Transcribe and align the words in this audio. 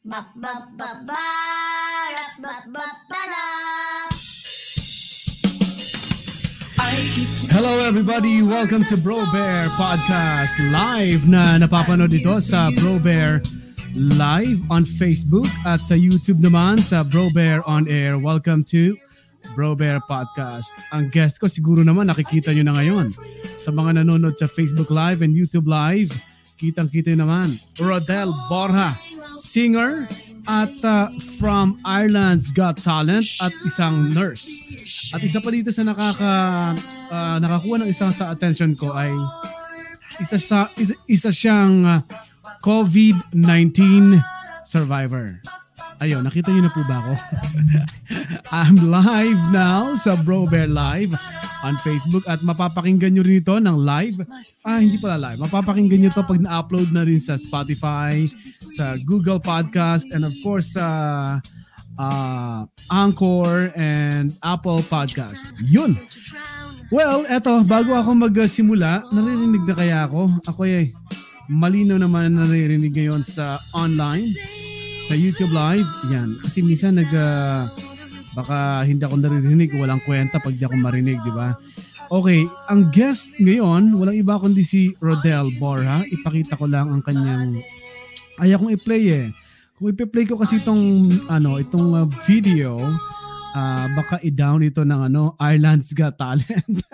Ba 0.00 0.24
ba 0.32 0.64
ba 0.80 1.04
ba 1.04 1.24
ra 2.08 2.26
ba 2.40 2.54
ba 2.72 2.86
ba 3.04 3.20
da. 3.28 3.44
Hello 7.52 7.84
everybody! 7.84 8.40
Welcome 8.40 8.80
to 8.88 8.96
Bro 9.04 9.28
Bear 9.28 9.68
Podcast 9.76 10.56
live 10.72 11.28
na 11.28 11.60
napapanood 11.60 12.16
ito 12.16 12.32
sa 12.40 12.72
Bro 12.80 13.04
Bear 13.04 13.44
live 13.92 14.64
on 14.72 14.88
Facebook 14.88 15.52
at 15.68 15.84
sa 15.84 15.92
YouTube 15.92 16.40
naman 16.40 16.80
sa 16.80 17.04
Bro 17.04 17.36
Bear 17.36 17.60
on 17.68 17.84
Air. 17.84 18.16
Welcome 18.16 18.64
to 18.72 18.96
Bro 19.52 19.76
Bear 19.76 20.00
Podcast. 20.08 20.72
Ang 20.96 21.12
guest 21.12 21.44
ko 21.44 21.44
siguro 21.44 21.84
naman 21.84 22.08
nakikita 22.08 22.56
nyo 22.56 22.64
na 22.64 22.74
ngayon. 22.80 23.12
Sa 23.60 23.68
mga 23.68 24.00
nanonood 24.00 24.40
sa 24.40 24.48
Facebook 24.48 24.88
Live 24.88 25.20
and 25.20 25.36
YouTube 25.36 25.68
Live, 25.68 26.16
kitang-kita 26.56 27.12
naman. 27.12 27.52
Rodel 27.76 28.32
Borja, 28.48 28.96
singer 29.36 30.08
at 30.48 30.72
uh, 30.84 31.12
from 31.38 31.78
Ireland's 31.84 32.50
Got 32.50 32.80
Talent 32.80 33.26
at 33.42 33.52
isang 33.66 34.14
nurse. 34.16 34.48
At 35.12 35.20
isa 35.20 35.38
pa 35.38 35.52
dito 35.52 35.68
sa 35.70 35.84
nakaka 35.84 36.34
uh, 37.12 37.36
nakakuha 37.38 37.84
ng 37.84 37.88
isang 37.90 38.10
sa 38.14 38.32
attention 38.32 38.72
ko 38.74 38.94
ay 38.94 39.12
isa 40.20 40.36
sa 40.40 40.68
isa, 40.76 40.94
isa 41.06 41.30
siyang 41.30 41.84
uh, 41.84 42.00
COVID-19 42.60 44.20
survivor. 44.64 45.40
Ayun, 46.00 46.24
nakita 46.24 46.48
niyo 46.48 46.64
na 46.64 46.72
po 46.72 46.80
ba 46.88 47.04
ako? 47.04 47.12
I'm 48.64 48.72
live 48.88 49.40
now 49.52 49.92
sa 50.00 50.16
Bro 50.24 50.48
Bear 50.48 50.64
Live 50.64 51.12
on 51.60 51.76
Facebook 51.84 52.24
at 52.24 52.40
mapapakinggan 52.40 53.12
nyo 53.12 53.20
rin 53.20 53.44
ito 53.44 53.52
ng 53.60 53.76
live. 53.76 54.24
Ah, 54.64 54.80
hindi 54.80 54.96
pala 54.96 55.20
live. 55.20 55.44
Mapapakinggan 55.44 56.00
nyo 56.00 56.08
ito 56.08 56.24
pag 56.24 56.40
na-upload 56.40 56.88
na 56.96 57.04
rin 57.04 57.20
sa 57.20 57.36
Spotify, 57.36 58.24
sa 58.64 58.96
Google 59.04 59.44
Podcast, 59.44 60.08
and 60.16 60.24
of 60.24 60.32
course 60.40 60.72
sa 60.72 60.88
uh, 62.00 62.64
Anchor 62.88 63.68
and 63.76 64.32
Apple 64.40 64.80
Podcast. 64.88 65.52
Yun! 65.60 66.00
Well, 66.88 67.28
eto, 67.28 67.60
bago 67.68 67.92
ako 67.92 68.16
magsimula, 68.16 69.04
naririnig 69.12 69.68
na 69.68 69.74
kaya 69.76 69.98
ako? 70.08 70.32
Ako 70.48 70.64
ay 70.64 70.96
malinaw 71.52 72.00
naman 72.00 72.40
naririnig 72.40 72.96
ngayon 72.96 73.20
sa 73.20 73.60
online 73.76 74.59
sa 75.10 75.18
YouTube 75.18 75.50
Live. 75.50 75.90
Yan. 76.14 76.38
Kasi 76.38 76.62
minsan 76.62 76.94
nag 76.94 77.10
uh, 77.10 77.66
baka 78.38 78.86
hindi 78.86 79.02
ako 79.02 79.18
naririnig, 79.18 79.74
walang 79.74 79.98
kwenta 80.06 80.38
pag 80.38 80.54
di 80.54 80.62
ako 80.62 80.78
marinig, 80.78 81.18
di 81.26 81.34
ba? 81.34 81.50
Okay, 82.14 82.46
ang 82.70 82.94
guest 82.94 83.34
ngayon, 83.42 83.98
walang 83.98 84.14
iba 84.14 84.38
kundi 84.38 84.62
si 84.62 84.94
Rodel 85.02 85.50
Borja. 85.58 86.06
Ipakita 86.06 86.54
ko 86.54 86.70
lang 86.70 86.94
ang 86.94 87.02
kanyang 87.02 87.58
ayaw 88.38 88.62
kong 88.62 88.78
i-play 88.78 89.04
eh. 89.10 89.26
Kung 89.74 89.90
i-play 89.90 90.30
ko 90.30 90.38
kasi 90.38 90.62
itong 90.62 91.10
ano, 91.26 91.58
itong 91.58 91.90
uh, 91.90 92.06
video, 92.22 92.78
uh, 93.58 93.86
baka 93.98 94.22
i-down 94.22 94.62
ito 94.62 94.86
ng 94.86 95.10
ano, 95.10 95.34
Ireland's 95.42 95.90
Got 95.90 96.22
Talent. 96.22 96.86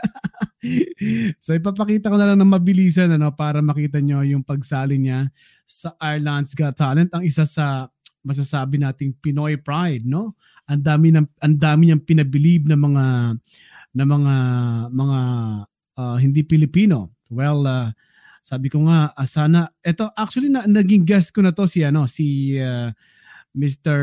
so 1.45 1.53
ipapakita 1.53 2.08
ko 2.08 2.17
na 2.17 2.33
lang 2.33 2.41
ng 2.41 2.48
mabilisan 2.48 3.12
ano 3.12 3.28
para 3.36 3.61
makita 3.61 4.01
nyo 4.01 4.25
yung 4.25 4.41
pagsali 4.41 4.97
niya 4.97 5.28
sa 5.69 5.92
Ireland's 6.01 6.56
Got 6.56 6.80
Talent, 6.80 7.12
ang 7.12 7.20
isa 7.20 7.45
sa 7.45 7.92
masasabi 8.27 8.82
nating 8.82 9.14
Pinoy 9.22 9.55
pride, 9.55 10.02
no? 10.02 10.34
Ang 10.66 10.82
dami 10.82 11.14
ng 11.14 11.27
ang 11.38 11.55
dami 11.55 11.86
niyang 11.86 12.02
pinabilib 12.02 12.66
ng 12.66 12.80
mga 12.83 13.05
na 13.94 14.05
mga 14.05 14.34
mga 14.91 15.18
uh, 15.94 16.16
hindi 16.18 16.42
Pilipino. 16.42 17.14
Well, 17.30 17.62
uh, 17.62 17.94
sabi 18.42 18.66
ko 18.66 18.83
nga 18.91 19.14
uh, 19.14 19.28
sana 19.30 19.70
ito 19.86 20.10
actually 20.18 20.50
na, 20.50 20.66
naging 20.66 21.06
guest 21.06 21.30
ko 21.30 21.46
na 21.46 21.55
to 21.55 21.70
si 21.70 21.86
ano 21.86 22.10
si 22.10 22.58
uh, 22.58 22.91
Mr. 23.55 23.98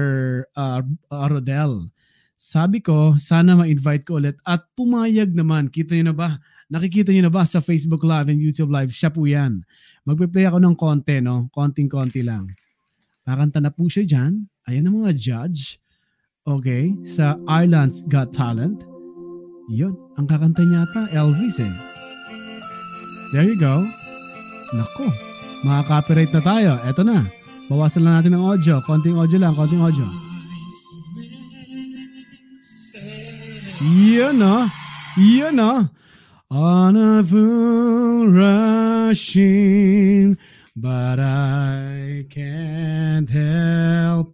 Uh, 0.55 0.81
Rodel. 1.11 1.91
Sabi 2.39 2.80
ko 2.80 3.15
sana 3.19 3.59
ma-invite 3.59 4.08
ko 4.08 4.23
ulit 4.23 4.39
at 4.47 4.63
pumayag 4.75 5.35
naman. 5.35 5.67
Kita 5.67 5.95
niyo 5.95 6.11
na 6.11 6.15
ba? 6.15 6.39
Nakikita 6.71 7.11
niyo 7.11 7.27
na 7.27 7.33
ba 7.33 7.43
sa 7.43 7.59
Facebook 7.59 8.02
Live 8.08 8.31
and 8.31 8.39
YouTube 8.39 8.71
Live? 8.71 8.92
Siya 8.95 9.11
po 9.14 9.27
yan. 9.27 9.61
Magpe-play 10.03 10.49
ako 10.49 10.58
ng 10.59 10.75
konti, 10.75 11.21
no? 11.21 11.48
Konting-konti 11.53 12.25
lang. 12.25 12.52
Kakanta 13.23 13.64
na 13.64 13.72
po 13.72 13.88
siya 13.88 14.04
dyan. 14.04 14.52
Ayan 14.67 14.92
ang 14.92 15.04
mga 15.04 15.16
judge. 15.16 15.80
Okay, 16.44 16.92
sa 17.08 17.39
Ireland's 17.48 18.04
Got 18.11 18.36
Talent. 18.36 18.84
Yun, 19.72 19.95
ang 20.20 20.28
kakanta 20.28 20.67
niya 20.67 20.84
ata, 20.84 21.08
Elvis 21.16 21.64
eh. 21.64 21.76
There 23.32 23.48
you 23.48 23.56
go. 23.56 23.88
Nako, 24.76 25.08
makaka-copyright 25.64 26.36
na 26.36 26.44
tayo. 26.44 26.72
Eto 26.84 27.08
na. 27.08 27.23
Bawasan 27.72 28.04
lang 28.04 28.20
natin 28.20 28.36
ng 28.36 28.44
audio. 28.44 28.84
Konting 28.84 29.16
audio 29.16 29.40
lang, 29.40 29.55
konting 29.55 29.80
audio. 29.80 30.04
Yun 33.84 34.36
no. 34.36 34.67
Yun 35.16 35.55
no. 35.55 35.88
On 36.52 36.94
a 36.94 37.23
rushing 38.30 40.38
But 40.73 41.22
I 41.22 42.26
can't 42.34 43.30
help 43.30 44.34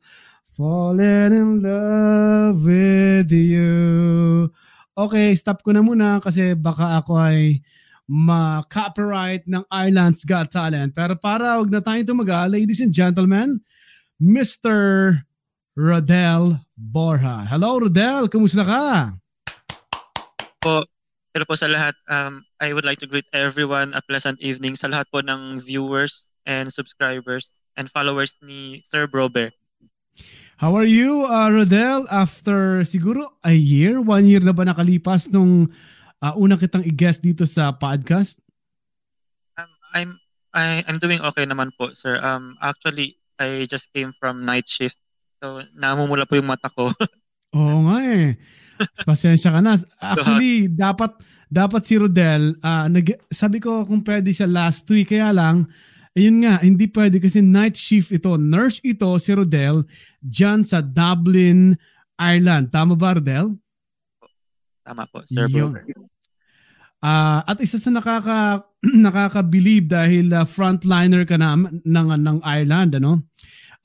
falling 0.55 1.35
in 1.35 1.59
love 1.59 2.63
with 2.63 3.27
you. 3.27 4.47
Okay, 4.95 5.35
stop 5.35 5.63
ko 5.63 5.75
na 5.75 5.83
muna 5.83 6.23
kasi 6.23 6.55
baka 6.55 7.03
ako 7.03 7.19
ay 7.19 7.59
ma-copyright 8.07 9.47
ng 9.51 9.67
Ireland's 9.67 10.23
Got 10.23 10.51
Talent. 10.51 10.95
Pero 10.95 11.19
para 11.19 11.59
wag 11.59 11.71
na 11.71 11.83
tayong 11.83 12.07
tumaga, 12.07 12.47
ladies 12.47 12.79
and 12.79 12.95
gentlemen, 12.95 13.59
Mr. 14.19 15.23
Rodel 15.75 16.59
Borja. 16.75 17.47
Hello, 17.51 17.83
Rodel. 17.83 18.31
Kumusta 18.31 18.63
ka? 18.63 19.15
Po, 20.59 20.83
pero 21.39 21.47
po 21.47 21.55
sa 21.55 21.71
lahat, 21.71 21.95
um, 22.11 22.43
I 22.59 22.75
would 22.75 22.83
like 22.83 22.99
to 22.99 23.07
greet 23.07 23.23
everyone 23.31 23.95
a 23.95 24.03
pleasant 24.03 24.43
evening 24.43 24.75
sa 24.75 24.91
lahat 24.91 25.07
po 25.07 25.23
ng 25.23 25.63
viewers 25.63 26.27
and 26.43 26.67
subscribers 26.67 27.63
and 27.79 27.87
followers 27.87 28.35
ni 28.43 28.83
Sir 28.83 29.07
Brober. 29.07 29.47
How 30.59 30.75
are 30.75 30.83
you, 30.83 31.23
uh, 31.31 31.47
Rodel? 31.47 32.03
After 32.11 32.83
siguro 32.83 33.39
a 33.39 33.55
year, 33.55 34.03
one 34.03 34.27
year 34.27 34.43
na 34.43 34.51
ba 34.51 34.67
nakalipas 34.67 35.31
nung 35.31 35.71
uh, 36.19 36.35
una 36.35 36.59
kitang 36.59 36.83
i-guest 36.83 37.23
dito 37.23 37.47
sa 37.47 37.71
podcast? 37.71 38.43
Um, 39.55 39.71
I'm 39.95 40.11
I, 40.51 40.83
I'm 40.91 40.99
doing 40.99 41.23
okay 41.23 41.47
naman 41.47 41.71
po, 41.79 41.95
sir. 41.95 42.19
Um, 42.19 42.59
actually, 42.59 43.15
I 43.39 43.63
just 43.63 43.87
came 43.95 44.11
from 44.19 44.43
night 44.43 44.67
shift. 44.67 44.99
So, 45.39 45.63
namumula 45.71 46.27
po 46.27 46.35
yung 46.35 46.51
mata 46.51 46.67
ko. 46.67 46.91
Oo 47.55 47.77
nga 47.89 47.97
eh. 48.05 48.37
Pasensya 49.07 49.53
ka 49.53 49.59
na. 49.59 49.75
Actually, 49.99 50.69
dapat 50.69 51.17
dapat 51.49 51.81
si 51.83 51.97
Rodel, 51.97 52.53
uh, 52.61 52.85
nag, 52.85 53.25
sabi 53.33 53.57
ko 53.57 53.83
kung 53.83 54.05
pwede 54.05 54.29
siya 54.29 54.45
last 54.45 54.85
week, 54.93 55.09
kaya 55.09 55.33
lang, 55.33 55.65
ayun 56.13 56.45
nga, 56.45 56.61
hindi 56.61 56.85
pwede 56.93 57.17
kasi 57.17 57.41
night 57.41 57.73
shift 57.73 58.13
ito. 58.13 58.37
Nurse 58.37 58.77
ito, 58.85 59.09
si 59.17 59.33
Rodel, 59.33 59.81
dyan 60.21 60.61
sa 60.61 60.79
Dublin, 60.79 61.73
Ireland. 62.21 62.69
Tama 62.69 62.93
ba, 62.93 63.17
Rodel? 63.17 63.57
Tama 64.85 65.09
po, 65.09 65.25
Sir 65.25 65.49
Broker. 65.49 65.83
Uh, 66.99 67.39
at 67.47 67.57
isa 67.63 67.79
sa 67.79 67.89
nakaka 67.89 68.67
nakaka-believe 69.07 69.87
dahil 69.87 70.35
uh, 70.35 70.43
frontliner 70.43 71.23
ka 71.23 71.39
na 71.39 71.55
ng 71.55 72.09
ng 72.19 72.37
Ireland 72.43 72.99
ano. 72.99 73.23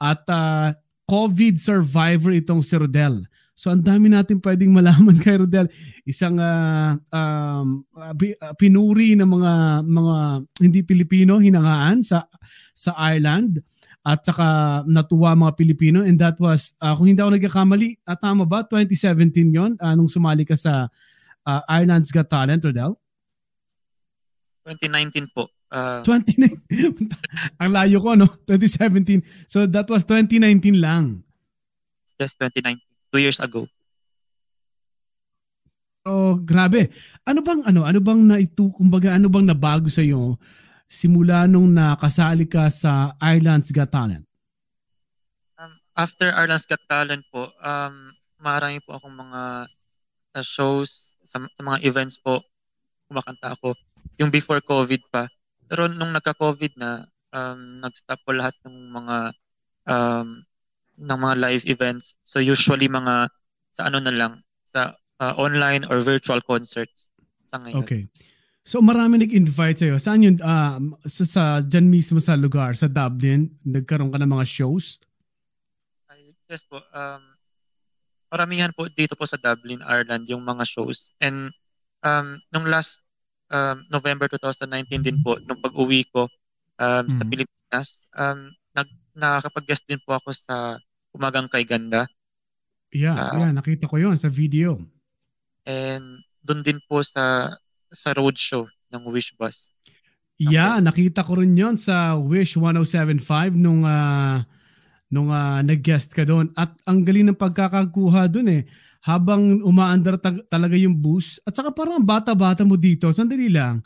At 0.02 0.26
uh, 0.26 0.74
COVID 1.06 1.54
survivor 1.62 2.34
itong 2.34 2.60
si 2.60 2.74
Rodel. 2.74 3.22
So 3.54 3.70
ang 3.70 3.86
dami 3.86 4.10
natin 4.10 4.42
pwedeng 4.42 4.74
malaman 4.74 5.14
kay 5.24 5.38
Rodel. 5.38 5.70
Isang 6.02 6.42
uh, 6.42 6.98
um, 7.14 7.86
uh, 7.94 8.14
pinuri 8.58 9.14
ng 9.14 9.30
mga 9.30 9.52
mga 9.86 10.16
hindi 10.58 10.80
Pilipino 10.82 11.38
hinangaan 11.38 12.02
sa 12.02 12.26
sa 12.74 12.98
Ireland 12.98 13.62
at 14.04 14.20
saka 14.26 14.82
natuwa 14.84 15.32
mga 15.32 15.54
Pilipino 15.56 16.04
and 16.04 16.18
that 16.20 16.36
was 16.36 16.76
uh, 16.82 16.92
kung 16.98 17.08
hindi 17.08 17.22
ako 17.22 17.40
nagkakamali, 17.40 17.88
uh, 18.04 18.18
tama 18.18 18.44
ba 18.44 18.66
2017 18.66 19.54
'yon 19.54 19.78
uh, 19.78 19.94
nung 19.96 20.10
sumali 20.10 20.44
ka 20.44 20.58
sa 20.58 20.90
uh, 21.46 21.62
Ireland's 21.70 22.10
Got 22.10 22.28
Talent 22.28 22.60
Rodel? 22.60 22.98
2019 24.66 25.30
po. 25.30 25.48
Uh, 25.70 26.02
2019. 26.02 27.06
Ang 27.62 27.70
layo 27.70 28.02
ko 28.02 28.18
no, 28.18 28.28
2017. 28.50 29.22
So 29.46 29.64
that 29.70 29.86
was 29.86 30.02
2019 30.04 30.82
lang. 30.82 31.22
Just 32.18 32.38
2019 32.42 32.93
two 33.14 33.22
years 33.22 33.38
ago. 33.38 33.70
Oh, 36.04 36.34
grabe. 36.36 36.90
Ano 37.22 37.40
bang 37.40 37.62
ano, 37.62 37.86
ano 37.86 38.02
bang 38.02 38.20
naitu 38.26 38.68
kumbaga 38.74 39.14
ano 39.14 39.30
bang 39.30 39.46
nabago 39.46 39.86
sa 39.86 40.02
iyo 40.02 40.36
simula 40.90 41.46
nung 41.46 41.70
nakasali 41.70 42.44
ka 42.44 42.66
sa 42.68 43.14
Ireland's 43.22 43.70
Got 43.70 43.94
Talent? 43.94 44.26
Um, 45.56 45.78
after 45.96 46.34
Ireland's 46.34 46.66
Got 46.66 46.82
Talent 46.90 47.22
po, 47.30 47.54
um 47.62 48.12
marami 48.42 48.82
po 48.84 48.98
akong 48.98 49.16
mga 49.16 49.64
uh, 50.36 50.44
shows 50.44 51.16
sa, 51.24 51.40
sa 51.40 51.62
mga 51.64 51.80
events 51.88 52.20
po 52.20 52.44
kumakanta 53.08 53.56
ako 53.56 53.72
yung 54.20 54.28
before 54.28 54.60
COVID 54.60 55.02
pa. 55.08 55.30
Pero 55.64 55.88
nung 55.88 56.12
nagka-COVID 56.12 56.76
na, 56.76 57.08
um, 57.32 57.80
nag-stop 57.80 58.20
po 58.22 58.36
lahat 58.36 58.54
ng 58.68 58.76
mga 58.92 59.16
um, 59.88 60.28
ng 60.98 61.18
mga 61.18 61.34
live 61.38 61.64
events. 61.66 62.14
So 62.22 62.38
usually 62.38 62.86
mga 62.86 63.30
sa 63.74 63.90
ano 63.90 63.98
na 63.98 64.14
lang, 64.14 64.32
sa 64.62 64.94
uh, 65.18 65.34
online 65.34 65.82
or 65.90 66.00
virtual 66.00 66.38
concerts 66.42 67.10
sa 67.46 67.58
ngayon. 67.58 67.82
Okay. 67.82 68.02
So 68.64 68.80
marami 68.80 69.20
nag-invite 69.20 69.84
sa'yo. 69.84 70.00
Saan 70.00 70.24
yun? 70.24 70.40
Uh, 70.40 70.96
sa, 71.04 71.24
sa, 71.28 71.42
dyan 71.60 71.84
mismo 71.90 72.16
sa 72.16 72.32
lugar, 72.32 72.72
sa 72.72 72.88
Dublin, 72.88 73.52
nagkaroon 73.60 74.08
ka 74.08 74.16
ng 74.16 74.32
mga 74.32 74.46
shows? 74.48 75.04
Ay, 76.08 76.32
yes 76.48 76.64
po. 76.64 76.80
Um, 76.96 77.20
maramihan 78.32 78.72
po 78.72 78.88
dito 78.88 79.12
po 79.14 79.28
sa 79.28 79.36
Dublin, 79.36 79.84
Ireland, 79.84 80.24
yung 80.32 80.48
mga 80.48 80.64
shows. 80.64 81.12
And 81.20 81.52
um, 82.00 82.40
nung 82.56 82.64
last 82.64 83.04
um, 83.52 83.84
November 83.92 84.32
2019 84.32 85.04
din 85.04 85.20
po, 85.20 85.36
nung 85.44 85.60
pag-uwi 85.60 86.08
ko 86.08 86.24
um, 86.80 87.04
mm-hmm. 87.04 87.12
sa 87.12 87.24
Pilipinas, 87.28 87.88
um, 88.16 88.48
nag, 88.72 88.88
nakakapag-guest 89.14 89.86
din 89.86 90.02
po 90.02 90.18
ako 90.18 90.34
sa 90.34 90.78
Umagang 91.14 91.46
Kay 91.46 91.62
Ganda. 91.62 92.10
Yeah, 92.94 93.18
uh, 93.18 93.34
yeah, 93.38 93.50
nakita 93.54 93.90
ko 93.90 93.98
yon 93.98 94.18
sa 94.18 94.30
video. 94.30 94.78
And 95.66 96.22
doon 96.44 96.62
din 96.62 96.78
po 96.86 97.02
sa 97.02 97.54
sa 97.90 98.10
roadshow 98.14 98.66
ng 98.90 99.02
Wish 99.10 99.34
Bus. 99.34 99.74
Yeah, 100.38 100.82
nakita 100.82 101.22
ko 101.22 101.38
rin 101.38 101.54
'yon 101.54 101.78
sa 101.78 102.18
Wish 102.18 102.58
1075 102.58 103.54
nung 103.54 103.86
uh, 103.86 104.42
nung 105.14 105.30
uh, 105.30 105.62
nag-guest 105.62 106.10
ka 106.10 106.26
doon 106.26 106.50
at 106.58 106.74
ang 106.82 107.06
galing 107.06 107.30
ng 107.30 107.38
pagkakakuha 107.38 108.26
doon 108.26 108.50
eh 108.50 108.62
habang 109.06 109.62
umaandar 109.62 110.18
tag- 110.18 110.42
talaga 110.50 110.74
yung 110.74 110.98
bus 110.98 111.38
at 111.46 111.54
saka 111.54 111.70
parang 111.70 112.02
bata-bata 112.02 112.66
mo 112.66 112.74
dito 112.74 113.06
sandali 113.14 113.46
lang 113.46 113.78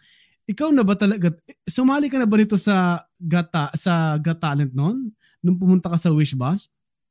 ikaw 0.48 0.72
na 0.72 0.80
ba 0.80 0.96
talaga 0.96 1.28
sumali 1.68 2.08
ka 2.08 2.16
na 2.16 2.24
ba 2.24 2.40
nito 2.40 2.56
sa 2.56 3.04
gata 3.20 3.68
sa 3.76 4.16
Got 4.16 4.40
Talent 4.40 4.72
noon 4.72 5.12
nung 5.44 5.58
pumunta 5.58 5.92
ka 5.92 5.98
sa 6.00 6.12
Wish 6.14 6.34
Bus 6.38 6.70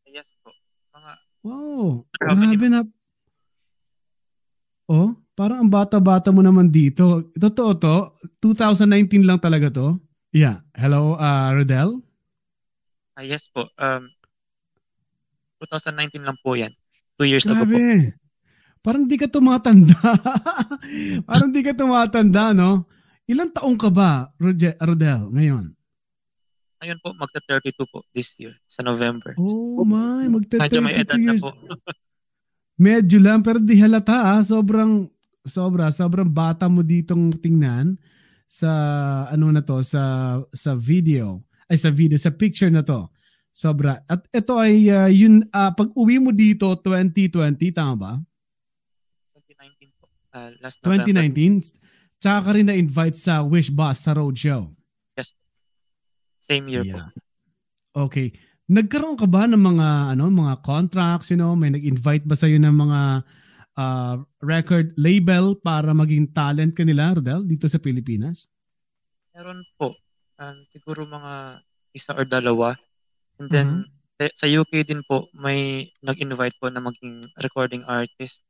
Yes 0.10 0.36
po 0.42 0.52
mga 0.96 1.12
Wow 1.46 2.08
grabe 2.18 2.68
na 2.68 2.82
Oh 4.88 5.16
Parang 5.38 5.62
ang 5.62 5.70
bata-bata 5.70 6.34
mo 6.34 6.42
naman 6.42 6.74
dito. 6.74 7.30
Totoo 7.38 7.78
to? 7.78 7.96
2019 8.42 9.22
lang 9.22 9.38
talaga 9.38 9.70
to? 9.70 10.02
Yeah. 10.34 10.66
Hello, 10.74 11.14
uh, 11.14 11.54
Rodel? 11.54 12.02
Uh, 13.14 13.22
yes 13.22 13.46
po. 13.46 13.70
Um, 13.78 14.10
2019 15.62 16.26
lang 16.26 16.42
po 16.42 16.58
yan. 16.58 16.74
Two 17.22 17.30
years 17.30 17.46
Grabe. 17.46 17.70
ago 17.70 17.70
po. 17.70 17.82
Parang 18.82 19.06
di 19.06 19.14
ka 19.14 19.30
tumatanda. 19.30 19.94
Parang 21.30 21.54
di 21.54 21.62
ka 21.62 21.78
tumatanda, 21.78 22.58
no? 22.58 22.90
Ilang 23.30 23.54
taong 23.54 23.78
ka 23.78 23.94
ba, 23.94 24.34
Rodel, 24.42 25.22
ngayon? 25.38 25.77
Ngayon 26.78 26.98
po, 27.02 27.10
magta-32 27.18 27.80
po 27.90 28.06
this 28.14 28.38
year, 28.38 28.54
sa 28.70 28.86
November. 28.86 29.34
Oh 29.40 29.82
my, 29.82 30.30
magta-32 30.30 30.62
Medyo 30.62 30.80
may 30.86 30.96
edad 30.98 31.18
years. 31.18 31.42
na 31.42 31.50
po. 31.50 31.50
Medyo 32.88 33.18
lang, 33.18 33.42
pero 33.42 33.58
di 33.58 33.82
halata 33.82 34.34
ha. 34.34 34.38
Sobrang, 34.46 35.10
sobra, 35.42 35.90
sobrang 35.90 36.30
bata 36.30 36.70
mo 36.70 36.86
ditong 36.86 37.34
tingnan 37.42 37.98
sa 38.48 38.72
ano 39.28 39.52
na 39.52 39.60
to 39.60 39.84
sa 39.84 40.40
sa 40.56 40.72
video 40.72 41.44
ay 41.68 41.76
sa 41.76 41.92
video 41.92 42.16
sa 42.16 42.32
picture 42.32 42.72
na 42.72 42.80
to 42.80 43.12
sobra 43.52 44.00
at 44.08 44.24
ito 44.32 44.56
ay 44.56 44.88
uh, 44.88 45.12
yun 45.12 45.44
uh, 45.52 45.76
pag 45.76 45.92
uwi 45.92 46.16
mo 46.16 46.32
dito 46.32 46.72
2020 46.80 47.76
tama 47.76 47.96
ba 48.00 48.12
2019 49.36 50.00
po 50.00 50.08
uh, 50.32 50.50
last 50.64 50.80
November 50.80 51.12
2019 51.12 52.24
tsaka 52.24 52.40
ka 52.40 52.52
rin 52.56 52.66
na 52.72 52.76
invite 52.80 53.20
sa 53.20 53.44
Wish 53.44 53.68
Bus 53.68 54.00
sa 54.00 54.16
road 54.16 54.40
show 54.40 54.72
yes 54.72 54.77
same 56.40 56.66
year 56.72 56.86
yeah. 56.86 57.10
po 57.94 58.10
okay 58.10 58.32
nagkaroon 58.68 59.16
ka 59.16 59.26
ba 59.26 59.48
ng 59.48 59.60
mga 59.60 59.88
ano 60.18 60.28
mga 60.28 60.56
contracts 60.62 61.32
you 61.32 61.40
know 61.40 61.56
may 61.56 61.72
nag-invite 61.72 62.28
ba 62.28 62.36
sa 62.36 62.50
iyo 62.50 62.60
ng 62.60 62.76
mga 62.76 63.00
uh, 63.78 64.16
record 64.42 64.92
label 64.98 65.54
para 65.56 65.94
maging 65.94 66.34
talent 66.34 66.74
ka 66.74 66.84
nila, 66.84 67.16
Rodel, 67.16 67.46
dito 67.46 67.70
sa 67.70 67.78
Pilipinas? 67.78 68.50
Meron 69.38 69.62
po. 69.78 69.94
Um, 70.42 70.66
siguro 70.74 71.06
mga 71.06 71.62
isa 71.94 72.18
or 72.18 72.26
dalawa. 72.26 72.74
And 73.38 73.48
then, 73.54 73.70
uh-huh. 74.18 74.34
sa 74.34 74.50
UK 74.50 74.82
din 74.84 75.06
po, 75.06 75.30
may 75.38 75.94
nag-invite 76.02 76.58
po 76.58 76.74
na 76.74 76.82
maging 76.82 77.30
recording 77.38 77.86
artist. 77.86 78.42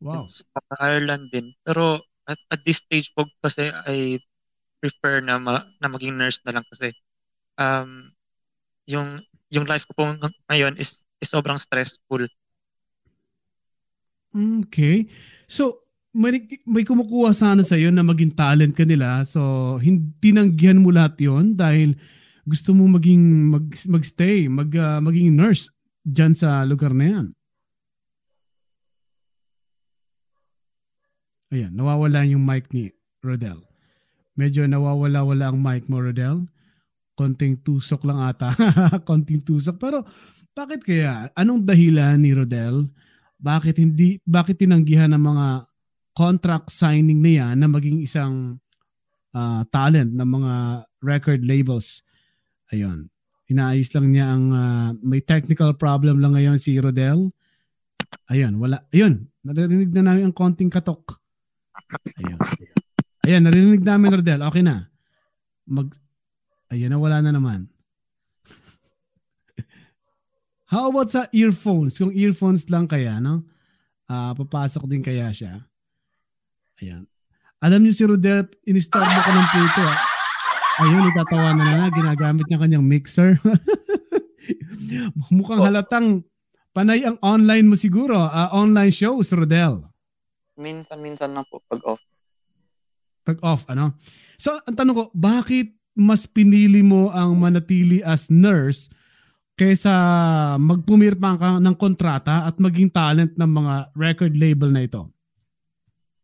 Wow. 0.00 0.24
And 0.24 0.28
sa 0.28 0.60
Ireland 0.80 1.28
din. 1.30 1.52
Pero 1.62 2.00
at, 2.24 2.40
at 2.48 2.64
this 2.64 2.80
stage 2.80 3.12
po 3.12 3.28
kasi 3.44 3.68
I 3.84 4.16
prefer 4.80 5.20
na, 5.20 5.36
ma, 5.36 5.68
na 5.80 5.92
maging 5.92 6.16
nurse 6.16 6.40
na 6.48 6.56
lang 6.56 6.64
kasi 6.72 6.92
um, 7.58 8.10
yung 8.88 9.18
yung 9.54 9.66
life 9.70 9.86
ko 9.86 9.92
po 9.94 10.02
ngayon 10.50 10.74
is, 10.80 11.06
is 11.22 11.30
sobrang 11.30 11.58
stressful. 11.58 12.26
Okay. 14.66 15.06
So, 15.46 15.86
may, 16.10 16.42
may 16.66 16.82
kumukuha 16.82 17.30
sana 17.30 17.62
sa 17.62 17.78
iyo 17.78 17.94
na 17.94 18.02
maging 18.02 18.34
talent 18.34 18.74
ka 18.74 18.82
nila. 18.82 19.22
So, 19.22 19.74
hindi 19.78 20.10
tinanggihan 20.18 20.82
mo 20.82 20.90
lahat 20.90 21.14
yon 21.22 21.54
dahil 21.54 21.94
gusto 22.42 22.74
mo 22.74 22.90
maging 22.90 23.22
mag, 23.54 23.66
magstay, 23.70 24.50
mag, 24.50 24.70
uh, 24.74 24.98
maging 24.98 25.38
nurse 25.38 25.70
diyan 26.02 26.34
sa 26.34 26.66
lugar 26.66 26.90
na 26.90 27.06
yan. 27.06 27.26
Ayan, 31.54 31.70
nawawala 31.70 32.26
yung 32.26 32.42
mic 32.42 32.66
ni 32.74 32.90
Rodel. 33.22 33.62
Medyo 34.34 34.66
nawawala-wala 34.66 35.54
ang 35.54 35.58
mic 35.62 35.86
mo, 35.86 36.02
Rodel. 36.02 36.50
Konting 37.14 37.62
tusok 37.62 38.02
lang 38.06 38.18
ata. 38.22 38.50
Konting 39.08 39.42
tusok. 39.46 39.78
Pero 39.78 40.02
bakit 40.54 40.82
kaya? 40.82 41.30
Anong 41.34 41.62
dahilan 41.62 42.18
ni 42.18 42.34
Rodel 42.34 42.90
bakit 43.44 43.76
hindi 43.76 44.16
bakit 44.24 44.56
tinanggihan 44.62 45.12
ng 45.12 45.20
mga 45.20 45.46
contract 46.14 46.70
signing 46.70 47.20
na 47.20 47.32
yan 47.42 47.54
na 47.60 47.68
maging 47.68 48.00
isang 48.00 48.56
uh, 49.34 49.62
talent 49.68 50.14
ng 50.14 50.28
mga 50.28 50.52
record 51.02 51.42
labels. 51.44 52.00
Ayun. 52.70 53.10
Inaayos 53.50 53.92
lang 53.92 54.06
niya 54.08 54.26
ang 54.32 54.44
uh, 54.54 54.90
may 55.04 55.20
technical 55.20 55.76
problem 55.76 56.22
lang 56.22 56.32
ngayon 56.32 56.56
si 56.56 56.78
Rodel. 56.80 57.28
Ayun, 58.32 58.56
wala. 58.56 58.88
Ayun, 58.94 59.28
naririnig 59.44 59.92
na 59.92 60.08
namin 60.08 60.30
ang 60.30 60.36
konting 60.36 60.72
katok. 60.72 61.20
Ayun. 62.24 62.38
Ayun, 63.26 63.42
naririnig 63.44 63.84
namin 63.84 64.16
Rodel. 64.16 64.40
Okay 64.48 64.64
na. 64.64 64.88
Mag 65.68 65.92
Ayun 66.74 66.90
na 66.90 66.98
wala 66.98 67.22
na 67.22 67.30
naman. 67.30 67.70
How 70.74 70.90
about 70.90 71.14
sa 71.14 71.30
earphones? 71.30 71.94
Kung 71.94 72.10
earphones 72.10 72.66
lang 72.66 72.90
kaya, 72.90 73.22
no? 73.22 73.46
Uh, 74.10 74.34
papasok 74.34 74.90
din 74.90 74.98
kaya 74.98 75.30
siya. 75.30 75.62
Ayan. 76.82 77.06
Alam 77.62 77.86
niyo 77.86 77.94
si 77.94 78.02
Rodel, 78.02 78.50
in-start 78.66 79.06
mo 79.06 79.20
ka 79.22 79.30
ng 79.30 79.48
puto. 79.54 79.86
Ah. 79.86 79.98
Ayun, 80.82 81.06
itatawa 81.14 81.54
na 81.54 81.78
na, 81.78 81.86
ginagamit 81.94 82.50
niya 82.50 82.58
kanyang 82.58 82.82
mixer. 82.82 83.38
Mukhang 85.30 85.62
halatang 85.62 86.26
panay 86.74 87.06
ang 87.06 87.22
online 87.22 87.70
mo 87.70 87.78
siguro. 87.78 88.18
Uh, 88.18 88.50
online 88.50 88.90
shows, 88.90 89.30
Rodel. 89.30 89.86
Minsan-minsan 90.58 91.30
na 91.30 91.46
po 91.46 91.62
pag 91.70 91.86
off. 91.86 92.02
Pag 93.22 93.38
off, 93.46 93.62
ano? 93.70 93.94
So, 94.34 94.58
ang 94.66 94.74
tanong 94.74 94.96
ko, 94.98 95.04
bakit 95.14 95.83
mas 95.94 96.26
pinili 96.26 96.82
mo 96.82 97.08
ang 97.14 97.38
manatili 97.38 98.02
as 98.02 98.26
nurse 98.26 98.90
kaysa 99.54 99.94
magpumirma 100.58 101.38
ka 101.38 101.50
ng 101.62 101.76
kontrata 101.78 102.50
at 102.50 102.58
maging 102.58 102.90
talent 102.90 103.38
ng 103.38 103.50
mga 103.50 103.74
record 103.94 104.34
label 104.34 104.70
na 104.74 104.82
ito? 104.82 105.06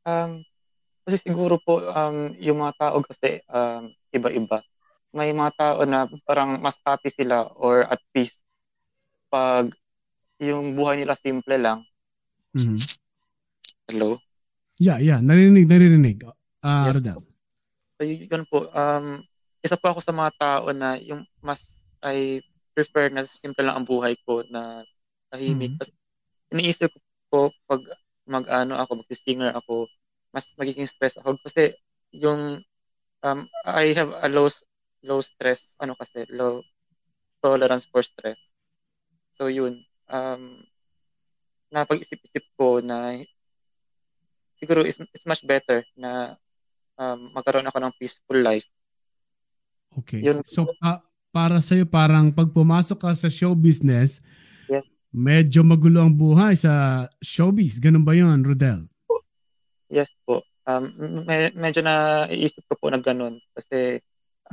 Um, 0.02 0.42
kasi 1.06 1.22
siguro 1.22 1.62
po 1.62 1.86
um, 1.86 2.34
yung 2.42 2.58
mga 2.62 2.74
tao 2.78 2.98
kasi 3.06 3.38
um, 3.46 3.94
iba-iba. 4.10 4.58
May 5.14 5.30
mga 5.30 5.52
tao 5.54 5.78
na 5.86 6.06
parang 6.26 6.58
mas 6.58 6.78
happy 6.82 7.10
sila 7.10 7.46
or 7.58 7.86
at 7.86 7.98
peace 8.10 8.42
pag 9.30 9.70
yung 10.42 10.74
buhay 10.74 10.98
nila 10.98 11.14
simple 11.14 11.54
lang. 11.54 11.86
Mm-hmm. 12.58 12.78
Hello? 13.90 14.18
Yeah, 14.80 14.98
yeah. 14.98 15.20
Narinig, 15.22 15.68
narinig. 15.68 16.24
Uh, 16.64 16.90
yes, 16.90 16.94
Rodel. 16.98 17.20
So, 18.00 18.02
yun 18.08 18.44
po. 18.48 18.72
Um, 18.72 19.22
isa 19.60 19.76
po 19.76 19.92
ako 19.92 20.00
sa 20.00 20.14
mga 20.16 20.32
tao 20.40 20.66
na 20.72 20.96
yung 21.00 21.24
mas 21.44 21.84
ay 22.00 22.40
prefer 22.72 23.12
na 23.12 23.26
simple 23.28 23.60
lang 23.60 23.76
ang 23.80 23.86
buhay 23.88 24.16
ko 24.24 24.40
na 24.48 24.84
tahimik. 25.28 25.76
Mm-hmm. 25.76 25.80
Kasi 25.80 25.92
iniisip 26.52 26.92
ko 27.28 27.52
pag 27.68 27.82
mag-ano 28.24 28.78
ako, 28.78 29.04
mag-singer 29.04 29.52
ako, 29.52 29.90
mas 30.30 30.54
magiging 30.56 30.86
stress 30.86 31.18
ako 31.18 31.36
kasi 31.42 31.74
yung 32.14 32.62
um, 33.22 33.40
I 33.66 33.92
have 33.94 34.14
a 34.22 34.28
low 34.30 34.48
low 35.04 35.20
stress, 35.24 35.76
ano 35.80 35.96
kasi, 35.96 36.28
low 36.28 36.60
tolerance 37.40 37.88
for 37.88 38.04
stress. 38.04 38.36
So 39.32 39.48
yun, 39.48 39.80
um, 40.12 40.60
napag-isip-isip 41.72 42.44
ko 42.58 42.84
na 42.84 43.24
siguro 44.60 44.84
is, 44.84 45.00
is 45.00 45.24
much 45.24 45.40
better 45.46 45.80
na 45.96 46.36
um, 47.00 47.32
magkaroon 47.32 47.64
ako 47.64 47.78
ng 47.80 47.96
peaceful 47.96 48.36
life. 48.36 48.66
Okay. 49.98 50.22
Yun, 50.22 50.46
so, 50.46 50.70
uh, 50.78 51.02
para 51.30 51.58
sa'yo 51.58 51.86
parang 51.86 52.30
pag 52.30 52.50
pumasok 52.50 52.98
ka 52.98 53.10
sa 53.14 53.30
show 53.30 53.54
business, 53.54 54.22
Yes. 54.70 54.86
medyo 55.10 55.66
magulo 55.66 56.02
ang 56.06 56.14
buhay 56.14 56.54
sa 56.54 57.06
showbiz. 57.18 57.82
Ganun 57.82 58.06
ba 58.06 58.14
yun, 58.14 58.42
Rodel? 58.46 58.86
Yes 59.90 60.14
po. 60.22 60.46
Um, 60.66 60.94
me- 61.26 61.54
medyo 61.58 61.82
na 61.82 62.26
iisip 62.30 62.62
ko 62.70 62.78
po 62.78 62.86
na 62.94 63.02
ganun. 63.02 63.42
Kasi 63.58 63.98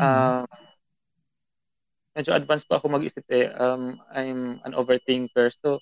um, 0.01 0.45
medyo 2.17 2.33
advanced 2.33 2.65
pa 2.65 2.81
ako 2.81 2.89
mag-isip 2.89 3.21
eh. 3.29 3.53
Um, 3.53 4.01
I'm 4.09 4.57
an 4.65 4.73
overthinker. 4.73 5.53
So, 5.53 5.77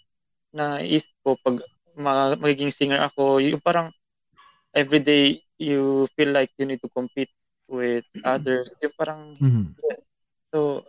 naisip 0.51 1.11
ko 1.23 1.39
pag 1.39 1.63
ma- 1.95 2.35
magiging 2.35 2.75
singer 2.75 2.99
ako, 2.99 3.39
yung 3.39 3.63
parang 3.63 3.95
everyday 4.75 5.39
you 5.55 6.03
feel 6.19 6.35
like 6.35 6.51
you 6.59 6.67
need 6.67 6.83
to 6.83 6.91
compete 6.91 7.31
with 7.67 8.05
others. 8.23 8.73
Yung 8.81 8.95
parang, 8.95 9.21
Mhm. 9.37 9.73
so, 10.53 10.85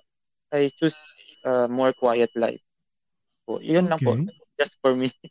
I 0.53 0.71
choose 0.77 0.97
a 1.45 1.67
more 1.67 1.93
quiet 1.93 2.31
life. 2.37 2.63
Po. 3.45 3.59
Yun 3.63 3.87
lang 3.87 4.01
po. 4.01 4.15
Okay. 4.19 4.31
Just 4.59 4.79
for 4.81 4.97
me. 4.97 5.11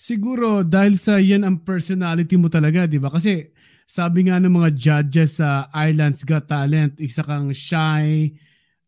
Siguro 0.00 0.64
dahil 0.64 0.96
sa 0.96 1.20
yan 1.20 1.44
ang 1.44 1.60
personality 1.60 2.40
mo 2.40 2.48
talaga, 2.48 2.88
di 2.88 2.96
ba? 2.96 3.12
Kasi 3.12 3.52
sabi 3.84 4.24
nga 4.26 4.40
ng 4.40 4.48
mga 4.48 4.70
judges 4.72 5.44
sa 5.44 5.68
Ireland's 5.76 6.24
Got 6.24 6.48
Talent, 6.48 6.96
isa 6.96 7.20
kang 7.20 7.52
shy 7.52 8.32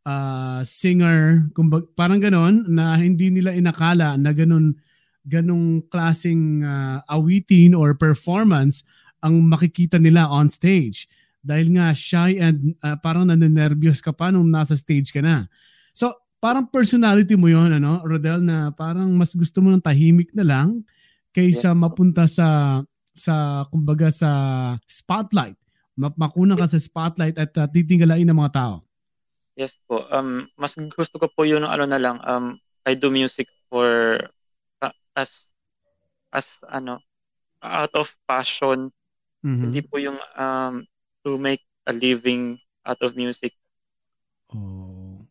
uh, 0.09 0.65
singer, 0.65 1.53
kumbag, 1.53 1.85
parang 1.93 2.17
ganon, 2.17 2.65
na 2.65 2.97
hindi 2.97 3.29
nila 3.29 3.53
inakala 3.53 4.17
na 4.17 4.33
ganon, 4.33 4.73
ganong 5.29 5.85
klaseng 5.93 6.65
uh, 6.65 7.05
awitin 7.13 7.77
or 7.77 7.93
performance 7.93 8.83
ang 9.21 9.39
makikita 9.47 10.01
nila 10.01 10.27
on 10.27 10.49
stage. 10.49 11.07
Dahil 11.43 11.75
nga 11.75 11.91
shy 11.91 12.39
and 12.39 12.79
uh, 12.81 12.95
parang 13.03 13.27
naninervyos 13.27 13.99
ka 13.99 14.15
pa 14.15 14.31
nung 14.31 14.47
nasa 14.47 14.79
stage 14.79 15.11
ka 15.11 15.19
na. 15.19 15.51
So, 15.91 16.15
parang 16.39 16.71
personality 16.71 17.35
mo 17.35 17.51
yon 17.51 17.75
ano, 17.75 18.03
Rodel, 18.07 18.43
na 18.43 18.71
parang 18.71 19.11
mas 19.15 19.35
gusto 19.35 19.59
mo 19.59 19.75
ng 19.75 19.83
tahimik 19.83 20.31
na 20.35 20.47
lang 20.47 20.87
kaysa 21.35 21.75
mapunta 21.75 22.31
sa 22.31 22.81
sa 23.13 23.67
kumbaga 23.69 24.09
sa 24.09 24.31
spotlight. 24.87 25.59
Ma- 25.99 26.15
Makuna 26.17 26.57
ka 26.57 26.71
sa 26.71 26.81
spotlight 26.81 27.37
at 27.37 27.53
uh, 27.59 27.69
titingalain 27.69 28.25
ng 28.25 28.39
mga 28.39 28.55
tao. 28.57 28.77
Yes 29.55 29.77
po. 29.85 30.09
Um, 30.09 30.49
mas 30.57 30.73
gusto 30.97 31.21
ko 31.21 31.29
po 31.29 31.45
yun 31.45 31.67
ano 31.67 31.85
na 31.85 32.01
lang. 32.01 32.17
Um, 32.25 32.57
I 32.89 32.97
do 32.97 33.13
music 33.13 33.47
for 33.69 34.17
uh, 34.81 34.95
as 35.13 35.53
as 36.33 36.65
ano 36.73 37.05
out 37.61 37.93
of 37.95 38.11
passion. 38.25 38.89
Mhm. 39.45 39.61
Hindi 39.69 39.81
po 39.85 40.01
yung 40.01 40.17
um, 40.39 40.83
to 41.25 41.39
make 41.39 41.63
a 41.87 41.93
living 41.93 42.59
out 42.87 42.99
of 43.03 43.15
music. 43.15 43.55
Oh. 44.53 45.27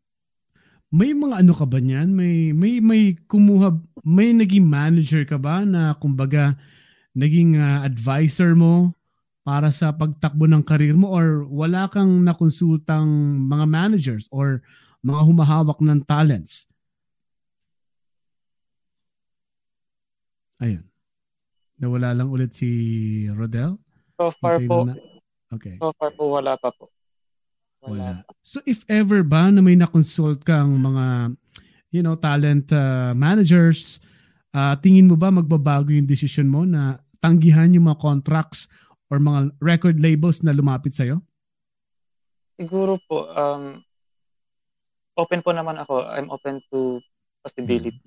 May 0.91 1.15
mga 1.15 1.47
ano 1.47 1.55
ka 1.55 1.63
ba 1.63 1.79
niyan? 1.79 2.11
May 2.11 2.51
may 2.51 2.83
may 2.83 3.15
kumuha 3.15 3.71
may 4.03 4.35
naging 4.35 4.67
manager 4.67 5.23
ka 5.23 5.39
ba 5.39 5.63
na 5.63 5.95
kumbaga 5.95 6.59
naging 7.15 7.55
ah, 7.55 7.87
advisor 7.87 8.55
mo 8.59 8.91
para 9.41 9.71
sa 9.71 9.95
pagtakbo 9.95 10.45
ng 10.45 10.63
karir 10.67 10.93
mo 10.93 11.15
or 11.15 11.47
wala 11.47 11.87
kang 11.87 12.21
nakonsultang 12.27 13.07
mga 13.47 13.65
managers 13.65 14.27
or 14.29 14.59
mga 15.01 15.21
humahawak 15.25 15.79
ng 15.81 16.03
talents? 16.05 16.69
Ayun. 20.61 20.85
Nawala 21.81 22.13
lang 22.13 22.29
ulit 22.29 22.53
si 22.53 22.69
Rodel? 23.33 23.81
So 24.21 24.29
far 24.37 24.61
po, 24.69 24.85
na. 24.85 24.93
Okay. 25.51 25.75
so 25.77 25.91
far 25.99 26.11
po 26.15 26.31
wala 26.31 26.55
pa 26.55 26.71
po. 26.71 26.87
Wala. 27.83 28.23
So 28.45 28.61
if 28.69 28.85
ever 28.87 29.25
ba 29.25 29.49
na 29.49 29.59
may 29.59 29.73
na-consult 29.73 30.45
kang 30.45 30.77
mga 30.77 31.35
you 31.91 32.05
know 32.05 32.15
talent 32.15 32.69
uh, 32.71 33.11
managers, 33.17 33.99
uh, 34.53 34.77
tingin 34.77 35.09
mo 35.09 35.17
ba 35.17 35.33
magbabago 35.33 35.91
yung 35.91 36.07
decision 36.07 36.47
mo 36.47 36.63
na 36.63 37.01
tanggihan 37.19 37.73
yung 37.73 37.89
mga 37.89 37.99
contracts 37.99 38.69
or 39.11 39.19
mga 39.19 39.51
record 39.59 39.97
labels 39.99 40.39
na 40.45 40.55
lumapit 40.55 40.95
sa'yo? 40.95 41.19
Siguro 42.55 43.01
po, 43.09 43.27
um, 43.27 43.81
open 45.17 45.41
po 45.41 45.51
naman 45.51 45.81
ako. 45.81 46.05
I'm 46.05 46.29
open 46.29 46.61
to 46.71 47.01
possibility. 47.41 47.97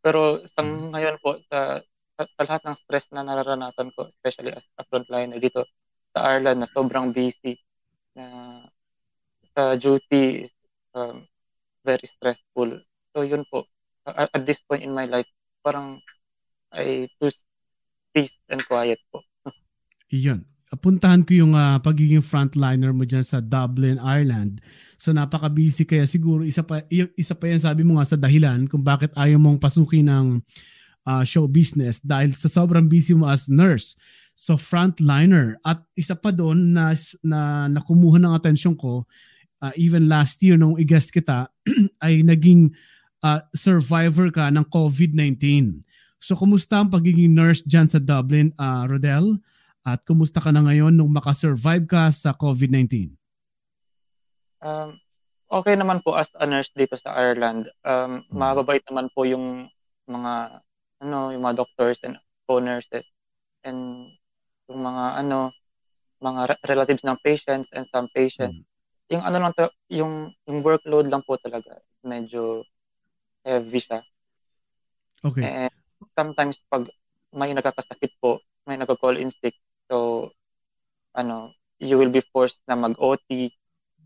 Pero 0.00 0.44
sa 0.48 0.60
Mm. 0.62 0.92
ngayon 0.94 1.16
po, 1.20 1.40
sa, 1.48 1.80
sa, 2.16 2.22
sa 2.24 2.42
lahat 2.44 2.62
ng 2.68 2.76
stress 2.78 3.08
na 3.12 3.24
nararanasan 3.24 3.92
ko, 3.96 4.08
especially 4.08 4.52
as 4.52 4.64
a 4.76 4.84
frontliner 4.88 5.40
dito 5.40 5.64
sa 6.14 6.36
Ireland 6.36 6.62
na 6.62 6.68
sobrang 6.68 7.14
busy, 7.14 7.58
na 8.14 8.24
sa 9.54 9.74
duty 9.78 10.46
is 10.46 10.52
um, 10.94 11.26
very 11.86 12.06
stressful. 12.06 12.82
So 13.14 13.22
yun 13.22 13.46
po, 13.50 13.66
at, 14.06 14.30
at 14.30 14.42
this 14.46 14.62
point 14.62 14.82
in 14.82 14.94
my 14.94 15.06
life, 15.06 15.28
parang 15.62 16.02
I 16.70 17.10
choose 17.18 17.38
peace 18.14 18.34
and 18.50 18.62
quiet 18.66 18.98
po. 19.10 19.22
Iyon. 20.10 20.46
Puntahan 20.70 21.26
ko 21.26 21.34
yung 21.34 21.58
ah, 21.58 21.82
pagiging 21.82 22.22
frontliner 22.22 22.94
mo 22.94 23.02
dyan 23.02 23.26
sa 23.26 23.42
Dublin, 23.42 23.98
Ireland. 23.98 24.62
So 24.94 25.10
napaka-busy 25.10 25.82
kaya 25.82 26.06
siguro 26.06 26.46
isa 26.46 26.62
pa, 26.62 26.86
isa 26.90 27.34
pa 27.34 27.50
yan 27.50 27.58
sabi 27.58 27.82
mo 27.82 27.98
nga 27.98 28.06
sa 28.06 28.14
dahilan 28.14 28.70
kung 28.70 28.86
bakit 28.86 29.10
ayaw 29.18 29.42
mong 29.42 29.58
pasukin 29.58 30.06
ng 30.06 30.26
ah, 31.10 31.26
show 31.26 31.50
business 31.50 31.98
dahil 31.98 32.30
sa 32.38 32.46
sobrang 32.46 32.86
busy 32.86 33.18
mo 33.18 33.26
as 33.26 33.50
nurse. 33.50 33.98
So 34.40 34.56
frontliner 34.56 35.60
at 35.68 35.84
isa 35.92 36.16
pa 36.16 36.32
doon 36.32 36.72
na 36.72 36.96
na 37.20 37.68
nakumuha 37.68 38.16
ng 38.16 38.32
atensyon 38.32 38.72
ko 38.72 39.04
ah, 39.60 39.68
even 39.76 40.08
last 40.08 40.40
year 40.40 40.56
nung 40.56 40.80
i-guest 40.80 41.12
kita 41.12 41.52
ay 42.04 42.24
naging 42.24 42.72
ah, 43.20 43.44
survivor 43.52 44.32
ka 44.32 44.48
ng 44.48 44.64
COVID-19. 44.72 45.36
So 46.24 46.40
kumusta 46.40 46.80
ang 46.80 46.88
pagiging 46.88 47.36
nurse 47.36 47.60
dyan 47.68 47.84
sa 47.84 48.00
Dublin, 48.00 48.56
ah, 48.56 48.88
Rodel? 48.88 49.36
At 49.84 50.08
kumusta 50.08 50.40
ka 50.40 50.48
na 50.52 50.64
ngayon 50.64 50.96
nung 50.96 51.12
makasurvive 51.12 51.84
ka 51.84 52.08
sa 52.08 52.32
COVID-19? 52.32 53.12
Um, 54.60 54.96
okay 55.52 55.76
naman 55.76 56.00
po 56.00 56.16
as 56.16 56.32
a 56.36 56.44
nurse 56.48 56.72
dito 56.72 56.96
sa 56.96 57.12
Ireland. 57.12 57.68
Um, 57.84 58.24
Mm. 58.28 58.40
mababait 58.40 58.84
naman 58.88 59.12
po 59.12 59.24
yung 59.28 59.68
mga 60.08 60.64
ano, 61.00 61.32
yung 61.32 61.44
mga 61.44 61.64
doctors 61.64 62.00
and 62.04 62.20
co-nurses 62.44 63.08
and 63.64 64.12
yung 64.70 64.82
mga 64.86 65.04
ano, 65.26 65.50
mga 66.22 66.40
re- 66.54 66.62
relatives 66.70 67.04
ng 67.04 67.18
patients 67.24 67.68
and 67.74 67.86
some 67.90 68.08
patients. 68.14 68.56
Yung 69.12 69.24
ano 69.26 69.36
lang 69.42 69.52
to, 69.58 69.68
yung 69.92 70.32
yung 70.48 70.60
workload 70.64 71.10
lang 71.10 71.22
po 71.26 71.36
talaga 71.40 71.80
medyo 72.06 72.64
heavy 73.44 73.80
siya. 73.82 74.00
Okay. 75.24 75.42
And 75.44 75.72
sometimes 76.16 76.62
pag 76.70 76.88
may 77.34 77.52
nagkakasakit 77.54 78.12
po, 78.20 78.40
may 78.66 78.76
nagko-call 78.78 79.18
in 79.20 79.30
sick, 79.30 79.54
so 79.90 80.30
ano, 81.14 81.54
you 81.78 81.98
will 81.98 82.10
be 82.12 82.22
forced 82.32 82.60
na 82.68 82.76
mag-OT 82.76 83.52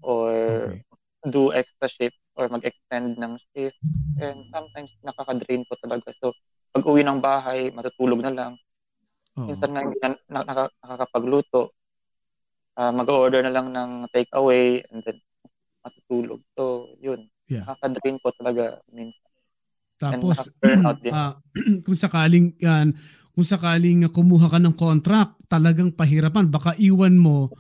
or 0.03 0.71
Okay. 0.71 0.83
do 1.27 1.53
extra 1.53 1.89
shift 1.89 2.19
or 2.37 2.49
mag-extend 2.49 3.17
ng 3.19 3.37
shift. 3.53 3.79
And 4.21 4.47
sometimes 4.53 4.93
nakaka-drain 5.03 5.65
po 5.67 5.77
talaga. 5.81 6.13
So, 6.21 6.33
pag 6.75 6.87
uwi 6.87 7.03
ng 7.03 7.21
bahay, 7.23 7.71
matutulog 7.75 8.21
na 8.23 8.33
lang. 8.35 8.53
Oo. 9.35 9.49
Minsan 9.51 9.71
nga 9.75 9.83
hindi 9.83 9.99
na, 9.99 10.09
na, 10.31 10.41
naka- 10.47 10.75
nakakapagluto. 10.83 11.75
Ah, 12.75 12.91
mag-order 12.91 13.43
na 13.47 13.55
lang 13.55 13.71
ng 13.71 14.11
takeaway 14.11 14.83
and 14.91 15.03
then 15.07 15.19
matutulog. 15.83 16.43
So, 16.59 16.95
yun. 16.99 17.31
Yeah. 17.47 17.67
Nakaka-drain 17.67 18.19
po 18.19 18.35
talaga 18.35 18.83
minsan. 18.91 19.31
Tapos, 19.99 20.51
ah, 21.15 21.39
kung 21.87 21.99
sakaling 21.99 22.55
yan, 22.59 22.95
kung 23.35 23.47
sakaling 23.47 24.07
kumuha 24.11 24.47
ka 24.47 24.59
ng 24.63 24.75
contract, 24.79 25.39
talagang 25.51 25.91
pahirapan. 25.95 26.47
Baka 26.51 26.79
iwan 26.79 27.19
mo 27.19 27.51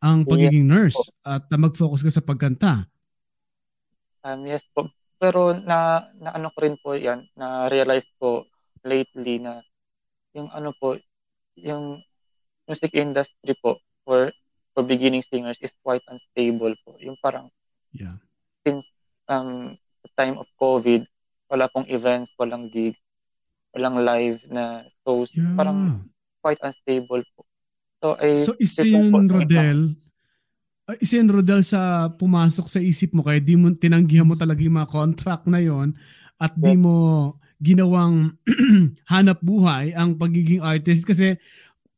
ang 0.00 0.24
pagiging 0.26 0.66
nurse 0.66 0.98
at 1.22 1.46
ah, 1.46 1.58
mag-focus 1.60 2.02
ka 2.02 2.10
sa 2.10 2.24
pagkanta. 2.24 2.88
Um, 4.26 4.44
yes 4.44 4.66
po. 4.72 4.88
Pero 5.20 5.52
na, 5.52 6.08
na 6.16 6.32
ano 6.32 6.48
ko 6.52 6.58
rin 6.64 6.76
po 6.80 6.96
yan, 6.96 7.28
na 7.36 7.68
realize 7.68 8.08
ko 8.16 8.48
lately 8.80 9.36
na 9.40 9.60
yung 10.32 10.48
ano 10.48 10.72
po, 10.72 10.96
yung 11.56 12.02
music 12.66 12.94
industry 12.94 13.54
po 13.58 13.78
for 14.06 14.30
for 14.70 14.86
beginning 14.86 15.22
singers 15.24 15.58
is 15.58 15.74
quite 15.82 16.02
unstable 16.06 16.74
po. 16.86 16.94
Yung 17.02 17.18
parang 17.18 17.50
Yeah. 17.90 18.22
since 18.62 18.86
um 19.26 19.74
the 20.06 20.10
time 20.14 20.38
of 20.38 20.46
COVID, 20.54 21.02
wala 21.50 21.66
pong 21.66 21.90
events, 21.90 22.30
walang 22.38 22.70
gig, 22.70 22.94
walang 23.74 23.98
live 23.98 24.38
na 24.46 24.86
shows. 25.02 25.34
Yeah. 25.34 25.58
Parang 25.58 26.06
quite 26.38 26.62
unstable 26.62 27.26
po. 27.34 27.42
So, 28.00 28.14
I 28.16 28.38
So 28.38 28.54
isa 28.56 28.86
yun, 28.86 29.10
sa 29.12 29.20
Rodel, 29.26 29.78
ah, 30.88 30.96
isa 31.02 31.18
yun, 31.18 31.28
Rodel, 31.28 31.60
sa 31.66 32.08
pumasok 32.08 32.70
sa 32.70 32.80
isip 32.80 33.12
mo 33.12 33.26
kaya 33.26 33.42
di 33.42 33.58
mo, 33.58 33.74
tinanggihan 33.74 34.24
mo 34.24 34.38
talaga 34.38 34.62
yung 34.62 34.78
mga 34.78 34.88
contract 34.94 35.44
na 35.50 35.60
yon 35.60 35.92
at 36.38 36.54
di 36.54 36.72
Yeah. 36.72 36.80
mo 36.80 36.96
ginawang 37.60 38.34
hanap 39.12 39.38
buhay 39.44 39.92
ang 39.92 40.16
pagiging 40.16 40.64
artist 40.64 41.04
kasi 41.04 41.36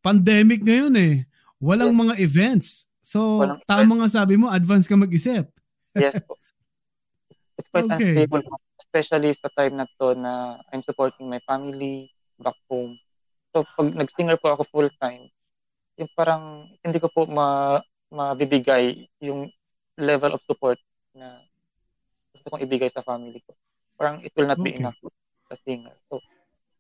pandemic 0.03 0.67
ngayon 0.67 0.95
eh. 0.99 1.15
Walang 1.63 1.95
Yes. 1.95 2.01
mga 2.03 2.15
events. 2.19 2.69
So 3.03 3.39
Walang 3.39 3.63
tama 3.65 3.93
nga 4.03 4.09
sabi 4.11 4.35
mo, 4.35 4.51
advance 4.51 4.91
ka 4.91 4.99
mag-isip. 4.99 5.47
Yes 5.95 6.19
po. 6.27 6.35
quite 7.73 7.89
Okay. 7.89 8.27
unstable, 8.29 8.43
po, 8.45 8.57
especially 8.77 9.33
sa 9.33 9.49
time 9.57 9.81
na 9.81 9.87
to 9.97 10.13
na 10.13 10.61
I'm 10.69 10.85
supporting 10.85 11.31
my 11.31 11.41
family 11.49 12.13
back 12.37 12.59
home. 12.69 13.01
So, 13.57 13.65
pag 13.79 13.89
nag-singer 13.97 14.37
po 14.37 14.53
ako 14.53 14.63
full-time, 14.69 15.33
yung 15.97 16.11
parang 16.13 16.69
hindi 16.85 16.99
ko 17.01 17.09
po 17.09 17.25
ma 17.29 17.81
mabibigay 18.13 19.09
yung 19.25 19.49
level 19.97 20.37
of 20.37 20.45
support 20.45 20.77
na 21.17 21.41
gusto 22.33 22.49
kong 22.53 22.65
ibigay 22.65 22.89
sa 22.93 23.05
family 23.05 23.41
ko. 23.45 23.57
Parang 23.97 24.21
it 24.21 24.33
will 24.37 24.49
not 24.49 24.61
be 24.61 24.73
Okay. 24.73 24.81
enough 24.81 24.97
as 25.01 25.17
a 25.53 25.57
singer. 25.57 25.93
So, 26.09 26.19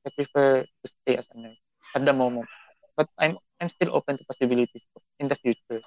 I 0.02 0.10
prefer 0.10 0.64
to 0.64 0.86
stay 0.88 1.20
as 1.20 1.28
a 1.30 1.36
nurse 1.38 1.60
at 1.94 2.02
the 2.02 2.16
moment. 2.16 2.48
But 2.96 3.08
I'm 3.20 3.36
I'm 3.60 3.70
still 3.70 3.94
open 3.94 4.18
to 4.18 4.24
possibilities 4.26 4.82
po 4.90 4.98
in 5.20 5.28
the 5.30 5.38
future. 5.38 5.80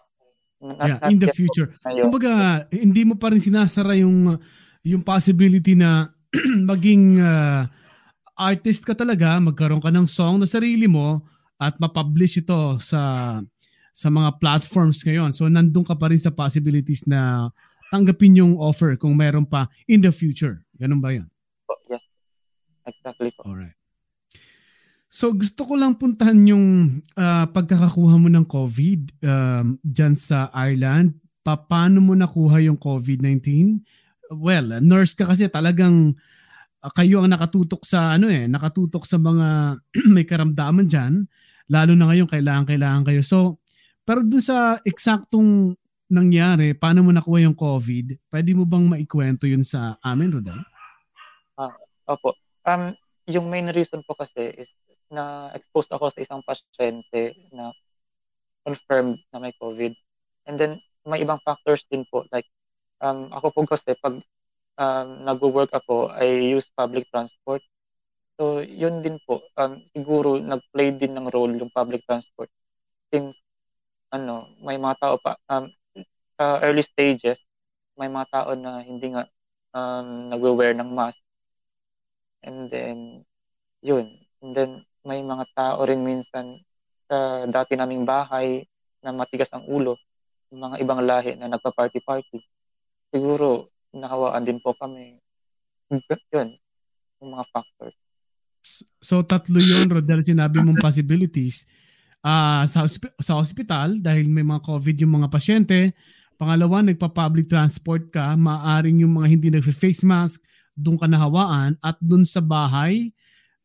Not- 0.63 0.87
Yeah, 0.87 0.97
not 1.01 1.11
in 1.11 1.19
the 1.19 1.29
future. 1.35 1.75
Kumbaga, 1.83 2.65
hindi 2.71 3.03
mo 3.03 3.19
pa 3.19 3.29
rin 3.29 3.43
sinasara 3.43 3.99
yung 3.99 4.39
yung 4.85 5.03
possibility 5.03 5.75
na 5.75 6.07
maging 6.71 7.19
ah, 7.19 7.67
artist 8.37 8.87
ka 8.87 8.95
talaga, 8.95 9.35
magkaroon 9.41 9.83
ka 9.83 9.91
ng 9.91 10.07
song 10.07 10.39
na 10.39 10.47
sarili 10.47 10.87
mo 10.87 11.23
at 11.59 11.75
ma-publish 11.79 12.43
ito 12.43 12.79
sa 12.83 13.39
sa 13.95 14.07
mga 14.11 14.39
platforms 14.43 15.03
ngayon. 15.07 15.31
So 15.31 15.47
nandun 15.47 15.87
ka 15.87 15.95
pa 15.95 16.11
rin 16.11 16.19
sa 16.19 16.31
possibilities 16.31 17.07
na 17.07 17.51
tanggapin 17.91 18.35
yung 18.35 18.59
offer 18.59 18.99
kung 18.99 19.15
meron 19.15 19.47
pa 19.47 19.71
in 19.87 20.03
the 20.03 20.11
future. 20.11 20.63
Ganun 20.75 20.99
ba 20.99 21.15
'yan? 21.15 21.27
Exactly 22.85 23.33
po. 23.33 23.49
Alright. 23.49 23.75
So 25.09 25.31
gusto 25.31 25.63
ko 25.63 25.73
lang 25.79 25.95
puntahan 25.95 26.37
yung 26.45 26.65
ah, 27.15 27.47
pagkakakuha 27.47 28.15
mo 28.19 28.27
ng 28.27 28.45
COVID 28.45 29.01
um, 29.23 29.65
dyan 29.81 30.13
sa 30.13 30.51
Ireland. 30.51 31.15
Pa- 31.39 31.65
Paano 31.65 32.03
mo 32.03 32.13
nakuha 32.17 32.59
yung 32.59 32.75
COVID-19? 32.75 33.79
Well, 34.33 34.81
nurse 34.81 35.15
ka 35.15 35.29
kasi 35.29 35.47
talagang 35.47 36.19
ah, 36.83 36.91
kayo 36.91 37.23
ang 37.23 37.31
nakatutok 37.31 37.87
sa 37.87 38.19
ano 38.19 38.27
eh, 38.27 38.45
nakatutok 38.45 39.07
sa 39.07 39.15
mga 39.15 39.79
may 40.15 40.27
karamdaman 40.27 40.85
dyan. 40.85 41.25
Lalo 41.71 41.95
na 41.97 42.11
ngayon 42.11 42.29
kailangan 42.29 42.67
kailangan 42.67 43.03
kayo. 43.07 43.21
So, 43.23 43.63
pero 44.05 44.21
dun 44.21 44.43
sa 44.43 44.77
eksaktong 44.83 45.73
nangyari, 46.11 46.77
paano 46.77 47.01
mo 47.01 47.09
nakuha 47.09 47.41
yung 47.41 47.57
COVID? 47.57 48.29
Pwede 48.29 48.53
mo 48.53 48.69
bang 48.69 48.85
maikwento 48.85 49.49
yun 49.49 49.65
sa 49.65 49.97
amin, 50.05 50.29
Rodel? 50.29 50.59
Opo. 52.05 52.44
Um, 52.65 52.97
yung 53.29 53.49
main 53.49 53.69
reason 53.69 54.01
po 54.01 54.17
kasi 54.17 54.53
is 54.57 54.69
na 55.09 55.53
exposed 55.53 55.93
ako 55.93 56.09
sa 56.09 56.21
isang 56.21 56.41
pasyente 56.41 57.37
na 57.53 57.69
confirmed 58.65 59.21
na 59.29 59.37
may 59.37 59.53
COVID. 59.53 59.93
And 60.49 60.57
then 60.57 60.81
may 61.05 61.21
ibang 61.21 61.41
factors 61.45 61.85
din 61.85 62.05
po 62.09 62.25
like 62.33 62.49
um, 63.01 63.29
ako 63.29 63.53
po 63.53 63.61
kasi 63.69 63.93
pag 64.01 64.17
um, 64.81 65.07
nag-work 65.25 65.69
ako, 65.73 66.09
I 66.09 66.57
use 66.57 66.69
public 66.73 67.05
transport. 67.13 67.61
So 68.35 68.65
yun 68.65 69.05
din 69.05 69.21
po, 69.23 69.45
um, 69.55 69.79
siguro 69.93 70.41
nag-play 70.41 70.91
din 70.97 71.13
ng 71.13 71.29
role 71.29 71.53
yung 71.55 71.71
public 71.71 72.03
transport 72.09 72.49
since 73.13 73.37
ano, 74.11 74.49
may 74.59 74.75
mga 74.81 74.95
tao 74.99 75.15
pa 75.21 75.37
um, 75.47 75.69
sa 76.35 76.59
early 76.65 76.83
stages, 76.83 77.39
may 77.95 78.09
mga 78.11 78.27
tao 78.33 78.51
na 78.57 78.83
hindi 78.83 79.13
nga 79.13 79.23
um, 79.71 80.33
nagwe-wear 80.33 80.75
ng 80.75 80.89
mask 80.91 81.21
And 82.45 82.69
then, 82.69 83.25
yun. 83.81 84.21
And 84.45 84.53
then, 84.53 84.71
may 85.01 85.25
mga 85.25 85.49
tao 85.57 85.81
rin 85.81 86.05
minsan 86.05 86.61
sa 87.09 87.49
dati 87.49 87.73
naming 87.73 88.05
bahay 88.05 88.65
na 89.01 89.09
matigas 89.09 89.49
ang 89.49 89.65
ulo. 89.65 89.97
Mga 90.53 90.81
ibang 90.85 91.01
lahi 91.01 91.33
na 91.37 91.49
nagpa-party-party. 91.49 92.37
Siguro, 93.09 93.73
nakawaan 93.89 94.45
din 94.45 94.61
po 94.61 94.77
kami. 94.77 95.17
Yun. 96.33 96.53
Yung 97.21 97.31
mga 97.33 97.45
factors. 97.49 97.97
So 98.97 99.21
tatlo 99.21 99.61
yun, 99.61 99.85
Rodel, 99.85 100.25
sinabi 100.25 100.57
mong 100.61 100.81
possibilities. 100.81 101.69
Ah, 102.25 102.65
sa, 102.65 102.89
sa 103.21 103.37
hospital, 103.37 104.01
dahil 104.01 104.25
may 104.25 104.41
mga 104.41 104.65
COVID 104.65 105.05
yung 105.05 105.21
mga 105.21 105.29
pasyente. 105.29 105.93
Pangalawa, 106.35 106.81
nagpa-public 106.81 107.45
transport 107.45 108.09
ka, 108.09 108.33
maaring 108.33 109.05
yung 109.05 109.21
mga 109.21 109.27
hindi 109.29 109.47
nagfe-face 109.53 110.01
mask, 110.01 110.41
doon 110.75 110.99
ka 110.99 111.07
nahawaan. 111.07 111.79
At 111.79 111.97
doon 112.03 112.27
sa 112.27 112.43
bahay, 112.43 113.09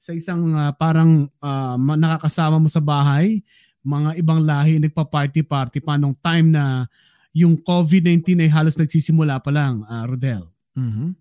sa 0.01 0.17
isang 0.17 0.55
ah, 0.57 0.73
parang 0.73 1.29
ma- 1.77 1.99
nakakasama 1.99 2.57
mo 2.57 2.71
sa 2.71 2.81
bahay, 2.81 3.45
mga 3.81 4.21
ibang 4.21 4.41
lahi 4.45 4.77
nagpa-party-party 4.81 5.81
pa 5.81 5.97
nung 5.97 6.17
time 6.17 6.53
na 6.53 6.85
yung 7.33 7.57
COVID-19 7.57 8.43
ay 8.43 8.51
halos 8.51 8.75
nagsisimula 8.77 9.39
pa 9.41 9.51
lang, 9.55 9.87
ah, 9.87 10.05
Rodel. 10.05 10.51
Mhm. 10.75 11.15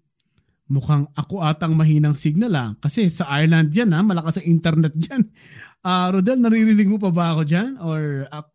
Mukhang 0.69 1.09
ako 1.17 1.41
atang 1.41 1.73
mahinang 1.73 2.13
signal 2.13 2.53
ah. 2.53 2.69
Kasi 2.77 3.09
sa 3.09 3.25
Ireland 3.25 3.73
yan 3.73 3.89
ah, 3.89 4.05
malakas 4.05 4.37
ang 4.37 4.47
internet 4.49 4.93
dyan. 5.01 5.25
Ah, 5.81 6.13
Rodel, 6.13 6.37
naririnig 6.37 6.85
mo 6.85 7.01
pa 7.01 7.09
ba 7.09 7.33
ako 7.33 7.41
dyan? 7.45 7.77
Or 7.81 8.29
ah, 8.29 8.45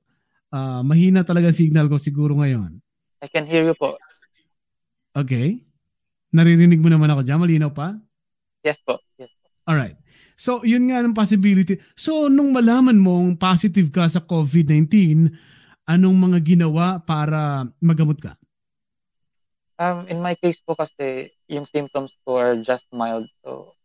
ah, 0.54 0.80
mahina 0.86 1.26
talaga 1.26 1.50
signal 1.50 1.90
ko 1.90 1.98
siguro 1.98 2.38
ngayon? 2.38 2.78
I 3.18 3.26
can 3.26 3.48
hear 3.48 3.66
you 3.66 3.74
po. 3.74 3.98
Okay. 5.14 5.62
Naririnig 6.34 6.82
mo 6.82 6.90
naman 6.90 7.06
ako 7.14 7.22
dyan? 7.22 7.38
Malinaw 7.38 7.70
pa? 7.70 7.94
Yes 8.66 8.82
po. 8.82 8.98
Yes. 9.14 9.30
Alright. 9.64 9.94
So, 10.34 10.66
yun 10.66 10.90
nga 10.90 11.00
ng 11.00 11.14
possibility. 11.14 11.78
So, 11.94 12.26
nung 12.26 12.50
malaman 12.50 12.98
mong 12.98 13.38
positive 13.38 13.94
ka 13.94 14.10
sa 14.10 14.18
COVID-19, 14.18 15.30
anong 15.86 16.16
mga 16.18 16.38
ginawa 16.42 16.98
para 16.98 17.70
magamot 17.78 18.18
ka? 18.18 18.34
Um, 19.78 20.10
in 20.10 20.18
my 20.18 20.34
case 20.34 20.58
po 20.58 20.74
kasi, 20.74 21.30
yung 21.46 21.70
symptoms 21.70 22.10
ko 22.26 22.34
are 22.34 22.58
just 22.58 22.90
mild. 22.90 23.30
So, 23.46 23.78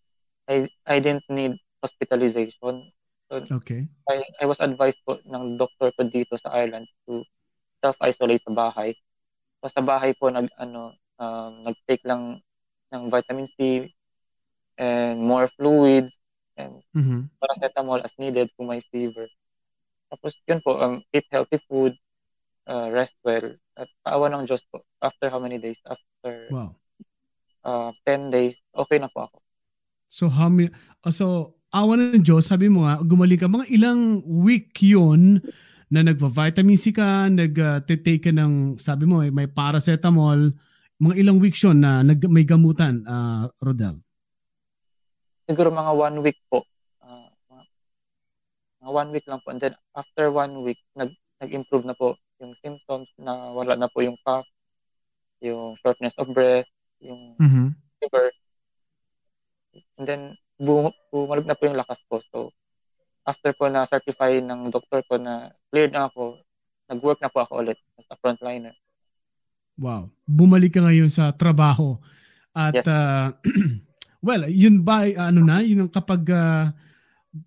I, 0.50 0.66
I 0.90 0.98
didn't 0.98 1.30
need 1.30 1.54
hospitalization. 1.86 2.90
Okay. 3.30 3.86
I, 4.10 4.26
I 4.42 4.46
was 4.50 4.58
advised 4.58 5.06
po 5.06 5.22
ng 5.22 5.54
doctor 5.62 5.94
ko 5.94 6.02
dito 6.10 6.34
sa 6.42 6.50
Ireland 6.50 6.90
to 7.06 7.22
self-isolate 7.80 8.42
sa 8.42 8.54
bahay. 8.58 8.98
So 9.62 9.70
sa 9.70 9.86
bahay 9.86 10.18
po 10.18 10.34
nag 10.34 10.50
ano 10.58 10.98
um, 11.20 11.68
nag-take 11.68 12.02
lang 12.08 12.40
ng 12.90 13.04
vitamin 13.14 13.46
C 13.46 13.92
and 14.80 15.22
more 15.22 15.52
fluids 15.60 16.16
and 16.58 16.82
Mhm. 16.96 17.30
paracetamol 17.40 18.02
as 18.02 18.16
needed 18.18 18.50
kung 18.58 18.72
may 18.72 18.82
fever. 18.92 19.28
Tapos 20.10 20.34
yun 20.48 20.60
po, 20.64 20.80
um, 20.82 21.04
eat 21.14 21.28
healthy 21.30 21.62
food, 21.70 21.94
uh, 22.66 22.90
rest 22.90 23.14
well, 23.22 23.54
at 23.78 23.88
paawa 24.02 24.32
ng 24.34 24.50
Diyos 24.50 24.64
po. 24.72 24.82
After 25.00 25.30
how 25.30 25.40
many 25.40 25.62
days? 25.62 25.78
After 25.86 26.50
Wow. 26.50 26.76
uh, 27.64 27.92
10 28.04 28.34
days, 28.34 28.58
okay 28.74 28.98
na 28.98 29.12
po 29.12 29.30
ako. 29.30 29.38
So 30.10 30.26
how 30.28 30.50
many, 30.50 30.74
oh, 31.06 31.14
so 31.14 31.26
awa 31.70 31.94
ng 31.96 32.26
Diyos, 32.26 32.50
sabi 32.50 32.66
mo 32.66 32.90
nga, 32.90 32.98
gumaling 33.06 33.38
ka, 33.38 33.46
mga 33.46 33.70
ilang 33.70 34.26
week 34.26 34.74
yun 34.82 35.38
na 35.90 36.02
nagva-vitamin 36.02 36.78
C 36.78 36.90
ka, 36.90 37.30
nag-take 37.30 38.22
ka 38.22 38.32
ng, 38.34 38.78
sabi 38.82 39.06
mo, 39.06 39.22
eh, 39.22 39.30
may 39.30 39.46
paracetamol, 39.46 40.54
mga 41.00 41.16
ilang 41.16 41.40
weeks 41.40 41.64
yun 41.64 41.80
na 41.80 42.04
nag, 42.04 42.20
may 42.28 42.44
gamutan, 42.44 43.04
ah, 43.08 43.48
Rodel. 43.60 44.00
siguro 45.50 45.74
mga 45.74 45.92
one 45.98 46.18
week 46.22 46.38
po. 46.46 46.62
Ah, 47.02 47.26
mga, 47.50 47.64
one 48.86 49.10
week 49.10 49.26
lang 49.26 49.42
po. 49.42 49.50
And 49.50 49.58
then 49.58 49.74
after 49.96 50.30
one 50.30 50.62
week, 50.62 50.78
nag, 50.94 51.10
nag-improve 51.42 51.88
na 51.88 51.98
po 51.98 52.20
yung 52.38 52.54
symptoms 52.62 53.10
na 53.18 53.50
wala 53.50 53.74
na 53.74 53.90
po 53.90 54.06
yung 54.06 54.20
cough, 54.22 54.46
yung 55.42 55.74
shortness 55.82 56.14
of 56.20 56.30
breath, 56.32 56.68
yung 57.00 57.34
Mhm. 57.40 57.74
fever. 57.98 58.30
And 59.98 60.06
then 60.06 60.22
bu- 60.60 60.96
bumalik 61.10 61.48
na 61.48 61.56
po 61.56 61.66
yung 61.66 61.80
lakas 61.80 62.00
ko. 62.08 62.20
So 62.30 62.52
after 63.24 63.56
po 63.56 63.68
na 63.68 63.88
certify 63.88 64.40
ng 64.40 64.70
doktor 64.70 65.04
ko 65.08 65.16
na 65.18 65.50
cleared 65.72 65.96
na 65.96 66.08
ako, 66.08 66.40
nag-work 66.88 67.20
na 67.20 67.32
po 67.32 67.44
ako 67.44 67.64
ulit 67.64 67.80
as 67.98 68.08
a 68.12 68.20
frontliner. 68.20 68.76
Wow. 69.80 70.12
Bumalik 70.28 70.76
ka 70.76 70.84
ngayon 70.84 71.08
sa 71.08 71.32
trabaho. 71.32 71.96
At 72.52 72.76
Yes. 72.76 72.86
ah, 72.86 73.32
well, 74.26 74.44
yun 74.52 74.84
ba 74.84 75.08
ano 75.08 75.40
na, 75.48 75.64
yun 75.64 75.88
ang 75.88 75.92
kapag 75.92 76.28
ah, 76.36 76.76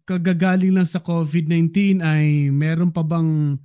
kagagaling 0.08 0.72
lang 0.72 0.88
sa 0.88 1.04
COVID-19 1.04 2.00
ay 2.00 2.48
meron 2.48 2.88
pa 2.88 3.04
bang 3.04 3.60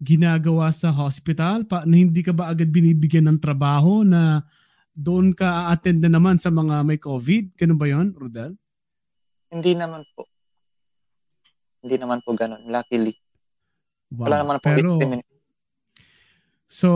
ginagawa 0.00 0.68
sa 0.72 0.92
hospital 0.92 1.64
pa 1.64 1.84
na 1.88 1.96
hindi 1.96 2.20
ka 2.20 2.32
ba 2.32 2.52
agad 2.52 2.68
binibigyan 2.68 3.32
ng 3.32 3.40
trabaho 3.40 4.04
na 4.04 4.44
doon 4.96 5.36
ka 5.36 5.68
attend 5.68 6.00
na 6.00 6.08
naman 6.08 6.40
sa 6.40 6.48
mga 6.48 6.80
may 6.80 6.96
COVID? 6.96 7.52
Ganun 7.60 7.76
ba 7.76 7.84
yon, 7.84 8.16
Rodel? 8.16 8.56
Hindi 9.52 9.76
naman 9.76 10.08
po. 10.16 10.24
Hindi 11.84 11.96
naman 12.00 12.24
po 12.24 12.32
ganun, 12.32 12.64
luckily. 12.64 13.12
Wow. 14.08 14.24
Wala 14.24 14.36
naman 14.40 14.56
po 14.62 14.66
Pero. 14.72 14.90
So, 16.66 16.88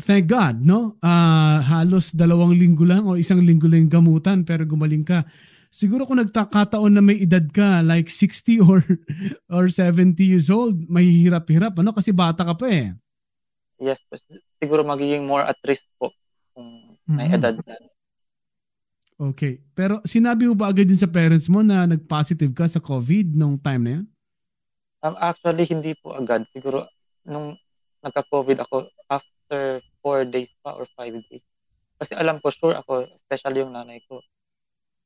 thank 0.00 0.28
God, 0.28 0.60
no? 0.62 0.96
Ah, 1.00 1.60
halos 1.64 2.12
dalawang 2.12 2.52
linggo 2.56 2.84
lang 2.84 3.04
o 3.08 3.16
isang 3.16 3.40
linggo 3.40 3.68
lang 3.68 3.88
gamutan 3.88 4.44
pero 4.44 4.64
gumaling 4.68 5.04
ka. 5.04 5.24
Siguro 5.72 6.08
kung 6.08 6.16
nagkakataon 6.16 6.88
na 6.88 7.04
may 7.04 7.20
edad 7.20 7.44
ka, 7.52 7.84
like 7.84 8.08
60 8.08 8.60
or 8.68 8.80
or 9.52 9.68
70 9.68 10.16
years 10.24 10.48
old, 10.48 10.76
mahihirap-hirap, 10.88 11.76
ano? 11.80 11.92
Kasi 11.92 12.16
bata 12.16 12.44
ka 12.44 12.56
pa 12.56 12.66
eh. 12.68 12.96
Yes, 13.76 14.00
siguro 14.56 14.80
magiging 14.88 15.28
more 15.28 15.44
at 15.44 15.60
risk 15.60 15.84
po 16.00 16.08
kung 16.56 16.96
may 17.04 17.28
Mhm. 17.28 17.36
edad 17.36 17.56
na. 17.60 17.76
Okay. 19.16 19.60
Pero 19.72 20.04
sinabi 20.04 20.44
mo 20.48 20.52
ba 20.56 20.68
agad 20.68 20.88
din 20.88 20.96
sa 20.96 21.08
parents 21.08 21.48
mo 21.48 21.64
na 21.64 21.88
nag-positive 21.88 22.52
ka 22.52 22.68
sa 22.68 22.80
COVID 22.80 23.32
nung 23.32 23.56
time 23.56 23.82
na 23.84 23.92
yan? 24.00 24.06
Um, 25.04 25.16
actually, 25.20 25.64
hindi 25.68 25.92
po 25.96 26.12
agad. 26.16 26.44
Siguro, 26.52 26.88
nung 27.24 27.56
nagka-COVID 28.00 28.64
ako, 28.64 28.88
after 29.46 29.78
four 30.02 30.26
days 30.26 30.50
pa 30.58 30.74
or 30.74 30.90
five 30.98 31.14
days. 31.30 31.46
Kasi 32.02 32.18
alam 32.18 32.42
ko, 32.42 32.50
sure 32.50 32.74
ako, 32.74 33.06
especially 33.14 33.62
yung 33.62 33.70
nanay 33.70 34.02
ko, 34.10 34.18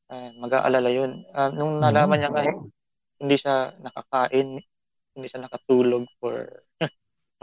uh, 0.08 0.32
mag-aalala 0.40 0.88
yun. 0.88 1.28
Um, 1.36 1.50
nung 1.52 1.72
nalaman 1.76 2.18
niya 2.18 2.32
nga, 2.32 2.48
hindi 3.20 3.36
siya 3.36 3.76
nakakain, 3.84 4.56
hindi 5.12 5.26
siya 5.28 5.44
nakatulog 5.44 6.08
for 6.16 6.64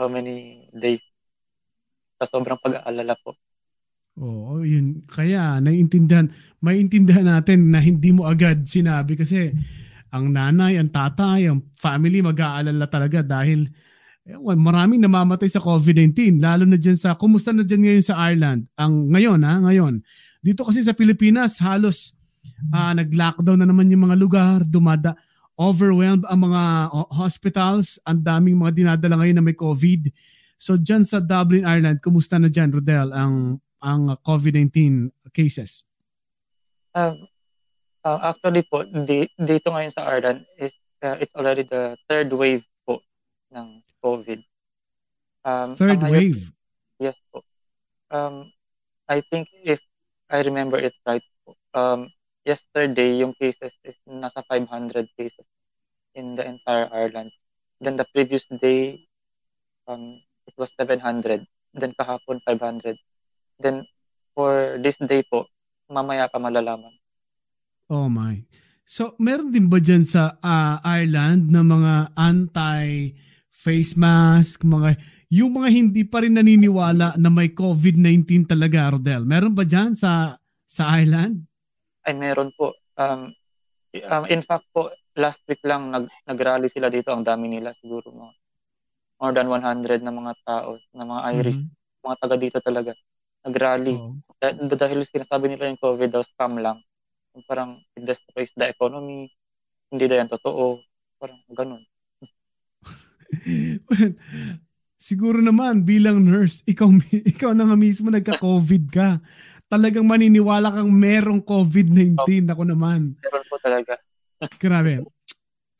how 0.01 0.10
many 0.10 0.65
days. 0.73 1.05
Sa 2.17 2.25
sobrang 2.25 2.57
pag-aalala 2.57 3.13
po. 3.21 3.38
Oo, 4.17 4.65
yun. 4.65 5.05
Kaya 5.05 5.62
naiintindihan, 5.62 6.33
maintindihan 6.65 7.29
natin 7.29 7.69
na 7.69 7.77
hindi 7.77 8.10
mo 8.10 8.25
agad 8.25 8.65
sinabi 8.65 9.13
kasi 9.13 9.53
ang 10.10 10.33
nanay, 10.33 10.81
ang 10.81 10.89
tatay, 10.89 11.45
ang 11.45 11.62
family 11.77 12.25
mag-aalala 12.25 12.89
talaga 12.89 13.21
dahil 13.21 13.69
ewan, 14.27 14.59
maraming 14.59 14.99
namamatay 14.99 15.47
sa 15.47 15.63
COVID-19 15.63 16.43
lalo 16.43 16.67
na 16.67 16.75
dyan 16.75 16.99
sa, 16.99 17.15
kumusta 17.15 17.55
na 17.55 17.63
dyan 17.63 17.87
ngayon 17.87 18.05
sa 18.05 18.15
Ireland? 18.19 18.67
Ang 18.75 19.15
ngayon 19.15 19.39
ha, 19.47 19.53
ngayon. 19.63 20.03
Dito 20.43 20.67
kasi 20.67 20.83
sa 20.83 20.91
Pilipinas 20.91 21.63
halos 21.63 22.11
ah, 22.75 22.91
nag-lockdown 22.91 23.63
na 23.63 23.67
naman 23.67 23.87
yung 23.87 24.11
mga 24.11 24.17
lugar, 24.19 24.57
dumada, 24.67 25.15
overwhelmed 25.55 26.27
ang 26.27 26.51
mga 26.51 26.91
ho- 26.91 27.11
hospitals, 27.15 27.97
ang 28.03 28.19
daming 28.19 28.59
mga 28.59 28.75
dinadala 28.75 29.15
ngayon 29.23 29.37
na 29.39 29.45
may 29.47 29.55
COVID. 29.55 30.11
So 30.59 30.75
dyan 30.75 31.07
sa 31.07 31.23
Dublin, 31.23 31.63
Ireland, 31.63 32.03
kumusta 32.03 32.35
na 32.35 32.51
dyan, 32.51 32.75
Rodel, 32.75 33.15
ang 33.15 33.63
ang 33.79 34.17
COVID-19 34.25 35.07
cases? 35.31 35.85
Um, 36.97 37.29
uh, 38.01 38.33
actually 38.33 38.65
po, 38.65 38.83
di, 38.83 39.29
dito 39.37 39.69
ngayon 39.69 39.93
sa 39.93 40.03
Ireland, 40.09 40.43
is, 40.57 40.73
uh, 41.05 41.15
it's 41.21 41.31
already 41.37 41.63
the 41.63 41.93
third 42.09 42.33
wave 42.33 42.65
ng 43.53 43.79
COVID. 44.03 44.39
Um, 45.47 45.69
Third 45.75 46.01
ngayon- 46.03 46.12
wave. 46.12 46.41
Yes 46.99 47.17
po. 47.31 47.45
Um, 48.10 48.51
I 49.07 49.23
think 49.23 49.47
if 49.63 49.79
I 50.27 50.43
remember 50.43 50.79
it 50.81 50.95
right 51.07 51.23
po, 51.45 51.55
um, 51.71 52.12
yesterday 52.43 53.19
yung 53.19 53.36
cases 53.36 53.75
is 53.83 53.95
nasa 54.07 54.43
500 54.47 55.07
cases 55.15 55.45
in 56.15 56.36
the 56.36 56.43
entire 56.43 56.89
Ireland. 56.91 57.31
Then 57.79 57.95
the 57.95 58.07
previous 58.10 58.47
day, 58.49 59.05
um, 59.86 60.19
it 60.49 60.55
was 60.57 60.73
700. 60.75 61.45
Then 61.77 61.93
kahapon, 61.93 62.41
500. 62.43 62.97
Then 63.62 63.86
for 64.33 64.81
this 64.81 64.97
day 64.97 65.21
po, 65.27 65.45
mamaya 65.88 66.25
pa 66.27 66.41
malalaman. 66.41 66.91
Oh 67.88 68.10
my. 68.12 68.43
So, 68.88 69.19
meron 69.19 69.51
din 69.51 69.67
ba 69.67 69.83
dyan 69.83 70.07
sa 70.07 70.39
ah, 70.39 70.79
Ireland 70.83 71.51
na 71.51 71.60
mga 71.60 72.15
anti-face 73.67 73.99
mask, 73.99 74.63
mga, 74.63 74.95
yung 75.27 75.51
mga 75.60 75.67
hindi 75.67 76.08
pa 76.08 76.23
rin 76.23 76.32
naniniwala 76.39 77.19
na 77.19 77.27
may 77.27 77.51
COVID-19 77.51 78.47
talaga, 78.47 78.95
Rodel? 78.95 79.27
Meron 79.27 79.51
ba 79.51 79.67
dyan 79.67 79.91
sa, 79.91 80.39
sa 80.63 80.95
Ireland? 80.95 81.43
Ay 82.08 82.15
meron 82.15 82.56
po. 82.56 82.71
Um, 82.95 83.36
um, 84.08 84.23
in 84.32 84.39
fact 84.39 84.63
po, 84.71 84.88
last 85.19 85.43
week 85.51 85.60
lang 85.67 85.91
nag, 85.91 86.08
nag-rally 86.23 86.71
sila 86.71 86.88
dito. 86.88 87.12
Ang 87.12 87.27
dami 87.27 87.51
nila 87.51 87.75
siguro 87.75 88.08
mga 88.08 88.34
more 89.19 89.34
than 89.36 89.47
100 89.51 89.99
na 89.99 90.13
mga 90.15 90.34
tao, 90.47 90.80
na 90.95 91.03
mga 91.03 91.21
Irish, 91.36 91.60
Mhm. 91.60 91.67
mga 92.08 92.17
taga 92.23 92.36
dito 92.39 92.58
talaga. 92.63 92.91
Nag-rally. 93.43 93.95
Oo. 93.99 94.15
Dah- 94.39 94.56
dahil 94.56 95.03
sinasabi 95.03 95.51
nila 95.51 95.67
yung 95.67 95.82
COVID 95.82 96.08
daw 96.08 96.23
scam 96.23 96.56
lang. 96.56 96.80
Parang 97.45 97.84
it 97.99 98.01
destroys 98.08 98.49
the 98.56 98.71
economy. 98.71 99.27
Hindi 99.91 100.08
daw 100.08 100.23
yan 100.23 100.32
totoo. 100.32 100.80
Parang 101.19 101.38
ganun. 101.51 101.84
Well, 103.87 104.13
siguro 104.97 105.39
naman 105.39 105.85
bilang 105.85 106.25
nurse, 106.25 106.65
ikaw 106.65 106.89
ikaw 107.37 107.53
na 107.53 107.69
nga 107.69 107.77
mismo 107.77 108.09
nagka-COVID 108.09 108.83
ka. 108.89 109.21
Talagang 109.67 110.07
maniniwala 110.07 110.73
kang 110.73 110.91
merong 110.91 111.43
COVID-19 111.43 112.47
ako 112.49 112.63
naman. 112.65 113.15
Meron 113.19 113.45
po 113.47 113.55
talaga. 113.61 113.93
Grabe. 114.63 115.05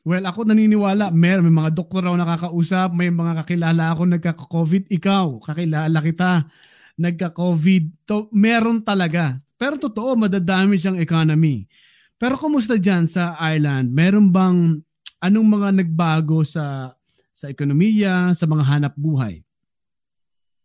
Well, 0.08 0.24
ako 0.24 0.48
naniniwala, 0.48 1.12
mer 1.12 1.44
may 1.44 1.52
mga 1.52 1.74
doktor 1.74 2.06
ako 2.06 2.16
nakakausap, 2.16 2.88
may 2.96 3.12
mga 3.12 3.44
kakilala 3.44 3.92
ako 3.92 4.02
nagka-COVID, 4.08 4.88
ikaw, 4.88 5.36
kakilala 5.42 5.98
kita, 6.00 6.48
nagka-COVID. 6.96 8.08
To, 8.08 8.32
meron 8.32 8.80
talaga. 8.80 9.36
Pero 9.60 9.76
totoo, 9.76 10.16
madadamage 10.16 10.86
ang 10.88 10.96
economy. 10.96 11.68
Pero 12.16 12.40
kumusta 12.40 12.80
dyan 12.80 13.04
sa 13.04 13.36
Ireland? 13.36 13.92
Meron 13.92 14.32
bang 14.32 14.80
anong 15.20 15.48
mga 15.48 15.68
nagbago 15.82 16.40
sa 16.46 16.94
sa 17.38 17.46
ekonomiya, 17.46 18.34
sa 18.34 18.50
mga 18.50 18.66
hanap 18.66 18.94
buhay? 18.98 19.46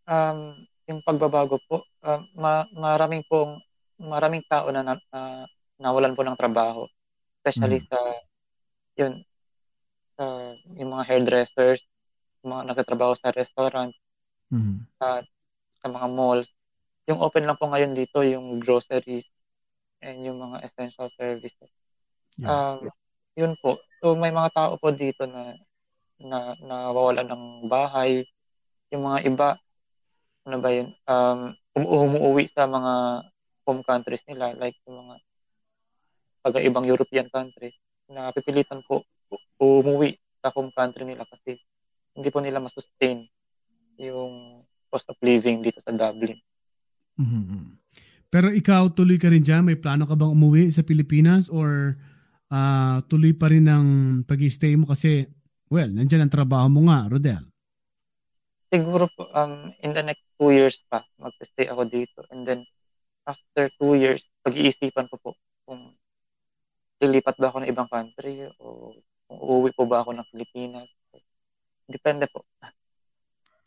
Um, 0.10 0.66
yung 0.90 1.06
pagbabago 1.06 1.62
po, 1.70 1.86
um, 2.02 2.26
ma- 2.34 2.66
maraming 2.74 3.22
pong 3.30 3.62
maraming 4.02 4.42
tao 4.50 4.74
na, 4.74 4.82
na, 4.82 4.98
na 5.14 5.46
nawalan 5.78 6.18
po 6.18 6.26
ng 6.26 6.34
trabaho. 6.34 6.90
Especially 7.46 7.78
Mm. 7.78 7.86
sa 7.86 8.00
yun 8.98 9.14
sa 10.18 10.24
yung 10.74 10.90
mga 10.98 11.04
hairdressers, 11.14 11.86
yung 12.42 12.58
mga 12.58 12.74
nagtatrabaho 12.74 13.14
sa 13.14 13.30
restaurant, 13.30 13.94
Mhm. 14.50 14.82
sa 14.98 15.22
mga 15.86 16.08
malls. 16.10 16.50
Yung 17.06 17.22
open 17.22 17.46
lang 17.46 17.58
po 17.60 17.70
ngayon 17.70 17.94
dito, 17.94 18.26
yung 18.26 18.58
groceries 18.58 19.30
and 20.02 20.26
yung 20.26 20.42
mga 20.42 20.66
essential 20.66 21.06
services. 21.14 21.70
Yeah. 22.42 22.50
Um, 22.50 22.90
yun 23.38 23.54
po. 23.62 23.78
So 24.02 24.18
may 24.18 24.34
mga 24.34 24.50
tao 24.58 24.74
po 24.82 24.90
dito 24.90 25.30
na 25.30 25.54
na 26.24 26.56
nawawalan 26.64 27.28
ng 27.28 27.44
bahay. 27.68 28.24
Yung 28.90 29.06
mga 29.06 29.20
iba, 29.28 29.50
ano 30.48 30.58
ba 30.64 30.70
yun, 30.72 30.90
um, 31.08 31.40
um, 31.76 31.86
umuwi 32.16 32.48
sa 32.48 32.66
mga 32.66 33.24
home 33.68 33.84
countries 33.84 34.24
nila, 34.28 34.56
like 34.56 34.76
yung 34.88 35.08
mga 35.08 35.16
taga-ibang 36.44 36.84
European 36.88 37.28
countries, 37.32 37.76
na 38.12 38.32
pipilitan 38.36 38.84
po 38.84 39.08
umuwi 39.60 40.20
sa 40.44 40.52
home 40.52 40.76
country 40.76 41.08
nila 41.08 41.24
kasi 41.24 41.56
hindi 42.14 42.30
po 42.30 42.44
nila 42.44 42.60
masustain 42.60 43.26
yung 43.98 44.62
cost 44.92 45.08
of 45.10 45.18
living 45.24 45.64
dito 45.64 45.80
sa 45.80 45.96
Dublin. 45.96 46.38
Mhm. 47.18 47.80
Pero 48.34 48.50
ikaw, 48.50 48.90
tuloy 48.90 49.22
ka 49.22 49.30
rin 49.30 49.46
dyan? 49.46 49.62
May 49.62 49.78
plano 49.78 50.10
ka 50.10 50.18
bang 50.18 50.34
umuwi 50.34 50.74
sa 50.74 50.82
Pilipinas 50.82 51.48
or 51.54 51.98
ah, 52.50 53.02
tuloy 53.10 53.34
pa 53.34 53.50
rin 53.50 53.66
ang 53.70 53.88
pag-stay 54.26 54.74
mo 54.78 54.90
kasi, 54.90 55.30
well, 55.74 55.90
nandyan 55.90 56.30
ang 56.30 56.34
trabaho 56.34 56.70
mo 56.70 56.86
nga, 56.86 57.10
Rodel. 57.10 57.42
siguro 58.74 59.06
po, 59.14 59.30
um, 59.38 59.70
in 59.86 59.94
the 59.94 60.02
next 60.02 60.26
two 60.38 60.50
years 60.50 60.82
pa, 60.90 61.06
mag-stay 61.22 61.70
ako 61.70 61.86
dito. 61.86 62.26
And 62.34 62.42
then, 62.42 62.66
after 63.26 63.70
two 63.78 63.94
years, 63.94 64.26
pag-iisipan 64.42 65.06
ko 65.14 65.22
po 65.22 65.32
kung 65.70 65.94
lilipat 66.98 67.38
ba 67.38 67.54
ako 67.54 67.62
ng 67.62 67.70
ibang 67.70 67.86
country 67.86 68.50
o 68.58 68.98
kung 69.30 69.40
uuwi 69.40 69.70
po 69.78 69.86
ba 69.86 70.02
ako 70.02 70.18
ng 70.18 70.28
Pilipinas. 70.34 70.90
Depende 71.86 72.26
po. 72.34 72.50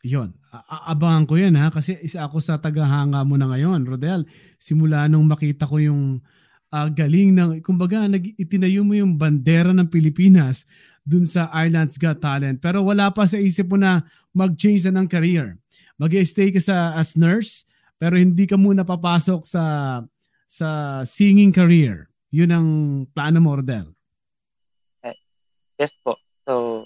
Yon, 0.03 0.35
a- 0.51 0.65
a- 0.67 0.85
abangan 0.93 1.25
ko 1.25 1.39
yan 1.39 1.55
ha 1.57 1.71
kasi 1.73 1.97
isa 2.03 2.27
ako 2.27 2.43
sa 2.43 2.59
tagahanga 2.59 3.23
mo 3.23 3.39
na 3.39 3.47
ngayon, 3.49 3.87
Rodel. 3.87 4.27
Simula 4.59 5.07
nung 5.07 5.25
makita 5.25 5.65
ko 5.65 5.79
yung 5.79 6.21
ah, 6.71 6.89
galing 6.91 7.31
ng, 7.33 7.63
kumbaga, 7.63 8.07
nag, 8.07 8.35
itinayo 8.35 8.83
mo 8.83 8.93
yung 8.95 9.15
bandera 9.15 9.71
ng 9.71 9.87
Pilipinas 9.87 10.67
dun 11.07 11.23
sa 11.23 11.47
Ireland's 11.55 11.95
Got 11.95 12.19
Talent. 12.19 12.59
Pero 12.59 12.83
wala 12.83 13.11
pa 13.11 13.23
sa 13.23 13.39
isip 13.39 13.71
mo 13.71 13.77
na 13.79 14.03
mag-change 14.35 14.83
na 14.87 15.01
ng 15.01 15.07
career. 15.07 15.55
mag 15.97 16.13
stay 16.27 16.53
ka 16.53 16.61
sa 16.61 16.93
as 16.93 17.17
nurse, 17.17 17.65
pero 17.97 18.19
hindi 18.19 18.45
ka 18.45 18.59
muna 18.59 18.85
papasok 18.85 19.41
sa 19.47 19.63
sa 20.47 21.01
singing 21.03 21.51
career. 21.51 22.07
Yun 22.31 22.51
ang 22.51 22.67
plano 23.11 23.39
mo, 23.41 23.57
Rodel. 23.57 23.97
Yes 25.77 25.93
po. 26.01 26.17
So, 26.43 26.83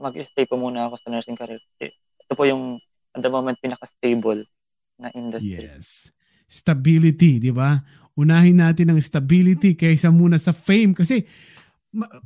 mag-stay 0.00 0.48
po 0.48 0.56
muna 0.56 0.88
ako 0.88 0.96
sa 0.98 1.08
nursing 1.12 1.36
career. 1.36 1.60
Eh, 1.78 1.92
Ito 2.24 2.32
po 2.32 2.48
yung, 2.48 2.80
at 3.12 3.20
the 3.20 3.28
moment, 3.28 3.60
pinaka-stable 3.60 4.48
na 4.96 5.12
industry. 5.12 5.60
Yes. 5.60 6.08
Stability, 6.48 7.40
di 7.40 7.52
ba? 7.52 7.80
Unahin 8.12 8.60
natin 8.60 8.92
ang 8.92 9.00
stability 9.00 9.72
kaysa 9.72 10.12
muna 10.12 10.36
sa 10.36 10.52
fame 10.52 10.92
kasi 10.92 11.24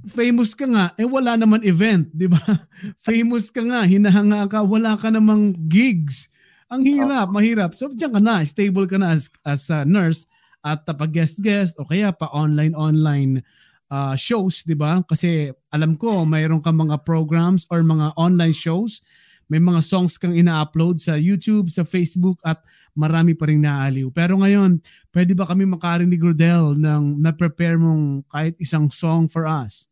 famous 0.07 0.55
ka 0.55 0.67
nga, 0.71 0.95
eh 0.95 1.07
wala 1.07 1.35
naman 1.35 1.63
event, 1.67 2.07
di 2.15 2.31
ba? 2.31 2.39
famous 3.09 3.51
ka 3.51 3.63
nga, 3.63 3.83
hinahanga 3.83 4.47
ka, 4.47 4.63
wala 4.63 4.95
ka 4.95 5.11
namang 5.11 5.55
gigs. 5.67 6.31
Ang 6.71 6.87
hirap, 6.87 7.31
mahirap. 7.31 7.75
So 7.75 7.91
diyan 7.91 8.15
ka 8.15 8.23
na, 8.23 8.43
stable 8.47 8.87
ka 8.87 8.99
na 8.99 9.15
as, 9.15 9.31
as 9.43 9.67
a 9.71 9.83
nurse 9.87 10.27
at 10.67 10.83
uh, 10.87 10.95
pag 10.95 11.15
guest-guest 11.15 11.79
o 11.79 11.87
kaya 11.87 12.11
pa 12.11 12.31
online-online 12.31 13.43
uh, 13.91 14.19
shows, 14.19 14.67
di 14.67 14.75
ba? 14.75 15.03
Kasi 15.07 15.51
alam 15.71 15.95
ko, 15.95 16.27
mayroon 16.27 16.63
ka 16.63 16.75
mga 16.75 17.07
programs 17.07 17.67
or 17.71 17.83
mga 17.87 18.15
online 18.19 18.55
shows 18.55 19.03
may 19.47 19.63
mga 19.63 19.81
songs 19.83 20.19
kang 20.19 20.35
ina-upload 20.35 20.99
sa 20.99 21.15
YouTube, 21.15 21.71
sa 21.71 21.87
Facebook 21.87 22.43
at 22.43 22.59
marami 22.93 23.33
pa 23.39 23.47
rin 23.47 23.63
naaliw. 23.63 24.11
Pero 24.11 24.39
ngayon, 24.43 24.83
pwede 25.15 25.33
ba 25.39 25.47
kami 25.47 25.63
makarinig 25.67 26.19
Rodel 26.19 26.75
ng 26.75 27.23
na-prepare 27.23 27.79
mong 27.79 28.27
kahit 28.27 28.59
isang 28.59 28.91
song 28.91 29.31
for 29.31 29.47
us? 29.47 29.87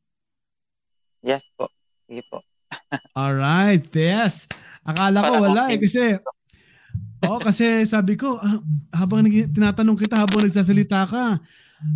Yes 1.22 1.46
po. 1.54 1.70
Sige 2.10 2.26
po. 2.26 2.42
Alright, 3.18 3.86
yes. 3.94 4.50
Akala 4.82 5.22
ko 5.22 5.32
wala 5.48 5.70
eh 5.70 5.78
kasi 5.78 6.18
Oo, 7.24 7.40
kasi 7.40 7.88
sabi 7.88 8.20
ko, 8.20 8.36
ah, 8.36 8.60
habang 8.92 9.24
nag- 9.24 9.48
tinatanong 9.48 9.96
kita 9.96 10.20
habang 10.20 10.44
nagsasalita 10.44 11.08
ka, 11.08 11.40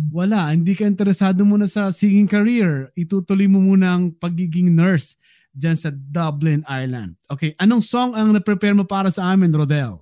wala, 0.09 0.49
hindi 0.53 0.73
ka 0.73 0.89
interesado 0.89 1.45
muna 1.45 1.69
sa 1.69 1.93
singing 1.93 2.25
career. 2.25 2.89
Itutuloy 2.97 3.45
mo 3.45 3.61
muna 3.61 3.93
ang 3.93 4.09
pagiging 4.09 4.73
nurse 4.73 5.13
dyan 5.59 5.75
sa 5.75 5.91
Dublin, 5.91 6.63
Ireland. 6.63 7.19
Okay, 7.27 7.51
anong 7.59 7.83
song 7.83 8.15
ang 8.15 8.31
na-prepare 8.31 8.71
mo 8.71 8.87
para 8.87 9.11
sa 9.11 9.27
amin, 9.27 9.51
Rodel? 9.51 9.99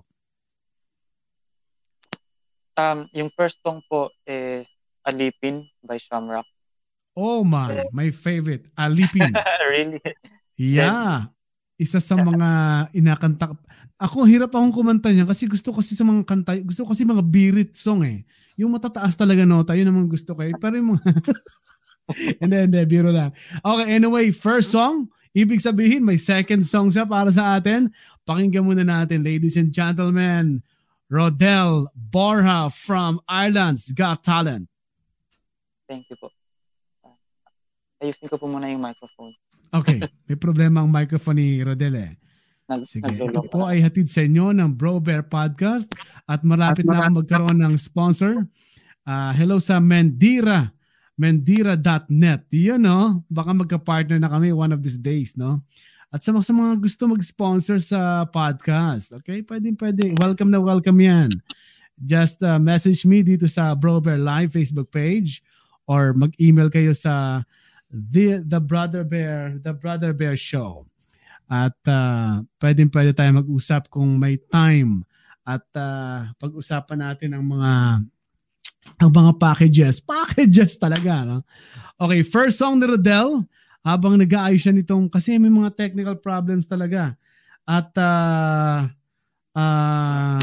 Um, 2.78 3.10
yung 3.10 3.34
first 3.34 3.58
song 3.66 3.82
po 3.90 4.14
is 4.22 4.70
Alipin 5.02 5.66
by 5.82 5.98
Shamrock. 5.98 6.46
Oh 7.18 7.42
my, 7.42 7.90
my 7.90 8.14
favorite, 8.14 8.70
Alipin. 8.78 9.34
really? 9.74 9.98
Yeah. 10.54 11.34
Isa 11.78 11.98
sa 11.98 12.14
mga 12.14 12.50
inakanta. 12.94 13.54
Ako, 13.98 14.26
hirap 14.26 14.54
akong 14.54 14.74
kumanta 14.74 15.10
niya 15.10 15.26
kasi 15.26 15.50
gusto 15.50 15.74
kasi 15.74 15.98
sa 15.98 16.06
mga 16.06 16.22
kanta, 16.26 16.54
gusto 16.62 16.86
kasi 16.86 17.02
mga 17.02 17.22
birit 17.26 17.74
song 17.74 18.06
eh. 18.06 18.22
Yung 18.58 18.70
matataas 18.74 19.18
talaga 19.18 19.42
nota, 19.42 19.74
yun 19.74 19.90
naman 19.90 20.06
gusto 20.06 20.34
ko 20.34 20.42
eh. 20.46 20.54
Pero 20.54 20.78
yung 20.78 20.94
mga... 20.94 21.02
hindi, 22.42 22.56
hindi, 22.66 22.80
biro 22.86 23.10
lang. 23.10 23.30
Okay, 23.62 23.86
anyway, 23.94 24.30
first 24.30 24.70
song, 24.74 25.10
ibig 25.32 25.60
sabihin 25.60 26.04
may 26.04 26.16
second 26.20 26.64
song 26.64 26.92
siya 26.92 27.08
para 27.08 27.28
sa 27.32 27.56
atin. 27.56 27.92
Pakinggan 28.28 28.64
muna 28.64 28.84
natin, 28.84 29.24
ladies 29.24 29.56
and 29.56 29.72
gentlemen, 29.72 30.60
Rodel 31.08 31.88
Borja 31.96 32.68
from 32.68 33.20
Ireland's 33.24 33.92
Got 33.96 34.20
Talent. 34.20 34.68
Thank 35.88 36.12
you 36.12 36.20
po. 36.20 36.28
Uh, 37.00 37.16
ayusin 38.04 38.28
ko 38.28 38.36
po 38.36 38.44
muna 38.44 38.68
yung 38.68 38.84
microphone. 38.84 39.32
Okay, 39.72 40.04
may 40.28 40.36
problema 40.36 40.84
ang 40.84 40.92
microphone 40.92 41.40
ni 41.40 41.64
Rodel 41.64 41.96
eh. 41.96 42.12
Nag, 42.68 42.84
Sige, 42.84 43.08
ito 43.08 43.40
po 43.48 43.64
ay 43.64 43.80
hatid 43.80 44.12
sa 44.12 44.20
inyo 44.20 44.52
ng 44.52 44.76
Bro 44.76 45.00
Bear 45.00 45.24
Podcast 45.24 45.88
at 46.28 46.44
malapit 46.44 46.84
na 46.84 47.08
ako 47.08 47.24
magkaroon 47.24 47.56
ng 47.64 47.74
sponsor. 47.80 48.44
Ah, 49.08 49.32
hello 49.32 49.56
sa 49.56 49.80
Mendira, 49.80 50.68
mendira.net. 51.18 52.46
Yun 52.54 52.78
no, 52.78 53.26
baka 53.26 53.50
magka-partner 53.50 54.22
na 54.22 54.30
kami 54.30 54.54
one 54.54 54.70
of 54.70 54.80
these 54.80 54.96
days, 54.96 55.34
no? 55.34 55.60
At 56.08 56.24
sa 56.24 56.32
sa 56.40 56.54
mga 56.56 56.80
gusto 56.80 57.04
mag-sponsor 57.04 57.82
sa 57.82 58.24
podcast, 58.30 59.12
okay? 59.12 59.44
Pwede, 59.44 59.74
pwede. 59.76 60.16
Welcome 60.16 60.48
na 60.48 60.62
welcome 60.62 60.96
yan. 61.02 61.28
Just 61.98 62.40
uh, 62.40 62.56
message 62.56 63.02
me 63.02 63.26
dito 63.26 63.50
sa 63.50 63.74
Bro 63.74 64.06
Bear 64.06 64.16
Live 64.16 64.54
Facebook 64.54 64.88
page 64.88 65.42
or 65.84 66.14
mag-email 66.14 66.70
kayo 66.70 66.94
sa 66.94 67.42
the 67.90 68.40
the 68.46 68.62
Brother 68.62 69.02
Bear, 69.02 69.58
the 69.58 69.74
Brother 69.74 70.14
Bear 70.14 70.38
Show. 70.38 70.86
At 71.50 71.76
uh, 71.90 72.46
pwedeng 72.62 72.88
pwede 72.94 73.12
tayo 73.12 73.34
mag-usap 73.34 73.90
kung 73.90 74.16
may 74.16 74.38
time 74.38 75.02
at 75.48 75.64
uh, 75.74 76.28
pag-usapan 76.36 77.08
natin 77.08 77.36
ang 77.36 77.44
mga 77.44 77.72
ang 78.98 79.10
mga 79.12 79.32
packages. 79.38 80.00
Packages 80.02 80.80
talaga, 80.80 81.22
no? 81.22 81.38
Okay, 81.98 82.22
first 82.22 82.62
song 82.62 82.78
ni 82.78 82.86
Rodel 82.86 83.42
habang 83.82 84.18
nag-aayos 84.18 84.62
siya 84.62 84.74
nitong 84.74 85.10
kasi 85.10 85.38
may 85.38 85.50
mga 85.50 85.74
technical 85.74 86.16
problems 86.18 86.66
talaga. 86.70 87.14
At 87.68 87.90
uh, 87.98 88.86
uh, 89.54 90.40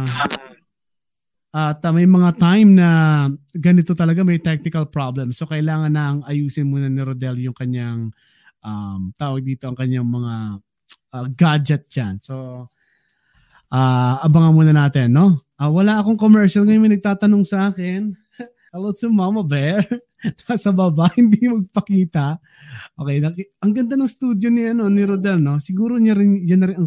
at 1.56 1.80
uh, 1.80 1.94
may 1.96 2.04
mga 2.04 2.36
time 2.36 2.76
na 2.76 2.90
ganito 3.56 3.96
talaga 3.96 4.28
may 4.28 4.44
technical 4.44 4.84
problems. 4.92 5.40
So 5.40 5.48
kailangan 5.48 5.92
na 5.96 6.04
ang 6.12 6.20
ayusin 6.28 6.68
muna 6.68 6.92
ni 6.92 7.00
Rodel 7.00 7.40
yung 7.40 7.56
kanyang 7.56 8.12
um, 8.60 9.16
tawag 9.16 9.48
dito 9.48 9.72
ang 9.72 9.78
kanyang 9.80 10.04
mga 10.04 10.34
uh, 11.16 11.26
gadget 11.32 11.88
dyan. 11.88 12.20
So 12.20 12.68
uh, 13.72 14.14
abangan 14.20 14.52
muna 14.52 14.74
natin, 14.76 15.16
no? 15.16 15.40
Uh, 15.56 15.72
wala 15.72 16.04
akong 16.04 16.20
commercial 16.20 16.68
ngayon 16.68 16.84
may 16.84 16.94
nagtatanong 17.00 17.48
sa 17.48 17.72
akin. 17.72 18.12
Hello 18.76 18.92
to 18.92 19.08
Mama 19.08 19.40
Bear. 19.40 19.88
Nasa 20.52 20.76
baba, 20.76 21.08
hindi 21.16 21.48
magpakita. 21.48 22.36
Okay, 23.00 23.24
ang 23.64 23.72
ganda 23.72 23.96
ng 23.96 24.04
studio 24.04 24.52
ni 24.52 24.68
ano 24.68 24.92
ni 24.92 25.08
Rodel, 25.08 25.40
no? 25.40 25.64
Siguro 25.64 25.96
niya 25.96 26.12
rin 26.12 26.44
yan 26.44 26.60
na 26.60 26.68
rin 26.68 26.84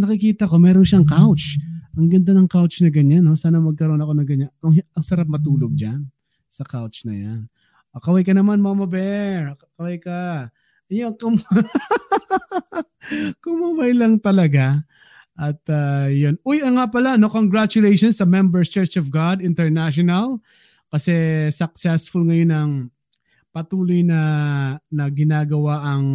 nakikita 0.00 0.48
ko 0.48 0.56
meron 0.56 0.88
siyang 0.88 1.04
couch. 1.04 1.60
Ang 2.00 2.08
ganda 2.08 2.32
ng 2.32 2.48
couch 2.48 2.80
na 2.80 2.88
ganyan, 2.88 3.28
no? 3.28 3.36
Sana 3.36 3.60
magkaroon 3.60 4.00
ako 4.00 4.16
ng 4.16 4.28
ganyan. 4.32 4.50
Ang, 4.64 4.80
ang 4.80 5.04
sarap 5.04 5.28
matulog 5.28 5.76
diyan 5.76 6.08
sa 6.48 6.64
couch 6.64 7.04
na 7.04 7.12
yan. 7.12 7.40
Ah, 7.92 8.00
kaway 8.00 8.24
ka 8.24 8.32
naman, 8.32 8.56
Mama 8.56 8.88
Bear. 8.88 9.60
Kaway 9.76 10.00
ka. 10.00 10.48
Ayan, 10.88 11.12
kum 11.20 11.36
kumamay 13.44 13.92
lang 13.92 14.16
talaga. 14.24 14.88
At 15.36 15.60
uh, 15.68 16.08
yun. 16.08 16.40
Uy, 16.48 16.64
nga 16.64 16.88
pala, 16.88 17.20
no? 17.20 17.28
Congratulations 17.28 18.16
sa 18.16 18.24
Members 18.24 18.72
Church 18.72 18.96
of 18.96 19.12
God 19.12 19.44
International 19.44 20.40
kasi 20.90 21.46
successful 21.54 22.26
ngayon 22.26 22.50
ang 22.50 22.72
patuloy 23.54 24.02
na 24.02 24.20
na 24.90 25.04
ginagawa 25.10 25.86
ang 25.86 26.06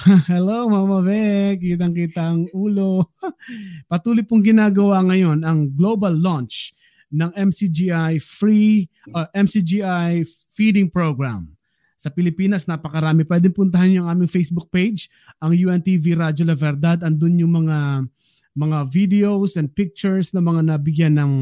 Hello 0.30 0.70
Mama 0.70 1.02
Beck, 1.02 1.60
kitang-kita 1.60 2.32
ang 2.32 2.46
ulo. 2.54 3.10
patuloy 3.90 4.22
pong 4.22 4.46
ginagawa 4.46 5.02
ngayon 5.02 5.42
ang 5.42 5.66
global 5.74 6.14
launch 6.14 6.72
ng 7.10 7.34
MCGI 7.34 8.22
free 8.22 8.86
uh, 9.12 9.26
MCGI 9.34 10.24
feeding 10.54 10.86
program. 10.86 11.52
Sa 12.00 12.08
Pilipinas, 12.08 12.64
napakarami. 12.64 13.28
Pwedeng 13.28 13.52
puntahan 13.52 13.92
yung 13.92 14.08
aming 14.08 14.30
Facebook 14.30 14.72
page, 14.72 15.12
ang 15.36 15.52
UNTV 15.52 16.16
Radyo 16.16 16.48
La 16.48 16.56
Verdad. 16.56 17.04
Andun 17.04 17.36
yung 17.36 17.52
mga 17.60 18.08
mga 18.56 18.78
videos 18.88 19.60
and 19.60 19.68
pictures 19.68 20.32
ng 20.32 20.40
mga 20.40 20.62
nabigyan 20.64 21.20
ng 21.20 21.32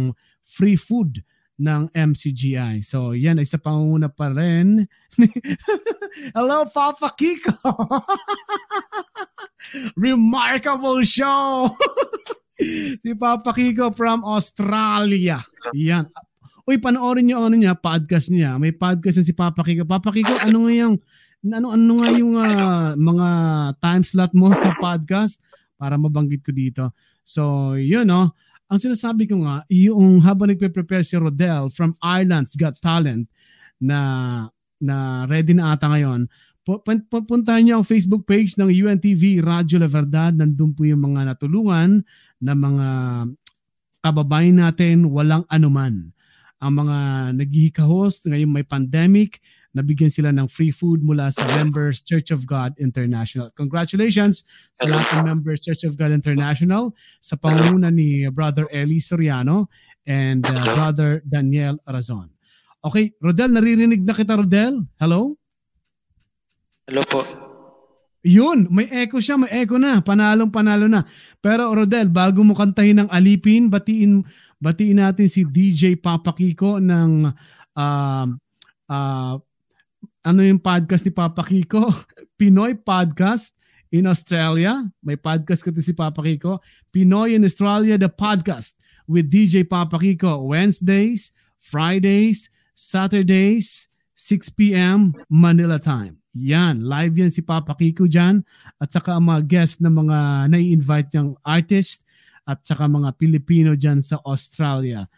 free 0.42 0.74
food 0.74 1.22
ng 1.58 1.90
MCGI. 1.90 2.80
So 2.86 3.12
yan 3.12 3.42
ay 3.42 3.46
sa 3.46 3.58
pangunguna 3.58 4.08
pa 4.08 4.30
rin. 4.30 4.86
Hello 6.34 6.64
Papa 6.70 7.10
Kiko! 7.18 7.58
Remarkable 9.98 11.02
show! 11.02 11.74
si 13.02 13.10
Papa 13.18 13.50
Kiko 13.50 13.90
from 13.90 14.22
Australia. 14.22 15.42
Yan. 15.74 16.06
Uy, 16.68 16.78
panoorin 16.78 17.26
niyo 17.26 17.42
ang 17.42 17.50
ano 17.50 17.56
niya, 17.56 17.74
podcast 17.74 18.28
niya. 18.28 18.60
May 18.60 18.76
podcast 18.76 19.20
na 19.20 19.26
si 19.26 19.34
Papa 19.34 19.66
Kiko. 19.66 19.88
Papa 19.88 20.14
Kiko, 20.14 20.38
ano 20.38 20.66
nga 20.66 20.74
yung 20.74 20.96
ano 21.48 21.70
ano 21.70 21.92
nga 22.02 22.08
yung 22.12 22.34
ah, 22.34 22.92
mga 22.98 23.28
time 23.78 24.04
slot 24.04 24.32
mo 24.34 24.50
sa 24.54 24.74
podcast 24.74 25.38
para 25.78 25.94
mabanggit 25.94 26.42
ko 26.42 26.50
dito. 26.50 26.84
So, 27.22 27.74
yun 27.78 28.10
no. 28.10 28.34
Ang 28.68 28.78
sinasabi 28.78 29.24
ko 29.24 29.40
nga, 29.48 29.64
yung 29.72 30.20
habang 30.20 30.52
nagpe-prepare 30.52 31.00
si 31.00 31.16
Rodel 31.16 31.72
from 31.72 31.96
Ireland's 32.04 32.52
Got 32.52 32.76
Talent 32.84 33.24
na 33.80 34.00
na 34.78 35.26
ready 35.26 35.56
na 35.56 35.74
ata 35.74 35.90
ngayon, 35.90 36.28
pu- 36.62 36.84
pun- 36.84 37.02
pu- 37.08 37.24
puntahan 37.24 37.64
niyo 37.64 37.80
ang 37.80 37.86
Facebook 37.88 38.28
page 38.28 38.54
ng 38.60 38.68
UNTV 38.68 39.40
Radyo 39.40 39.80
La 39.80 39.88
Verdad. 39.88 40.36
Nandun 40.36 40.76
po 40.76 40.84
yung 40.84 41.00
mga 41.00 41.32
natulungan 41.34 42.04
na 42.38 42.52
mga 42.52 42.88
kababayan 44.04 44.60
natin 44.60 45.08
walang 45.08 45.48
anuman. 45.48 46.12
Ang 46.60 46.72
mga 46.84 46.98
naghihikahos 47.40 48.22
ngayong 48.26 48.52
may 48.52 48.66
pandemic, 48.66 49.40
nabigyan 49.78 50.10
sila 50.10 50.34
ng 50.34 50.50
free 50.50 50.74
food 50.74 51.00
mula 51.06 51.30
sa 51.30 51.46
members 51.58 52.02
Church 52.02 52.34
of 52.34 52.42
God 52.44 52.74
International. 52.82 53.54
Congratulations 53.54 54.42
sa 54.74 54.90
lahat 54.90 55.22
ng 55.22 55.22
members 55.30 55.62
Church 55.62 55.86
of 55.86 55.94
God 55.94 56.10
International 56.10 56.90
sa 57.22 57.38
pangunguna 57.38 57.94
ni 57.94 58.26
Brother 58.34 58.66
Eli 58.74 58.98
Soriano 58.98 59.70
and 60.02 60.42
uh, 60.42 60.58
Brother 60.74 61.22
Daniel 61.22 61.78
Razon. 61.86 62.34
Okay, 62.82 63.14
Rodel, 63.22 63.54
naririnig 63.54 64.02
na 64.02 64.14
kita, 64.14 64.38
Rodel. 64.38 64.82
Hello? 65.02 65.34
Hello 66.86 67.02
po. 67.06 67.26
Yun, 68.26 68.66
may 68.74 68.90
echo 68.90 69.22
siya, 69.22 69.38
may 69.38 69.50
echo 69.62 69.78
na. 69.78 70.02
Panalong 70.02 70.50
panalo 70.50 70.90
na. 70.90 71.06
Pero 71.38 71.70
Rodel, 71.70 72.10
bago 72.10 72.42
mo 72.42 72.54
kantahin 72.54 73.06
ng 73.06 73.08
Alipin, 73.10 73.70
batiin 73.70 74.26
batiin 74.58 74.98
natin 74.98 75.30
si 75.30 75.46
DJ 75.46 75.96
Papa 76.02 76.34
Kiko 76.34 76.82
ng 76.82 77.30
uh, 77.78 78.26
uh, 78.90 79.34
ano 80.28 80.44
yung 80.44 80.60
podcast 80.60 81.08
ni 81.08 81.12
Papa 81.16 81.40
Kiko? 81.40 81.88
Pinoy 82.38 82.76
Podcast 82.76 83.56
in 83.88 84.04
Australia. 84.04 84.84
May 85.00 85.16
podcast 85.16 85.64
kasi 85.64 85.80
si 85.80 85.96
Papa 85.96 86.20
Kiko. 86.20 86.60
Pinoy 86.92 87.32
in 87.32 87.48
Australia, 87.48 87.96
the 87.96 88.12
podcast 88.12 88.76
with 89.08 89.32
DJ 89.32 89.64
Papa 89.64 89.96
Kiko. 89.96 90.44
Wednesdays, 90.44 91.32
Fridays, 91.56 92.52
Saturdays, 92.76 93.88
6 94.20 94.52
p.m. 94.52 95.16
Manila 95.32 95.80
time. 95.80 96.20
Yan, 96.36 96.84
live 96.84 97.16
yan 97.16 97.32
si 97.32 97.40
Papa 97.40 97.72
Kiko 97.72 98.04
dyan 98.04 98.44
at 98.76 98.92
saka 98.92 99.16
ang 99.16 99.32
mga 99.32 99.48
guest 99.48 99.80
na 99.80 99.88
mga 99.88 100.52
nai-invite 100.52 101.08
niyang 101.16 101.40
artist 101.40 102.04
at 102.44 102.60
saka 102.68 102.84
mga 102.84 103.16
Pilipino 103.16 103.72
dyan 103.72 104.04
sa 104.04 104.20
Australia. 104.28 105.08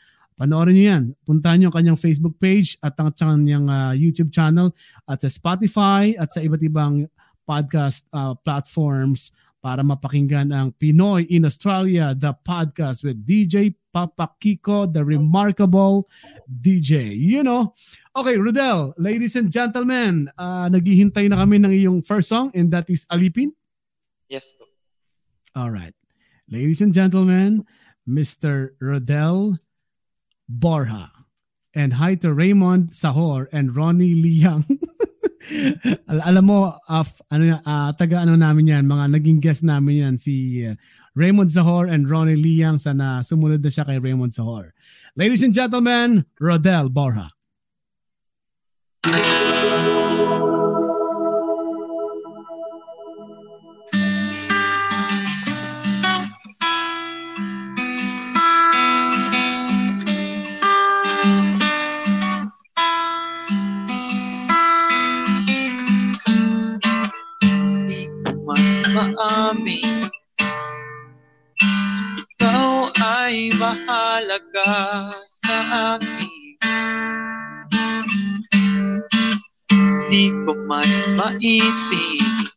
Panoorin 0.40 0.72
niyo 0.72 0.86
yan. 0.88 1.04
Puntahan 1.28 1.60
niyo 1.60 1.68
ang 1.68 1.76
kanyang 1.76 2.00
Facebook 2.00 2.40
page 2.40 2.80
at 2.80 2.96
ang 2.96 3.12
kanyang 3.12 3.68
uh, 3.68 3.92
YouTube 3.92 4.32
channel 4.32 4.72
at 5.04 5.20
sa 5.20 5.28
Spotify 5.28 6.16
at 6.16 6.32
sa 6.32 6.40
iba't 6.40 6.64
ibang 6.64 7.04
podcast 7.44 8.08
uh, 8.16 8.32
platforms 8.40 9.36
para 9.60 9.84
mapakinggan 9.84 10.48
ang 10.48 10.72
Pinoy 10.80 11.28
in 11.28 11.44
Australia, 11.44 12.16
the 12.16 12.32
podcast 12.32 13.04
with 13.04 13.20
DJ 13.28 13.76
Papa 13.92 14.32
Kiko, 14.40 14.88
the 14.88 15.04
remarkable 15.04 16.08
DJ. 16.48 17.12
You 17.12 17.44
know, 17.44 17.76
okay, 18.16 18.40
Rodel, 18.40 18.96
ladies 18.96 19.36
and 19.36 19.52
gentlemen, 19.52 20.32
uh, 20.40 20.72
naghihintay 20.72 21.28
na 21.28 21.44
kami 21.44 21.60
ng 21.60 21.72
iyong 21.76 22.00
first 22.00 22.32
song 22.32 22.48
and 22.56 22.72
that 22.72 22.88
is 22.88 23.04
Alipin. 23.12 23.52
Yes. 24.32 24.48
All 25.52 25.68
right. 25.68 25.92
Ladies 26.48 26.80
and 26.80 26.96
gentlemen, 26.96 27.68
Mr. 28.08 28.72
Rodel 28.80 29.60
Borja. 30.50 31.14
And 31.70 31.94
hi 31.94 32.18
to 32.26 32.34
Raymond 32.34 32.90
Sahor 32.90 33.46
and 33.54 33.76
Ronnie 33.78 34.18
Liang. 34.18 34.66
Al- 36.10 36.26
alam 36.26 36.44
mo, 36.50 36.74
uh, 36.74 37.06
ano, 37.30 37.62
uh, 37.62 37.90
taga 37.94 38.26
ano 38.26 38.34
namin 38.34 38.74
yan, 38.74 38.84
mga 38.90 39.06
naging 39.14 39.38
guest 39.38 39.62
namin 39.62 40.02
yan, 40.02 40.14
si 40.18 40.66
uh, 40.66 40.74
Raymond 41.14 41.54
Zahor 41.54 41.86
and 41.86 42.10
Ronnie 42.10 42.34
Liang. 42.34 42.82
Sana 42.82 43.22
sumunod 43.22 43.62
na 43.62 43.70
siya 43.70 43.86
kay 43.86 44.02
Raymond 44.02 44.34
Zahor. 44.34 44.74
Ladies 45.14 45.46
and 45.46 45.54
gentlemen, 45.54 46.26
Rodel 46.42 46.90
Borja. 46.90 47.30
Mahalaga 74.40 75.20
sa 75.28 75.58
akin 76.00 76.56
Di 80.08 80.32
ko 80.44 80.52
man 80.66 80.88
maisip 81.14 82.48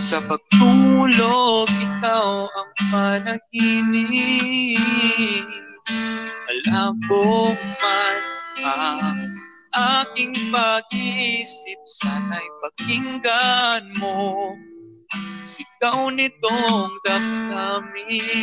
Sa 0.00 0.18
pagtulog, 0.24 1.68
ikaw 1.68 2.48
ang 2.48 2.72
panaginip. 2.90 4.80
Alam 6.50 6.98
mo 7.06 7.52
man 7.78 8.22
ang 8.64 9.20
aking 9.70 10.34
pag-iisip 10.50 11.78
Sana'y 11.84 12.48
pakinggan 12.64 13.92
mo. 14.00 14.56
Sigaw 15.44 16.10
nitong 16.10 16.90
damdamin 17.06 18.40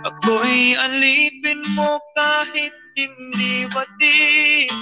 Ako'y 0.00 0.72
alipin 0.80 1.60
mo 1.76 2.00
kahit 2.16 2.72
hindi 2.96 3.68
batid 3.68 4.72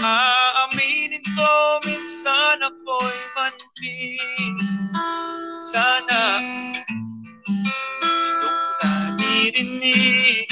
Aaminin 0.00 1.20
ko 1.36 1.52
minsan 1.84 2.64
ako'y 2.64 3.18
manpin 3.36 4.56
Sana 5.60 6.40
itong 7.44 8.62
naririnig. 8.80 10.48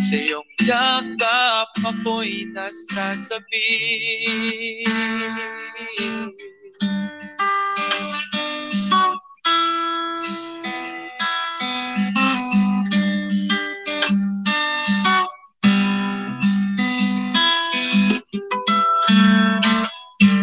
Sa 0.00 0.16
iyong 0.16 0.50
yakap 0.64 1.70
ako'y 1.86 2.48
nasasabi 2.56 3.68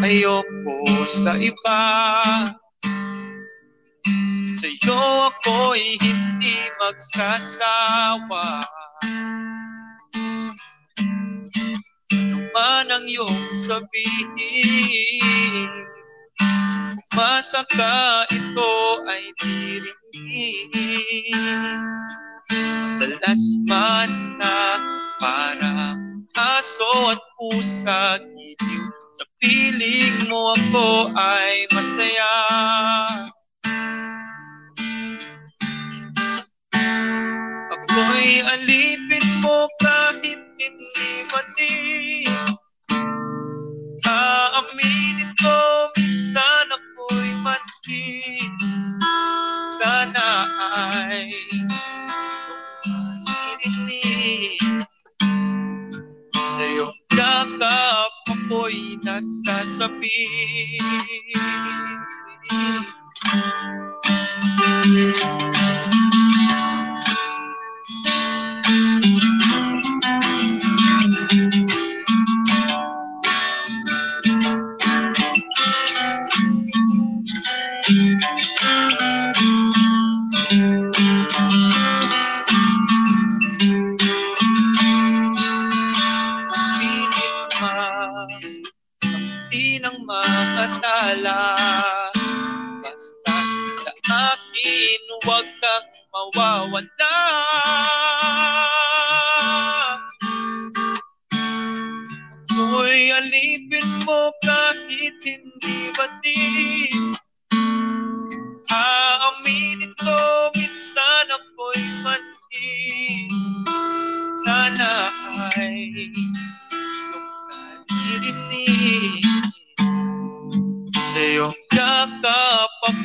Ayoko 0.10 0.82
sa 1.06 1.38
iba. 1.38 1.86
Sa'yo 4.58 5.30
ako'y 5.30 6.02
hindi 6.02 6.58
magsasawa. 6.82 8.65
Ano 12.10 12.38
man 12.58 12.89
ang 12.89 13.06
iyong 13.06 13.54
sabihin 13.54 14.34
Umasa 17.13 17.62
ka 17.69 18.26
ito 18.34 18.74
ay 19.06 19.30
dirinig 19.38 20.74
Dalas 22.98 23.43
man 23.69 24.41
na 24.41 24.82
parang 25.19 26.25
aso 26.34 27.12
at 27.12 27.21
pusa 27.36 28.17
Giliw 28.23 28.86
sa 29.12 29.25
piling 29.43 30.32
mo 30.32 30.55
ako 30.55 31.12
ay 31.13 31.67
masaya. 31.75 32.36
Ako'y 37.69 38.43
alipin 38.47 39.27
mo 39.43 39.67
kahit 39.82 40.39
hindi 40.60 41.10
matid 41.32 42.34
Aaminin 44.05 45.32
ko 45.41 45.58
minsan 45.97 46.67
ako'y 46.69 47.32
manhid 47.41 48.60
Sana 49.79 50.29
ay 50.75 51.34
Sa 56.60 56.67
iyong 56.67 56.91
yakap 57.15 58.12
ako'y 58.36 59.00
nasasabi. 59.00 60.19
Pilit 64.84 65.98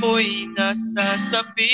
ako'y 0.05 0.53
nasasabi 0.57 1.73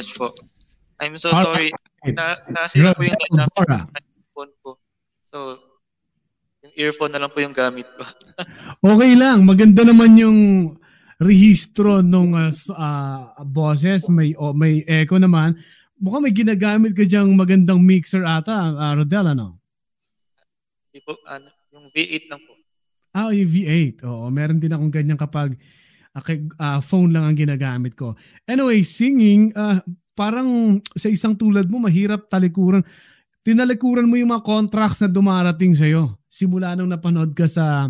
much 0.00 0.16
po. 0.16 0.32
I'm 0.96 1.20
so 1.20 1.28
Alright. 1.28 1.72
sorry. 1.76 2.12
Na, 2.16 2.40
nasira 2.48 2.96
po 2.96 3.04
yung 3.04 3.20
Bora. 3.52 3.84
phone 4.32 4.52
ko. 4.64 4.80
So, 5.20 5.60
yung 6.64 6.72
earphone 6.76 7.12
na 7.12 7.20
lang 7.20 7.30
po 7.32 7.44
yung 7.44 7.56
gamit 7.56 7.84
ko. 7.96 8.04
Okay 8.96 9.12
lang, 9.12 9.44
maganda 9.44 9.84
naman 9.84 10.16
yung 10.16 10.38
rehistro 11.20 12.00
nung 12.00 12.32
uh, 12.32 12.48
ah, 12.80 13.36
boses, 13.44 14.08
may 14.08 14.32
o 14.40 14.56
may 14.56 14.80
echo 14.88 15.20
naman. 15.20 15.52
Mukhang 16.00 16.24
may 16.24 16.32
ginagamit 16.32 16.96
ka 16.96 17.04
diyang 17.04 17.28
magandang 17.36 17.76
mixer 17.76 18.24
ata, 18.24 18.72
uh, 18.72 18.92
Rodel, 18.96 19.36
ano? 19.36 19.60
Di 20.88 21.04
po, 21.04 21.20
ano, 21.28 21.52
yung 21.76 21.92
V8 21.92 22.24
lang 22.32 22.40
po. 22.40 22.56
Ah, 23.12 23.28
yung 23.36 23.50
V8. 23.52 24.00
Oo, 24.08 24.32
meron 24.32 24.56
din 24.56 24.72
akong 24.72 24.88
ganyan 24.88 25.20
kapag 25.20 25.60
ah, 26.58 26.80
phone 26.82 27.14
lang 27.14 27.24
ang 27.26 27.36
ginagamit 27.38 27.94
ko. 27.94 28.18
Anyway, 28.46 28.82
singing, 28.82 29.54
ah, 29.54 29.80
parang 30.14 30.80
sa 30.98 31.08
isang 31.08 31.34
tulad 31.38 31.70
mo, 31.70 31.78
mahirap 31.78 32.26
talikuran. 32.26 32.82
Tinalikuran 33.40 34.04
mo 34.04 34.20
yung 34.20 34.36
mga 34.36 34.44
contracts 34.44 35.00
na 35.00 35.08
dumarating 35.08 35.72
sa'yo. 35.72 36.18
Simula 36.28 36.76
nung 36.76 36.90
napanood 36.90 37.32
ka 37.32 37.48
sa 37.48 37.88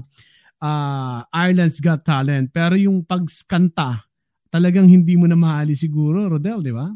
ah, 0.61 1.25
Ireland's 1.33 1.81
Got 1.81 2.05
Talent. 2.05 2.53
Pero 2.53 2.77
yung 2.77 3.03
pagkanta, 3.03 4.05
talagang 4.51 4.87
hindi 4.87 5.14
mo 5.16 5.25
na 5.25 5.39
mahali 5.39 5.73
siguro, 5.79 6.27
Rodel, 6.27 6.61
di 6.61 6.75
ba? 6.75 6.91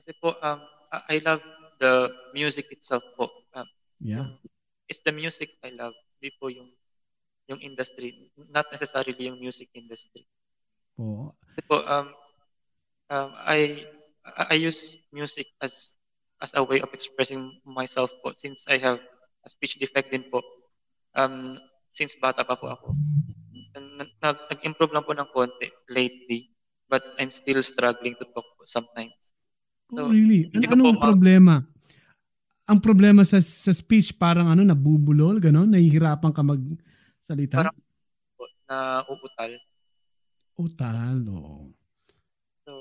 Kasi 0.00 0.10
po, 0.16 0.34
um, 0.40 0.60
I 0.90 1.16
I 1.16 1.22
love 1.22 1.44
the 1.78 2.10
music 2.34 2.72
itself 2.74 3.04
po. 3.14 3.30
Um, 3.54 3.68
Yeah. 4.00 4.32
it's 4.88 5.04
the 5.04 5.12
music 5.12 5.60
I 5.60 5.76
love. 5.76 5.92
Di 6.24 6.32
po 6.40 6.48
yung 6.48 6.72
yung 7.50 7.60
industry. 7.60 8.30
Not 8.50 8.70
necessarily 8.70 9.28
yung 9.28 9.42
music 9.42 9.68
industry. 9.74 10.24
Oo. 10.96 11.34
Kasi 11.50 11.60
po, 11.66 11.82
um, 11.82 12.06
um, 13.10 13.30
I, 13.42 13.84
I 14.48 14.56
use 14.56 15.02
music 15.10 15.50
as 15.60 15.98
as 16.40 16.56
a 16.56 16.64
way 16.64 16.80
of 16.80 16.88
expressing 16.96 17.60
myself 17.66 18.08
po 18.24 18.32
since 18.32 18.64
I 18.64 18.80
have 18.80 19.02
a 19.44 19.48
speech 19.48 19.76
defect 19.76 20.08
din 20.14 20.24
po. 20.30 20.40
Um, 21.12 21.58
since 21.92 22.16
bata 22.16 22.46
pa 22.46 22.56
po 22.56 22.72
ako. 22.72 22.94
Nag-improve 24.22 24.94
lang 24.94 25.04
po 25.04 25.12
ng 25.12 25.28
konti 25.34 25.68
lately. 25.90 26.48
But 26.90 27.04
I'm 27.22 27.30
still 27.30 27.62
struggling 27.62 28.18
to 28.18 28.26
talk 28.34 28.46
po 28.58 28.62
sometimes. 28.66 29.30
oh, 29.94 30.10
really? 30.10 30.50
An- 30.50 30.58
hindi 30.58 30.66
ko 30.66 30.74
anong 30.74 30.96
po 30.96 30.98
ma- 30.98 31.06
problema? 31.12 31.54
Ang 32.70 32.78
problema 32.78 33.22
sa 33.26 33.42
sa 33.42 33.74
speech 33.74 34.14
parang 34.14 34.46
ano 34.46 34.62
nabubulol 34.62 35.42
ganon, 35.42 35.70
nahihirapan 35.70 36.30
ka 36.30 36.42
magsalita. 37.30 37.62
Parang- 37.62 37.78
na 38.70 39.02
uutal. 39.06 39.52
Utal, 40.58 41.18
oo. 41.26 41.74
So, 42.66 42.72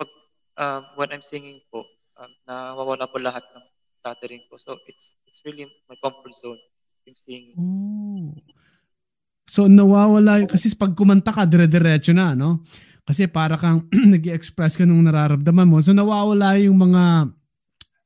pag, 0.00 0.08
um, 0.56 0.82
when 0.96 1.08
I'm 1.12 1.24
singing 1.24 1.60
po, 1.68 1.84
um, 2.16 2.32
nawawala 2.48 3.08
po 3.08 3.20
lahat 3.20 3.44
ng 3.52 3.64
stuttering 4.00 4.44
ko. 4.48 4.56
So, 4.56 4.76
it's 4.88 5.16
it's 5.28 5.44
really 5.44 5.68
my 5.88 5.96
comfort 6.00 6.32
zone, 6.32 6.60
yung 7.04 7.16
singing. 7.16 7.56
Oh. 7.56 8.32
So 9.48 9.64
nawawala 9.64 10.44
kasi 10.44 10.76
pag 10.76 10.92
kumanta 10.92 11.32
ka 11.32 11.48
dire-diretso 11.48 12.12
na, 12.12 12.36
no? 12.36 12.60
Kasi 13.08 13.32
para 13.32 13.56
kang 13.56 13.88
nag-express 14.16 14.76
ka 14.76 14.84
nung 14.84 15.08
nararamdaman 15.08 15.64
mo. 15.64 15.80
So 15.80 15.96
nawawala 15.96 16.60
yung 16.60 16.76
mga 16.76 17.32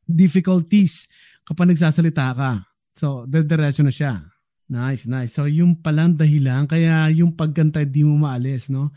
difficulties 0.06 1.10
kapag 1.42 1.74
nagsasalita 1.74 2.30
ka. 2.30 2.62
So 2.94 3.26
dire-diretso 3.26 3.82
na 3.82 3.90
siya. 3.90 4.31
Nice, 4.72 5.04
nice. 5.04 5.36
So 5.36 5.44
yung 5.44 5.76
palang 5.84 6.16
dahilan 6.16 6.64
kaya 6.64 7.12
yung 7.12 7.36
pagkanta 7.36 7.84
di 7.84 8.00
mo 8.08 8.16
maalis, 8.16 8.72
no? 8.72 8.88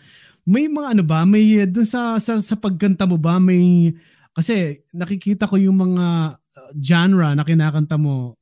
May 0.48 0.72
mga 0.72 0.96
ano 0.96 1.04
ba, 1.04 1.28
may 1.28 1.60
uh, 1.60 1.68
dun 1.68 1.84
sa 1.84 2.16
sa, 2.16 2.40
sa 2.40 2.56
pagkanta 2.56 3.04
mo 3.04 3.20
ba 3.20 3.44
may 3.44 3.92
kasi 4.32 4.80
nakikita 4.96 5.52
ko 5.52 5.60
yung 5.60 5.76
mga 5.76 6.06
uh, 6.40 6.72
genre 6.80 7.36
na 7.36 7.44
kinakanta 7.44 8.00
mo 8.00 8.40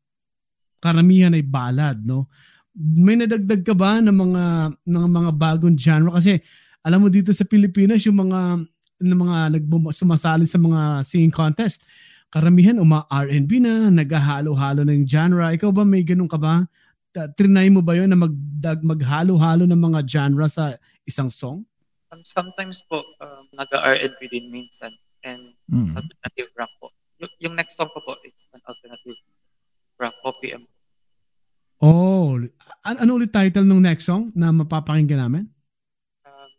karamihan 0.77 1.33
ay 1.33 1.41
ballad, 1.41 2.05
no? 2.05 2.29
May 2.77 3.17
nadagdag 3.17 3.65
ka 3.65 3.73
ba 3.73 3.97
ng 3.97 4.13
mga 4.13 4.43
ng 4.85 5.05
mga 5.09 5.31
bagong 5.33 5.73
genre 5.73 6.13
kasi 6.13 6.37
alam 6.85 7.01
mo 7.01 7.09
dito 7.09 7.33
sa 7.33 7.49
Pilipinas 7.49 8.05
yung 8.05 8.29
mga 8.29 8.61
ng 9.01 9.17
mga 9.25 9.37
nagbum- 9.57 9.89
sumasali 9.89 10.45
sa 10.45 10.61
mga 10.61 11.01
singing 11.01 11.33
contest 11.33 11.81
karamihan 12.29 12.77
uma 12.77 13.09
R&B 13.09 13.57
na 13.57 13.89
naghahalo-halo 13.89 14.85
na 14.85 14.93
yung 14.93 15.05
genre. 15.05 15.53
Ikaw 15.53 15.69
ba 15.69 15.81
may 15.85 16.01
ganun 16.01 16.29
ka 16.29 16.37
ba? 16.37 16.65
Ta- 17.13 17.29
Trinay 17.29 17.69
mo 17.69 17.85
ba 17.85 17.93
yun 17.93 18.09
na 18.09 18.17
magdag 18.17 18.81
maghalo-halo 18.81 19.69
ng 19.69 19.77
mga 19.77 19.99
genre 20.09 20.49
sa 20.49 20.73
isang 21.05 21.29
song? 21.29 21.61
Um, 22.09 22.25
sometimes 22.25 22.81
po, 22.89 23.05
um, 23.21 23.45
nag-R&B 23.53 24.17
din 24.33 24.49
minsan 24.49 24.89
and 25.21 25.53
alternative 25.93 26.49
rock 26.57 26.73
po. 26.81 26.89
Y- 27.21 27.37
yung 27.45 27.53
next 27.53 27.77
song 27.77 27.93
ko 27.93 28.01
po 28.01 28.17
is 28.25 28.49
an 28.57 28.61
alternative 28.65 29.17
rock, 30.01 30.17
OPM. 30.25 30.65
Oh, 31.79 32.41
an- 32.81 32.99
ano 32.99 33.11
ulit 33.21 33.29
title 33.29 33.65
ng 33.65 33.81
next 33.81 34.09
song 34.09 34.33
na 34.33 34.49
mapapakinggan 34.49 35.21
namin? 35.21 35.45
Um, 36.25 36.49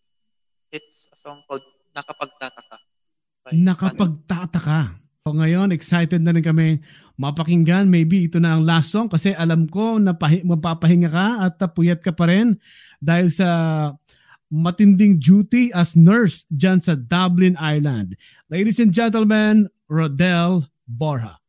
it's 0.70 1.11
a 1.11 1.16
song 1.18 1.42
called 1.50 1.66
Nakapagtataka. 1.94 2.78
Nakapagtataka. 3.50 5.02
So 5.24 5.32
ngayon, 5.32 5.72
excited 5.72 6.20
na 6.20 6.36
rin 6.36 6.44
kami 6.44 6.84
mapakinggan. 7.16 7.88
Maybe 7.88 8.28
ito 8.28 8.36
na 8.36 8.60
ang 8.60 8.68
last 8.68 8.92
song 8.92 9.08
kasi 9.08 9.32
alam 9.32 9.64
ko 9.64 9.96
na 9.96 10.12
pahi- 10.12 10.44
mapapahinga 10.44 11.08
ka 11.08 11.48
at 11.48 11.56
puyat 11.72 12.04
ka 12.04 12.12
pa 12.12 12.28
rin 12.28 12.60
dahil 13.00 13.32
sa 13.32 13.48
matinding 14.52 15.16
duty 15.16 15.72
as 15.72 15.96
nurse 15.96 16.44
dyan 16.52 16.76
sa 16.76 16.92
Dublin, 16.92 17.56
Ireland. 17.56 18.20
Ladies 18.52 18.76
and 18.76 18.92
gentlemen, 18.92 19.72
Rodel 19.88 20.68
Borja. 20.84 21.40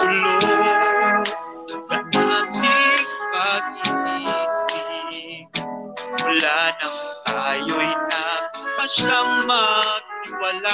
Tulog 0.00 1.28
sa 1.84 2.29
napasyang 8.90 9.46
maghiwalay 9.46 10.70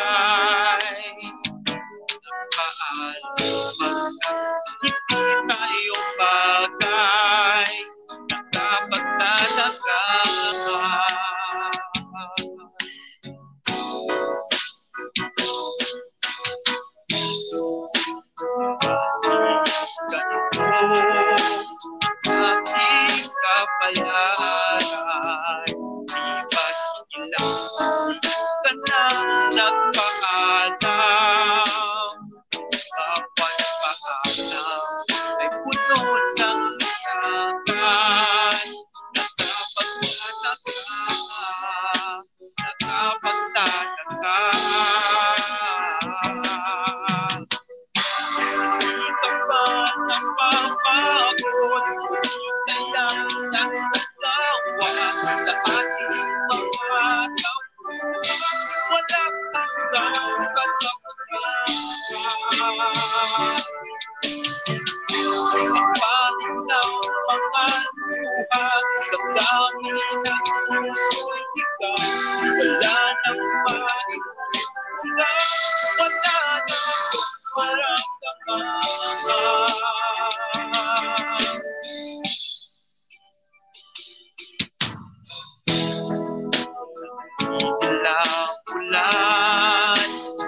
ulan 88.87 89.99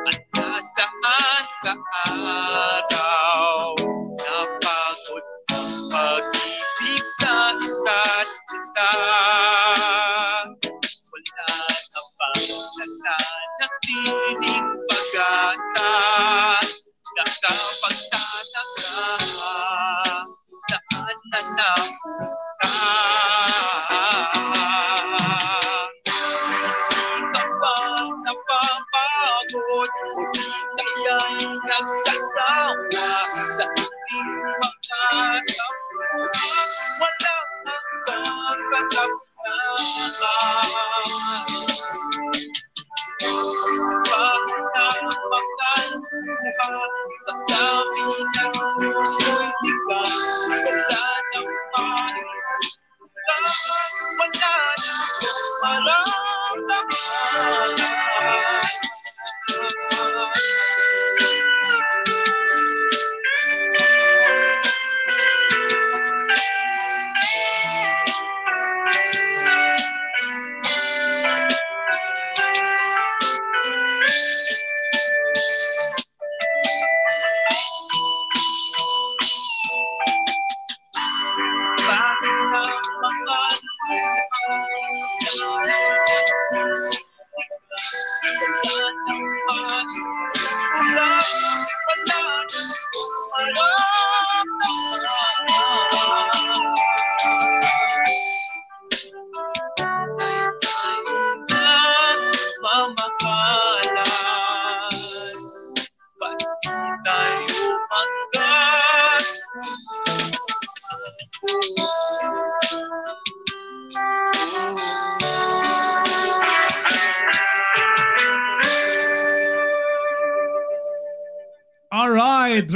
At 0.07 0.18
nasaan 0.34 1.47
ka? 1.62 1.72
araw 2.07 2.28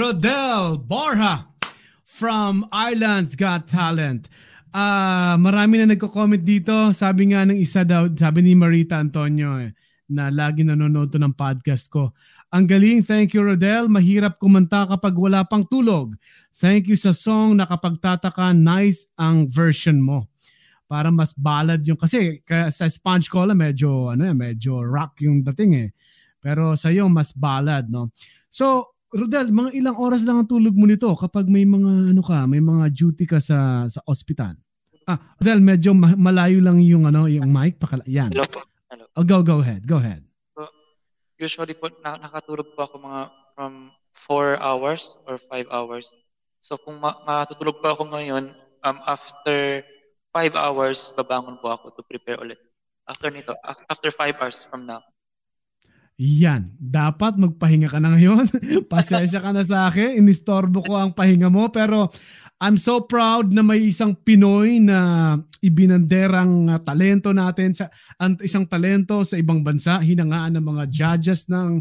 Rodel 0.03 0.83
Borja 0.83 1.47
from 2.03 2.67
Ireland's 2.75 3.39
Got 3.39 3.71
Talent. 3.71 4.27
Ah, 4.75 5.39
marami 5.39 5.79
na 5.79 5.95
nagko-comment 5.95 6.43
dito. 6.43 6.75
Sabi 6.91 7.31
nga 7.31 7.47
ng 7.47 7.55
isa 7.55 7.87
daw, 7.87 8.11
sabi 8.11 8.43
ni 8.43 8.59
Marita 8.59 8.99
Antonio 8.99 9.63
eh, 9.63 9.71
na 10.11 10.27
lagi 10.27 10.67
nanonood 10.67 11.15
to 11.15 11.23
ng 11.23 11.31
podcast 11.39 11.87
ko. 11.87 12.11
Ang 12.51 12.67
galing, 12.67 13.07
thank 13.07 13.31
you 13.31 13.47
Rodel. 13.47 13.87
Mahirap 13.87 14.43
kumanta 14.43 14.91
kapag 14.91 15.15
wala 15.15 15.47
pang 15.47 15.63
tulog. 15.63 16.19
Thank 16.59 16.91
you 16.91 16.99
sa 16.99 17.15
song 17.15 17.55
na 17.55 17.63
kapag 17.63 18.03
tataka, 18.03 18.51
nice 18.51 19.07
ang 19.15 19.47
version 19.47 20.03
mo. 20.03 20.27
Para 20.91 21.15
mas 21.15 21.31
ballad 21.31 21.79
yung 21.87 21.95
kasi 21.95 22.43
sa 22.75 22.91
Sponge 22.91 23.31
Cola 23.31 23.55
medyo 23.55 24.11
ano 24.11 24.27
eh, 24.27 24.35
medyo 24.35 24.83
rock 24.83 25.23
yung 25.23 25.47
dating 25.47 25.73
eh. 25.79 25.89
Pero 26.43 26.75
sa 26.75 26.91
iyo 26.91 27.07
mas 27.07 27.31
ballad, 27.31 27.87
no? 27.87 28.11
So, 28.51 28.92
Rodel, 29.13 29.53
mga 29.53 29.77
ilang 29.77 29.97
oras 30.01 30.25
lang 30.25 30.41
ang 30.41 30.49
tulog 30.49 30.73
mo 30.73 30.89
nito 30.89 31.13
kapag 31.13 31.45
may 31.45 31.69
mga 31.69 32.17
ano 32.17 32.23
ka, 32.25 32.49
may 32.49 32.65
mga 32.65 32.89
duty 32.89 33.29
ka 33.29 33.37
sa 33.37 33.85
sa 33.85 34.01
ospital. 34.09 34.57
Ah, 35.05 35.37
Rodel, 35.37 35.61
medyo 35.61 35.93
ma- 35.93 36.17
malayo 36.17 36.65
lang 36.65 36.81
yung 36.81 37.05
ano, 37.05 37.29
yung 37.29 37.45
mic 37.45 37.77
pakala. 37.77 38.01
Yan. 38.09 38.33
Hello 38.33 38.49
po. 38.49 38.65
Hello. 38.89 39.05
Oh, 39.13 39.25
go 39.25 39.45
go 39.45 39.61
ahead. 39.61 39.85
Go 39.85 40.01
ahead. 40.01 40.25
Usually 41.37 41.77
po, 41.77 41.93
na- 42.01 42.17
nakatulog 42.17 42.73
po 42.73 42.89
ako 42.89 43.05
mga 43.05 43.21
from 43.53 43.73
4 44.17 44.57
hours 44.57 45.21
or 45.29 45.37
5 45.37 45.69
hours. 45.69 46.17
So 46.65 46.81
kung 46.81 46.97
ma- 46.97 47.21
matutulog 47.29 47.85
po 47.85 47.93
ako 47.93 48.17
ngayon, 48.17 48.49
um, 48.81 48.99
after 49.05 49.85
5 50.33 50.57
hours, 50.57 51.13
babangon 51.13 51.61
po 51.61 51.69
ako 51.69 51.93
to 51.93 52.03
prepare 52.09 52.41
ulit. 52.41 52.57
After 53.05 53.29
nito, 53.29 53.53
af- 53.61 53.85
after 53.93 54.09
5 54.09 54.41
hours 54.41 54.65
from 54.65 54.89
now. 54.89 55.05
Yan. 56.21 56.77
Dapat 56.77 57.41
magpahinga 57.41 57.89
ka 57.89 57.97
na 57.97 58.13
ngayon. 58.13 58.45
Pasensya 58.93 59.41
ka 59.41 59.51
na 59.51 59.65
sa 59.65 59.89
akin. 59.89 60.21
Inistorbo 60.21 60.85
ko 60.85 61.01
ang 61.01 61.17
pahinga 61.17 61.49
mo. 61.49 61.73
Pero 61.73 62.13
I'm 62.61 62.77
so 62.77 63.03
proud 63.03 63.51
na 63.51 63.65
may 63.65 63.89
isang 63.89 64.13
Pinoy 64.13 64.77
na 64.79 65.35
ibinanderang 65.65 66.69
uh, 66.69 66.79
talento 66.85 67.33
natin. 67.33 67.73
Sa, 67.73 67.89
ang 68.21 68.37
isang 68.45 68.69
talento 68.69 69.25
sa 69.25 69.41
ibang 69.41 69.65
bansa. 69.65 69.99
Hinangaan 70.05 70.61
ng 70.61 70.67
mga 70.69 70.85
judges 70.93 71.49
ng 71.49 71.81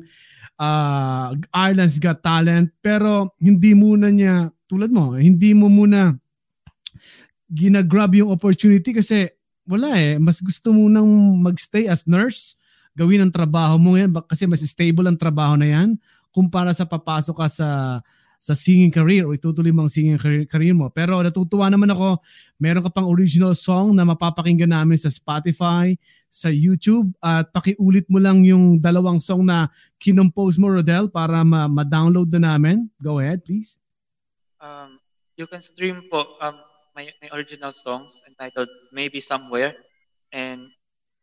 uh, 0.58 1.36
Ireland's 1.52 2.00
Got 2.00 2.24
Talent. 2.24 2.72
Pero 2.80 3.36
hindi 3.44 3.76
muna 3.76 4.08
niya, 4.10 4.48
tulad 4.72 4.90
mo, 4.96 5.20
hindi 5.20 5.52
mo 5.52 5.68
muna 5.68 6.16
ginagrab 7.52 8.16
yung 8.16 8.32
opportunity 8.32 8.96
kasi 8.96 9.28
wala 9.68 9.92
eh. 10.00 10.16
Mas 10.18 10.40
gusto 10.40 10.72
mo 10.72 10.88
nang 10.88 11.06
magstay 11.44 11.92
as 11.92 12.08
nurse 12.08 12.56
gawin 13.02 13.26
ang 13.26 13.34
trabaho 13.34 13.82
mo 13.82 13.98
yan 13.98 14.14
kasi 14.30 14.46
mas 14.46 14.62
stable 14.62 15.10
ang 15.10 15.18
trabaho 15.18 15.58
na 15.58 15.66
yan 15.66 15.98
kumpara 16.30 16.70
sa 16.72 16.86
papasok 16.86 17.36
ka 17.36 17.48
sa 17.50 17.70
sa 18.42 18.58
singing 18.58 18.90
career 18.90 19.22
o 19.30 19.38
itutuloy 19.38 19.70
mo 19.70 19.86
ang 19.86 19.94
singing 19.94 20.18
career, 20.18 20.50
career 20.50 20.74
mo. 20.74 20.90
Pero 20.90 21.22
natutuwa 21.22 21.70
naman 21.70 21.94
ako, 21.94 22.18
meron 22.58 22.82
ka 22.82 22.90
pang 22.90 23.06
original 23.06 23.54
song 23.54 23.94
na 23.94 24.02
mapapakinggan 24.02 24.74
namin 24.74 24.98
sa 24.98 25.14
Spotify, 25.14 25.94
sa 26.26 26.50
YouTube 26.50 27.14
at 27.22 27.54
pakiulit 27.54 28.10
mo 28.10 28.18
lang 28.18 28.42
yung 28.42 28.82
dalawang 28.82 29.22
song 29.22 29.46
na 29.46 29.70
kinompose 30.02 30.58
mo 30.58 30.74
Rodel 30.74 31.06
para 31.14 31.46
ma- 31.46 31.70
ma-download 31.70 32.34
na 32.34 32.58
namin. 32.58 32.90
Go 32.98 33.22
ahead 33.22 33.46
please. 33.46 33.78
Um, 34.58 34.98
you 35.38 35.46
can 35.46 35.62
stream 35.62 36.10
po 36.10 36.42
um, 36.42 36.58
my, 36.98 37.14
my 37.22 37.30
original 37.38 37.70
songs 37.70 38.26
entitled 38.26 38.74
Maybe 38.90 39.22
Somewhere. 39.22 39.78
And 40.34 40.74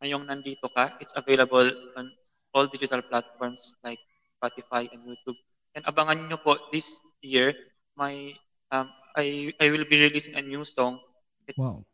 ngayong 0.01 0.25
nandito 0.27 0.67
ka, 0.71 0.95
it's 1.03 1.13
available 1.15 1.67
on 1.99 2.11
all 2.55 2.65
digital 2.67 3.01
platforms 3.03 3.75
like 3.83 3.99
Spotify 4.39 4.87
and 4.91 5.03
YouTube. 5.03 5.37
And 5.75 5.85
abangan 5.85 6.27
nyo 6.31 6.37
po 6.39 6.57
this 6.71 7.03
year, 7.21 7.53
my 7.99 8.33
um, 8.71 8.89
I 9.15 9.51
I 9.59 9.69
will 9.69 9.85
be 9.85 9.99
releasing 9.99 10.39
a 10.39 10.43
new 10.43 10.63
song. 10.63 10.97
It's 11.45 11.83
Wow. 11.83 11.85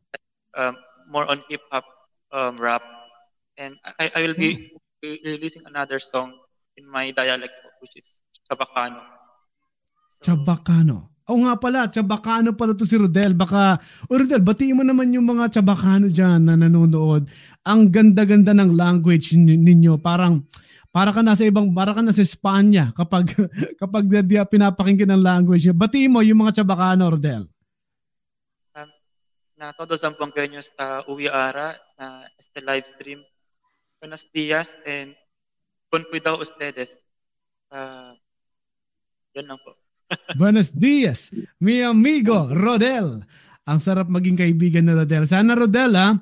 um, 0.56 0.76
more 1.10 1.26
on 1.28 1.41
hip 1.49 1.62
hop 1.72 1.86
um, 2.32 2.56
rap, 2.58 2.84
and 3.58 3.76
I, 3.99 4.12
I 4.16 4.20
will 4.28 4.38
be 4.38 4.72
re- 5.03 5.22
releasing 5.26 5.66
another 5.66 5.99
song 5.99 6.36
in 6.78 6.88
my 6.88 7.12
dialect, 7.12 7.53
which 7.82 7.97
is 7.97 8.22
Chabacano. 8.47 9.01
So, 10.10 10.32
Chabacano. 10.32 11.14
Oo 11.26 11.41
nga 11.41 11.57
pala, 11.57 11.89
Chabacano 11.89 12.53
pala 12.53 12.78
to 12.78 12.86
si 12.86 12.93
Rodel. 12.93 13.34
Baka, 13.34 13.82
o 14.05 14.13
Rodel, 14.13 14.45
batiin 14.45 14.78
mo 14.78 14.84
naman 14.86 15.09
yung 15.09 15.26
mga 15.26 15.57
Chabacano 15.57 16.05
dyan 16.05 16.45
na 16.45 16.53
nanonood. 16.53 17.26
Ang 17.65 17.89
ganda-ganda 17.89 18.53
ng 18.53 18.78
language 18.78 19.34
nin- 19.34 19.65
ninyo. 19.65 19.97
Parang, 19.97 20.45
para 20.93 21.09
ka 21.09 21.26
nasa 21.26 21.41
ibang, 21.41 21.73
para 21.73 21.97
ka 21.97 22.05
nasa 22.05 22.21
Espanya 22.21 22.93
kapag, 22.93 23.34
kapag 23.82 24.05
di, 24.21 24.38
pinapakinggan 24.38 25.17
ng 25.17 25.23
language. 25.26 25.65
Batiin 25.73 26.13
mo 26.13 26.21
yung 26.21 26.45
mga 26.45 26.61
Chabacano, 26.61 27.09
Rodel. 27.09 27.49
na 29.55 29.71
todos 29.71 30.03
ang 30.03 30.19
pangganyo 30.19 30.59
sa 30.59 31.07
Uwi 31.07 31.32
Ara 31.32 31.80
na 31.95 32.28
este 32.36 32.59
live 32.59 32.86
stream. 32.86 33.23
Buenos 34.03 34.28
días 34.36 34.76
and 34.84 35.15
con 35.88 36.03
cuidado 36.11 36.43
ustedes. 36.43 36.99
Uh, 37.71 38.11
yan 39.32 39.47
lang 39.47 39.59
po. 39.63 39.80
Buenos 40.39 40.74
dias, 40.76 41.34
mi 41.58 41.82
amigo 41.82 42.49
Rodel. 42.51 43.26
Ang 43.66 43.80
sarap 43.82 44.06
maging 44.06 44.38
kaibigan 44.38 44.86
ni 44.86 44.93
Rodel. 44.93 45.26
Sana 45.26 45.58
Rodel 45.58 45.97
ha, 45.97 46.14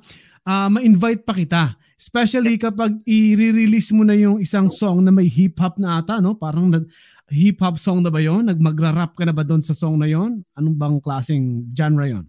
ah, 0.48 0.68
ma-invite 0.72 1.28
pa 1.28 1.36
kita. 1.36 1.76
Especially 2.00 2.60
kapag 2.60 3.00
i-release 3.08 3.96
mo 3.96 4.04
na 4.04 4.12
yung 4.12 4.44
isang 4.44 4.68
song 4.68 5.08
na 5.08 5.12
may 5.12 5.32
hip-hop 5.32 5.80
na 5.80 6.04
ata, 6.04 6.20
no? 6.20 6.36
Parang 6.36 6.68
nag- 6.68 6.92
hip-hop 7.32 7.80
song 7.80 8.04
na 8.04 8.12
ba 8.12 8.20
yon? 8.20 8.44
Nagmagra-rap 8.52 9.16
ka 9.16 9.24
na 9.24 9.32
ba 9.32 9.48
doon 9.48 9.64
sa 9.64 9.72
song 9.72 9.96
na 9.96 10.12
yon? 10.12 10.44
Anong 10.60 10.76
bang 10.76 10.98
klaseng 11.00 11.64
genre 11.72 12.04
yon? 12.04 12.28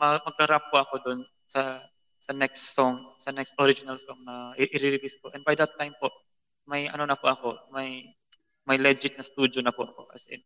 Ma- 0.00 0.22
Magra-rap 0.24 0.72
po 0.72 0.80
ako 0.80 0.94
doon 1.04 1.20
sa 1.44 1.84
sa 2.22 2.32
next 2.38 2.72
song, 2.72 3.02
sa 3.18 3.34
next 3.34 3.52
original 3.58 3.98
song 3.98 4.22
na 4.22 4.54
i-release 4.56 5.18
ko. 5.18 5.28
And 5.34 5.42
by 5.42 5.58
that 5.58 5.74
time 5.74 5.92
po, 5.98 6.08
may 6.70 6.86
ano 6.86 7.02
na 7.04 7.18
po 7.18 7.28
ako, 7.28 7.68
may 7.74 8.16
may 8.62 8.78
legit 8.78 9.18
na 9.18 9.26
studio 9.26 9.58
na 9.60 9.74
po 9.74 9.90
ako. 9.90 10.08
As 10.14 10.30
in, 10.30 10.40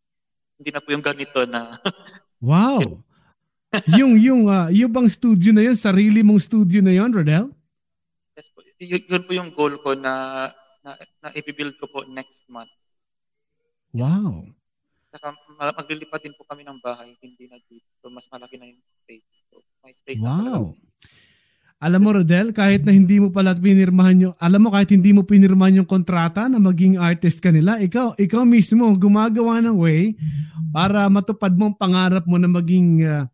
hindi 0.57 0.69
na 0.73 0.81
po 0.81 0.89
yung 0.91 1.05
ganito 1.05 1.39
na 1.45 1.77
Wow! 2.41 3.01
yung 3.99 4.15
yung 4.17 4.41
ah, 4.47 4.69
yung 4.69 4.89
bang 4.93 5.09
studio 5.09 5.51
na 5.51 5.65
yun, 5.65 5.77
sarili 5.77 6.21
mong 6.21 6.39
studio 6.39 6.79
na 6.81 6.93
yon, 6.93 7.11
Rodel? 7.11 7.51
yes 8.37 8.47
po, 8.53 8.61
y- 8.77 9.05
yun 9.09 9.23
po 9.25 9.31
yung 9.33 9.49
goal 9.51 9.75
ko 9.81 9.97
na 9.97 10.47
na, 10.85 10.95
na 11.19 11.29
i-build 11.35 11.75
ko 11.81 11.89
po 11.89 12.07
next 12.07 12.47
month. 12.47 12.71
Wow! 13.91 14.45
Saka 15.11 15.33
ma- 15.57 15.75
maglilipat 15.75 16.23
din 16.23 16.35
po 16.37 16.47
kami 16.47 16.63
ng 16.63 16.79
bahay, 16.79 17.11
hindi 17.19 17.49
na 17.49 17.59
dito. 17.67 17.87
So, 17.99 18.07
mas 18.13 18.29
malaki 18.31 18.55
na 18.55 18.71
yung 18.71 18.79
space. 19.03 19.43
So, 19.51 19.65
may 19.83 19.91
space 19.91 20.21
na 20.21 20.37
talaga. 20.37 20.77
Alam 21.77 22.01
mo, 22.01 22.09
Rodel, 22.09 22.57
kahit 22.57 22.81
na 22.81 22.89
hindi 22.89 23.21
mo 23.21 23.29
pala 23.29 23.53
pinirmahan 23.53 24.17
yung, 24.17 24.33
alam 24.41 24.65
mo, 24.65 24.73
kahit 24.73 24.89
hindi 24.89 25.13
mo 25.13 25.21
pinirmahan 25.21 25.85
yung 25.85 25.89
kontrata 25.89 26.49
na 26.49 26.57
maging 26.57 26.97
artist 26.97 27.37
ka 27.37 27.53
nila, 27.53 27.77
ikaw, 27.77 28.17
ikaw 28.17 28.41
mismo 28.49 28.89
gumagawa 28.97 29.61
ng 29.61 29.77
way 29.77 30.17
para 30.73 31.05
matupad 31.05 31.53
mo 31.53 31.69
ang 31.69 31.77
pangarap 31.77 32.25
mo 32.25 32.41
na 32.41 32.49
maging 32.49 33.05
ah, 33.05 33.29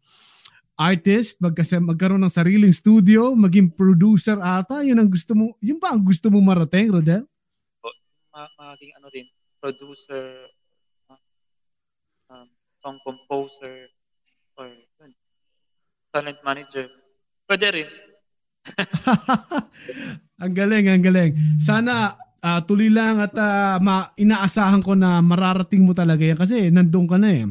artist, 0.75 1.39
magkasi, 1.39 1.79
magkaroon 1.79 2.19
ng 2.19 2.35
sariling 2.35 2.75
studio, 2.75 3.31
maging 3.31 3.71
producer 3.71 4.35
ata, 4.43 4.83
yun 4.83 4.99
ang 4.99 5.07
gusto 5.07 5.31
mo, 5.31 5.55
yun 5.63 5.79
ba 5.79 5.95
ang 5.95 6.03
gusto 6.03 6.27
mo 6.27 6.43
marating, 6.43 6.91
Rodel? 6.91 7.23
Ma- 8.35 8.75
maging 8.75 8.91
ano 8.99 9.07
din, 9.07 9.23
producer, 9.63 10.51
uh, 11.07 11.19
um, 12.27 12.51
song 12.83 12.99
composer, 13.07 13.87
or 14.59 14.67
talent 16.11 16.43
manager. 16.43 16.91
Pwede 17.47 17.71
rin. 17.71 17.89
ang 20.43 20.53
galing, 20.53 20.87
ang 20.87 21.03
galing. 21.03 21.31
Sana 21.59 22.15
ah, 22.43 22.59
tuloy 22.59 22.91
lang 22.91 23.23
at 23.23 23.31
ah, 23.39 23.79
ma- 23.79 24.11
inaasahan 24.19 24.83
ko 24.83 24.93
na 24.99 25.23
mararating 25.23 25.87
mo 25.87 25.95
talaga 25.95 26.27
yan 26.27 26.35
kasi 26.35 26.67
nandun 26.67 27.07
ka 27.07 27.15
na 27.15 27.31
eh. 27.31 27.47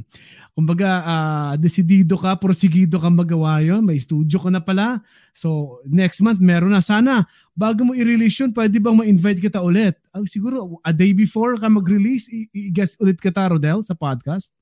Kumbaga, 0.53 0.89
ah, 1.01 1.53
desidido 1.57 2.21
ka, 2.21 2.37
prosigido 2.37 3.01
ka 3.01 3.09
magawa 3.09 3.65
yon 3.65 3.81
May 3.81 3.97
studio 3.97 4.37
ka 4.37 4.53
na 4.53 4.61
pala. 4.61 5.01
So, 5.33 5.81
next 5.89 6.21
month 6.21 6.45
meron 6.45 6.77
na. 6.77 6.85
Sana, 6.85 7.25
bago 7.57 7.89
mo 7.89 7.97
i-release 7.97 8.45
yun, 8.45 8.53
pwede 8.53 8.77
bang 8.77 8.93
ma-invite 8.93 9.41
kita 9.41 9.65
ulit? 9.65 9.97
Ah, 10.13 10.21
siguro, 10.29 10.77
a 10.85 10.93
day 10.93 11.17
before 11.17 11.57
ka 11.57 11.73
mag-release, 11.73 12.29
i- 12.29 12.53
i-guest 12.69 13.01
ulit 13.01 13.17
kita, 13.17 13.49
Rodel, 13.49 13.81
sa 13.81 13.97
podcast? 13.97 14.53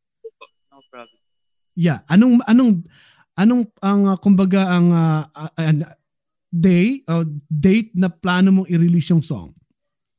No 0.70 0.78
problem. 0.86 1.18
Yeah. 1.74 2.06
Anong, 2.06 2.38
anong, 2.46 2.86
anong, 3.34 3.66
ang, 3.82 4.00
ah, 4.14 4.18
kumbaga, 4.22 4.70
ang 4.70 4.86
ah, 4.94 5.26
ah, 5.34 5.98
ah, 6.50 6.58
day, 6.58 7.00
or 7.06 7.22
date 7.46 7.94
na 7.94 8.10
plano 8.10 8.50
mong 8.50 8.68
i-release 8.68 9.10
yung 9.10 9.22
song? 9.22 9.54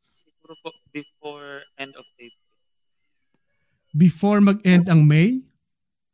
Siguro 0.10 0.56
po 0.64 0.72
before 0.90 1.68
end 1.76 1.92
of 1.96 2.08
April. 2.16 2.40
before 3.92 4.40
mag-end 4.40 4.88
ang 4.88 5.04
May, 5.04 5.44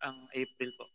Ang 0.01 0.17
April 0.33 0.69
po. 0.73 0.85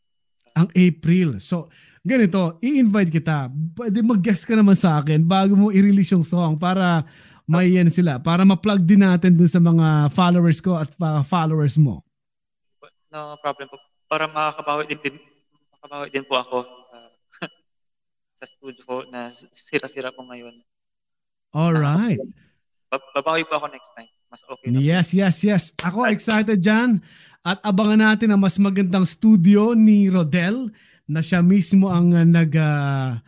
ang 0.53 0.68
April. 0.75 1.39
So, 1.39 1.70
ganito, 2.03 2.59
i-invite 2.59 3.09
kita. 3.09 3.47
Pwede 3.73 4.03
mag-guest 4.03 4.45
ka 4.45 4.59
naman 4.59 4.75
sa 4.75 4.99
akin 4.99 5.23
bago 5.23 5.55
mo 5.55 5.70
i-release 5.70 6.12
yung 6.12 6.27
song 6.27 6.59
para 6.59 7.07
may 7.47 7.73
yan 7.73 7.87
sila. 7.89 8.18
Para 8.18 8.43
ma-plug 8.43 8.83
din 8.83 9.01
natin 9.01 9.33
dun 9.35 9.49
sa 9.49 9.62
mga 9.62 10.11
followers 10.11 10.59
ko 10.59 10.77
at 10.77 10.91
uh, 10.99 11.23
followers 11.23 11.79
mo. 11.79 12.03
No 13.09 13.39
problem 13.39 13.70
po. 13.70 13.79
Para 14.07 14.27
makakabawi 14.27 14.91
din, 14.91 15.01
din 15.01 15.16
makabawi 15.79 16.09
din 16.11 16.25
po 16.27 16.35
ako 16.37 16.57
uh, 16.66 17.11
sa 18.43 18.51
studio 18.51 18.82
ko 18.82 18.97
na 19.07 19.30
sira-sira 19.55 20.11
po 20.11 20.26
ngayon. 20.26 20.59
Alright. 21.55 22.18
Bab- 22.90 23.07
Babawi 23.14 23.47
po 23.47 23.55
ako 23.55 23.70
next 23.70 23.95
time. 23.95 24.11
Mas 24.26 24.43
okay 24.43 24.66
na. 24.66 24.74
po. 24.74 24.82
Yes, 24.82 25.14
yes, 25.14 25.36
yes. 25.47 25.64
Ako 25.78 26.11
excited 26.11 26.59
dyan. 26.59 26.99
At 27.47 27.62
abangan 27.62 28.03
natin 28.03 28.34
ang 28.34 28.43
mas 28.43 28.59
magandang 28.59 29.07
studio 29.07 29.78
ni 29.78 30.11
Rodel 30.11 30.74
na 31.07 31.22
siya 31.22 31.38
mismo 31.38 31.86
ang 31.86 32.11
uh, 32.11 32.26
nag, 32.26 32.51
uh, 32.51 33.22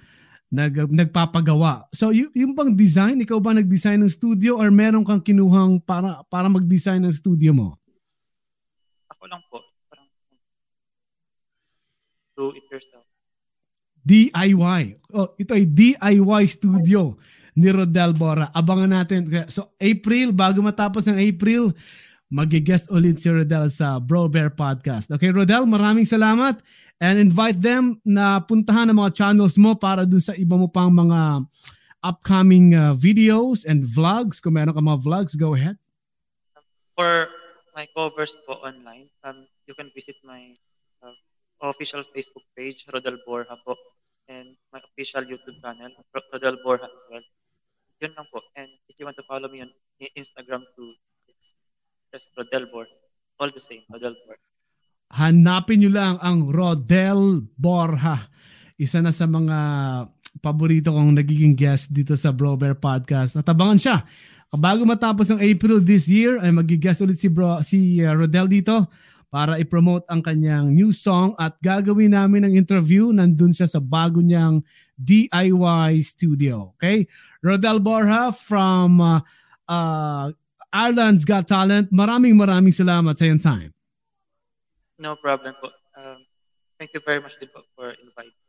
nag, 0.50 0.74
nagpapagawa. 0.90 1.86
So 1.94 2.10
y- 2.10 2.34
yung 2.34 2.58
bang 2.58 2.74
design, 2.74 3.22
ikaw 3.22 3.38
ba 3.38 3.54
nag-design 3.54 4.02
ng 4.02 4.10
studio 4.10 4.58
or 4.58 4.74
meron 4.74 5.06
kang 5.06 5.22
kinuhang 5.22 5.78
para, 5.78 6.26
para 6.26 6.50
mag-design 6.50 7.06
ng 7.06 7.14
studio 7.14 7.54
mo? 7.54 7.68
Ako 9.14 9.30
lang 9.30 9.42
po. 9.46 9.62
Parang 9.86 10.10
do 12.34 12.50
it 12.58 12.66
yourself. 12.66 13.06
DIY. 14.04 14.82
Oh, 15.16 15.32
ito 15.40 15.56
ay 15.56 15.64
DIY 15.64 16.44
studio 16.44 17.16
ni 17.56 17.72
Rodel 17.72 18.12
Bora. 18.12 18.52
Abangan 18.52 19.00
natin. 19.00 19.24
So 19.48 19.72
April, 19.80 20.36
bago 20.36 20.60
matapos 20.60 21.08
ng 21.08 21.16
April, 21.16 21.72
mag-guest 22.28 22.90
ulit 22.92 23.22
si 23.22 23.30
Rodel 23.30 23.70
sa 23.72 23.96
Bro 24.02 24.28
Bear 24.28 24.52
Podcast. 24.52 25.08
Okay, 25.08 25.32
Rodel, 25.32 25.64
maraming 25.64 26.04
salamat 26.04 26.60
and 26.98 27.16
invite 27.16 27.62
them 27.62 27.96
na 28.04 28.42
puntahan 28.42 28.90
ang 28.90 28.98
mga 29.00 29.14
channels 29.14 29.56
mo 29.56 29.78
para 29.78 30.04
dun 30.04 30.20
sa 30.20 30.34
iba 30.34 30.58
mo 30.58 30.66
pang 30.68 30.90
mga 30.90 31.46
upcoming 32.04 32.76
uh, 32.76 32.92
videos 32.92 33.64
and 33.64 33.86
vlogs. 33.86 34.42
Kung 34.42 34.58
meron 34.58 34.76
ka 34.76 34.82
mga 34.82 35.00
vlogs, 35.00 35.32
go 35.38 35.56
ahead. 35.56 35.78
For 36.98 37.30
my 37.72 37.88
covers 37.94 38.36
po 38.44 38.60
online, 38.60 39.08
um, 39.24 39.46
you 39.70 39.74
can 39.74 39.88
visit 39.94 40.18
my 40.26 40.52
uh, 41.02 41.14
official 41.64 42.02
Facebook 42.10 42.44
page, 42.54 42.84
Rodel 42.90 43.18
Borja 43.22 43.56
po, 43.62 43.78
and 44.28 44.56
my 44.72 44.80
official 44.80 45.22
YouTube 45.22 45.60
channel, 45.60 45.92
Ro- 46.14 46.28
Rodel 46.32 46.56
Borja 46.64 46.88
as 46.88 47.04
well. 47.10 47.24
Yun 48.00 48.12
lang 48.16 48.26
po. 48.32 48.40
And 48.56 48.70
if 48.88 48.98
you 48.98 49.04
want 49.06 49.16
to 49.20 49.26
follow 49.28 49.48
me 49.48 49.62
on 49.62 49.70
Instagram 50.16 50.64
too, 50.74 50.94
it's 51.28 51.52
just 52.12 52.30
Rodel 52.36 52.66
Borja. 52.72 52.96
All 53.40 53.50
the 53.50 53.60
same, 53.60 53.82
Rodel 53.90 54.16
Borja. 54.26 54.44
hanapin 55.14 55.78
nyo 55.78 55.90
lang 55.94 56.14
ang 56.18 56.50
Rodel 56.50 57.46
Borja. 57.54 58.18
Isa 58.74 58.98
na 58.98 59.14
sa 59.14 59.30
mga 59.30 59.58
paborito 60.42 60.90
kong 60.90 61.14
nagiging 61.14 61.54
guest 61.54 61.94
dito 61.94 62.18
sa 62.18 62.34
Bro 62.34 62.58
Bear 62.58 62.74
Podcast. 62.74 63.38
At 63.38 63.46
abangan 63.46 63.78
siya. 63.78 64.02
Bago 64.54 64.82
matapos 64.86 65.30
ang 65.30 65.42
April 65.42 65.82
this 65.82 66.10
year, 66.10 66.38
ay 66.42 66.50
mag-guest 66.50 67.02
ulit 67.02 67.18
si, 67.18 67.30
bro, 67.30 67.58
si 67.62 68.02
uh, 68.02 68.14
Rodel 68.14 68.46
dito 68.50 68.86
para 69.34 69.58
i-promote 69.58 70.06
ang 70.06 70.22
kanyang 70.22 70.70
new 70.70 70.94
song 70.94 71.34
at 71.42 71.58
gagawin 71.58 72.14
namin 72.14 72.46
ang 72.46 72.54
interview. 72.54 73.10
Nandun 73.10 73.50
siya 73.50 73.66
sa 73.66 73.82
bago 73.82 74.22
niyang 74.22 74.62
DIY 74.94 75.98
studio. 76.06 76.70
Okay? 76.78 77.10
Rodel 77.42 77.82
Borja 77.82 78.30
from 78.30 79.02
uh, 79.02 79.18
uh, 79.66 80.30
Ireland's 80.70 81.26
Got 81.26 81.50
Talent. 81.50 81.90
Maraming 81.90 82.38
maraming 82.38 82.70
salamat 82.70 83.18
sa 83.18 83.26
iyong 83.26 83.42
time. 83.42 83.74
No 85.02 85.18
problem 85.18 85.58
po. 85.58 85.74
Um, 85.98 86.22
thank 86.78 86.94
you 86.94 87.02
very 87.02 87.18
much 87.18 87.34
din 87.42 87.50
po 87.50 87.66
for 87.74 87.90
inviting. 87.90 88.43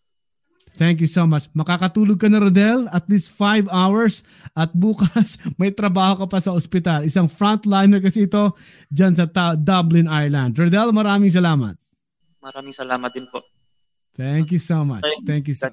Thank 0.76 1.00
you 1.00 1.08
so 1.08 1.24
much. 1.24 1.48
Makakatulog 1.56 2.20
ka 2.20 2.28
na, 2.28 2.44
Rodel, 2.44 2.92
at 2.92 3.08
least 3.08 3.32
5 3.32 3.72
hours 3.72 4.28
at 4.52 4.76
bukas 4.76 5.40
may 5.60 5.72
trabaho 5.72 6.24
ka 6.24 6.28
pa 6.28 6.40
sa 6.44 6.52
ospital. 6.52 7.08
Isang 7.08 7.32
frontliner 7.32 8.04
kasi 8.04 8.28
ito 8.28 8.52
dyan 8.92 9.16
sa 9.16 9.24
ta- 9.26 9.56
Dublin, 9.56 10.12
Ireland. 10.12 10.60
Rodel, 10.60 10.92
maraming 10.92 11.32
salamat. 11.32 11.80
Maraming 12.44 12.76
salamat 12.76 13.10
din 13.16 13.26
po. 13.32 13.40
Thank 14.16 14.52
you 14.52 14.62
so 14.62 14.84
much. 14.84 15.08
Thank 15.24 15.48
you 15.48 15.56
so. 15.56 15.72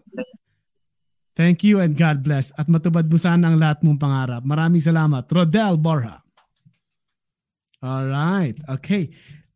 Thank 1.33 1.65
you 1.67 1.83
and 1.83 1.99
God 1.99 2.23
bless. 2.23 2.55
At 2.55 2.71
matubad 2.71 3.07
mo 3.11 3.19
sana 3.19 3.51
ang 3.51 3.59
lahat 3.59 3.83
mong 3.83 3.99
pangarap. 3.99 4.43
Maraming 4.47 4.83
salamat. 4.83 5.27
Rodel 5.27 5.79
Borja. 5.79 6.23
Alright. 7.83 8.63
Okay. 8.79 9.11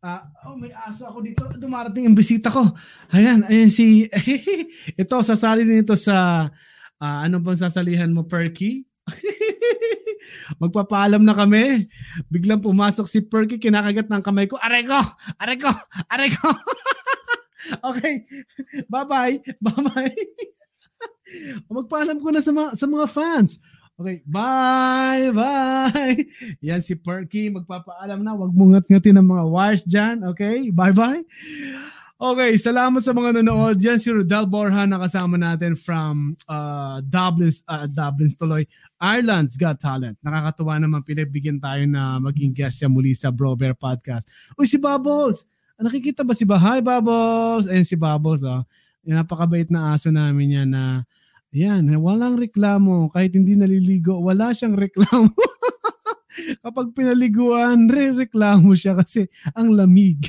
Ah, 0.07 0.23
oh, 0.47 0.55
may 0.55 0.71
aso 0.71 1.03
ako 1.03 1.19
dito. 1.19 1.43
Dumarating 1.59 2.07
ang 2.07 2.15
bisita 2.15 2.47
ko. 2.47 2.63
Ayan, 3.11 3.43
ayan 3.43 3.67
si... 3.67 4.07
ito, 5.03 5.15
sasali 5.19 5.67
nito 5.67 5.99
sa... 5.99 6.47
ah, 6.95 7.19
ano 7.27 7.43
bang 7.43 7.59
sasalihan 7.59 8.07
mo, 8.07 8.23
Perky? 8.23 8.87
Magpapaalam 10.63 11.19
na 11.27 11.35
kami. 11.35 11.91
Biglang 12.31 12.63
pumasok 12.63 13.03
si 13.03 13.19
Perky, 13.19 13.59
kinakagat 13.59 14.07
ng 14.07 14.23
kamay 14.23 14.47
ko. 14.47 14.55
Aray 14.63 14.87
ko! 14.87 14.95
Aray 15.43 15.59
ko! 15.59 15.75
Aray 16.07 16.31
ko! 16.31 16.55
okay. 17.91 18.23
Bye-bye. 18.87 19.59
Bye-bye. 19.59 20.15
Magpaalam 21.67 22.23
ko 22.23 22.31
na 22.31 22.39
sa 22.39 22.55
mga, 22.55 22.79
sa 22.79 22.87
mga 22.87 23.11
fans. 23.11 23.59
Okay, 23.97 24.21
bye, 24.29 25.33
bye. 25.33 26.13
Yan 26.69 26.85
si 26.85 26.93
Perky, 26.93 27.49
magpapaalam 27.49 28.21
na. 28.21 28.37
Huwag 28.37 28.53
mo 28.53 28.69
ngat-ngatin 28.69 29.17
ng 29.17 29.25
mga 29.25 29.43
wires 29.49 29.81
dyan. 29.89 30.21
Okay, 30.21 30.69
bye-bye. 30.69 31.25
Okay, 32.21 32.51
salamat 32.61 33.01
sa 33.01 33.09
mga 33.17 33.41
nanood. 33.41 33.81
Yan 33.81 33.97
si 33.97 34.13
Rodel 34.13 34.45
Borja 34.45 34.85
na 34.85 35.01
kasama 35.01 35.33
natin 35.41 35.73
from 35.73 36.37
uh, 36.45 37.01
Dublin, 37.09 37.49
uh, 37.65 37.89
Dublin 37.89 38.29
tuloy, 38.37 38.69
Ireland's 39.01 39.57
Got 39.57 39.81
Talent. 39.81 40.21
Nakakatuwa 40.21 40.77
naman 40.77 41.01
pinagbigyan 41.01 41.57
tayo 41.57 41.81
na 41.89 42.21
maging 42.21 42.53
guest 42.53 42.85
siya 42.85 42.93
muli 42.93 43.17
sa 43.17 43.33
Bro 43.33 43.57
Bear 43.57 43.73
Podcast. 43.73 44.29
Uy, 44.61 44.69
si 44.69 44.77
Bubbles! 44.77 45.49
Nakikita 45.81 46.21
ba 46.21 46.37
si 46.37 46.45
ba? 46.45 46.61
Hi, 46.61 46.85
Bubbles! 46.85 47.65
Ayan 47.65 47.81
si 47.81 47.97
Bubbles, 47.97 48.45
oh. 48.45 48.61
Napakabait 49.01 49.73
na 49.73 49.97
aso 49.97 50.13
namin 50.13 50.53
yan 50.53 50.69
na 50.69 51.01
yan, 51.55 51.87
walang 51.99 52.35
reklamo. 52.35 53.07
Kahit 53.07 53.33
hindi 53.35 53.55
naliligo, 53.55 54.19
wala 54.19 54.51
siyang 54.51 54.75
reklamo. 54.75 55.31
Kapag 56.63 56.93
pinaliguan, 56.93 57.89
re-reklamo 57.89 58.77
siya 58.77 58.93
kasi 58.93 59.25
ang 59.57 59.73
lamig. 59.73 60.27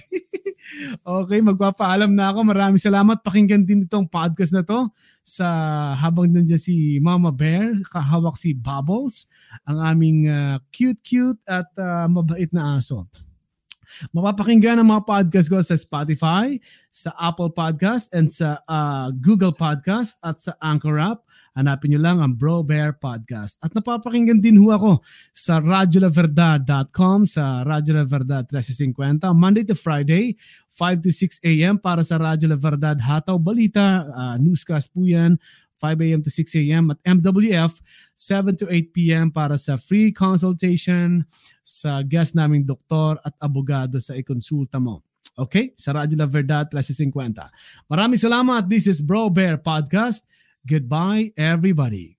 okay, 1.05 1.41
magpapaalam 1.45 2.13
na 2.15 2.33
ako. 2.33 2.49
Maraming 2.49 2.81
salamat. 2.81 3.21
Pakinggan 3.21 3.67
din 3.67 3.85
itong 3.85 4.09
podcast 4.09 4.57
na 4.57 4.65
to 4.65 4.89
sa 5.21 5.47
habang 5.99 6.31
nandiyan 6.33 6.61
si 6.61 6.97
Mama 7.03 7.29
Bear, 7.29 7.77
kahawak 7.93 8.39
si 8.41 8.57
Bubbles, 8.57 9.29
ang 9.69 9.85
aming 9.85 10.31
uh, 10.31 10.57
cute-cute 10.73 11.41
at 11.45 11.69
uh, 11.77 12.09
mabait 12.09 12.49
na 12.55 12.81
aso. 12.81 13.05
Mapapakinggan 14.13 14.81
ang 14.81 14.89
mga 14.89 15.05
podcast 15.05 15.49
ko 15.51 15.59
sa 15.61 15.77
Spotify, 15.77 16.57
sa 16.89 17.13
Apple 17.17 17.53
Podcast, 17.53 18.13
and 18.17 18.29
sa 18.31 18.61
uh, 18.69 19.13
Google 19.13 19.53
Podcast 19.53 20.17
at 20.23 20.39
sa 20.41 20.57
Anchor 20.65 20.97
app. 21.01 21.25
Hanapin 21.59 21.91
nyo 21.91 22.01
lang 22.01 22.23
ang 22.23 22.39
Bro 22.39 22.69
Bear 22.71 22.95
Podcast. 22.95 23.59
At 23.61 23.75
napapakinggan 23.75 24.39
din 24.39 24.63
ho 24.63 24.71
ako 24.71 25.03
sa 25.35 25.59
radyolaverdad.com, 25.59 27.27
sa 27.27 27.67
Radyo 27.67 27.99
La 27.99 28.07
Verdad 28.07 28.45
1350, 28.47 29.35
Monday 29.35 29.67
to 29.67 29.75
Friday, 29.75 30.39
5 30.71 31.03
to 31.03 31.11
6 31.11 31.43
a.m. 31.43 31.83
para 31.83 32.07
sa 32.07 32.17
Radyo 32.23 32.55
La 32.55 32.59
Verdad 32.59 32.99
Hataw 33.03 33.37
Balita, 33.43 34.07
uh, 34.07 34.37
newscast 34.39 34.95
po 34.95 35.03
yan, 35.03 35.35
5 35.79 36.03
a.m. 36.03 36.21
to 36.23 36.31
6 36.31 36.55
a.m. 36.59 36.91
at 36.91 36.99
MWF 37.07 37.79
7 38.15 38.59
to 38.59 38.67
8 38.67 38.93
p.m. 38.93 39.27
para 39.31 39.57
sa 39.57 39.79
free 39.79 40.11
consultation 40.11 41.25
sa 41.63 42.03
guest 42.03 42.35
naming 42.35 42.67
doktor 42.67 43.17
at 43.23 43.35
abogado 43.39 44.03
sa 44.03 44.19
ikonsulta 44.19 44.83
mo. 44.83 45.07
Okay? 45.39 45.71
Sa 45.79 45.95
Radyo 45.95 46.19
La 46.19 46.27
Verdad 46.27 46.67
1350. 46.67 47.87
Maraming 47.87 48.19
salamat. 48.19 48.67
This 48.67 48.91
is 48.91 48.99
Bro 48.99 49.31
Bear 49.31 49.55
Podcast. 49.57 50.27
Goodbye 50.67 51.31
everybody. 51.39 52.18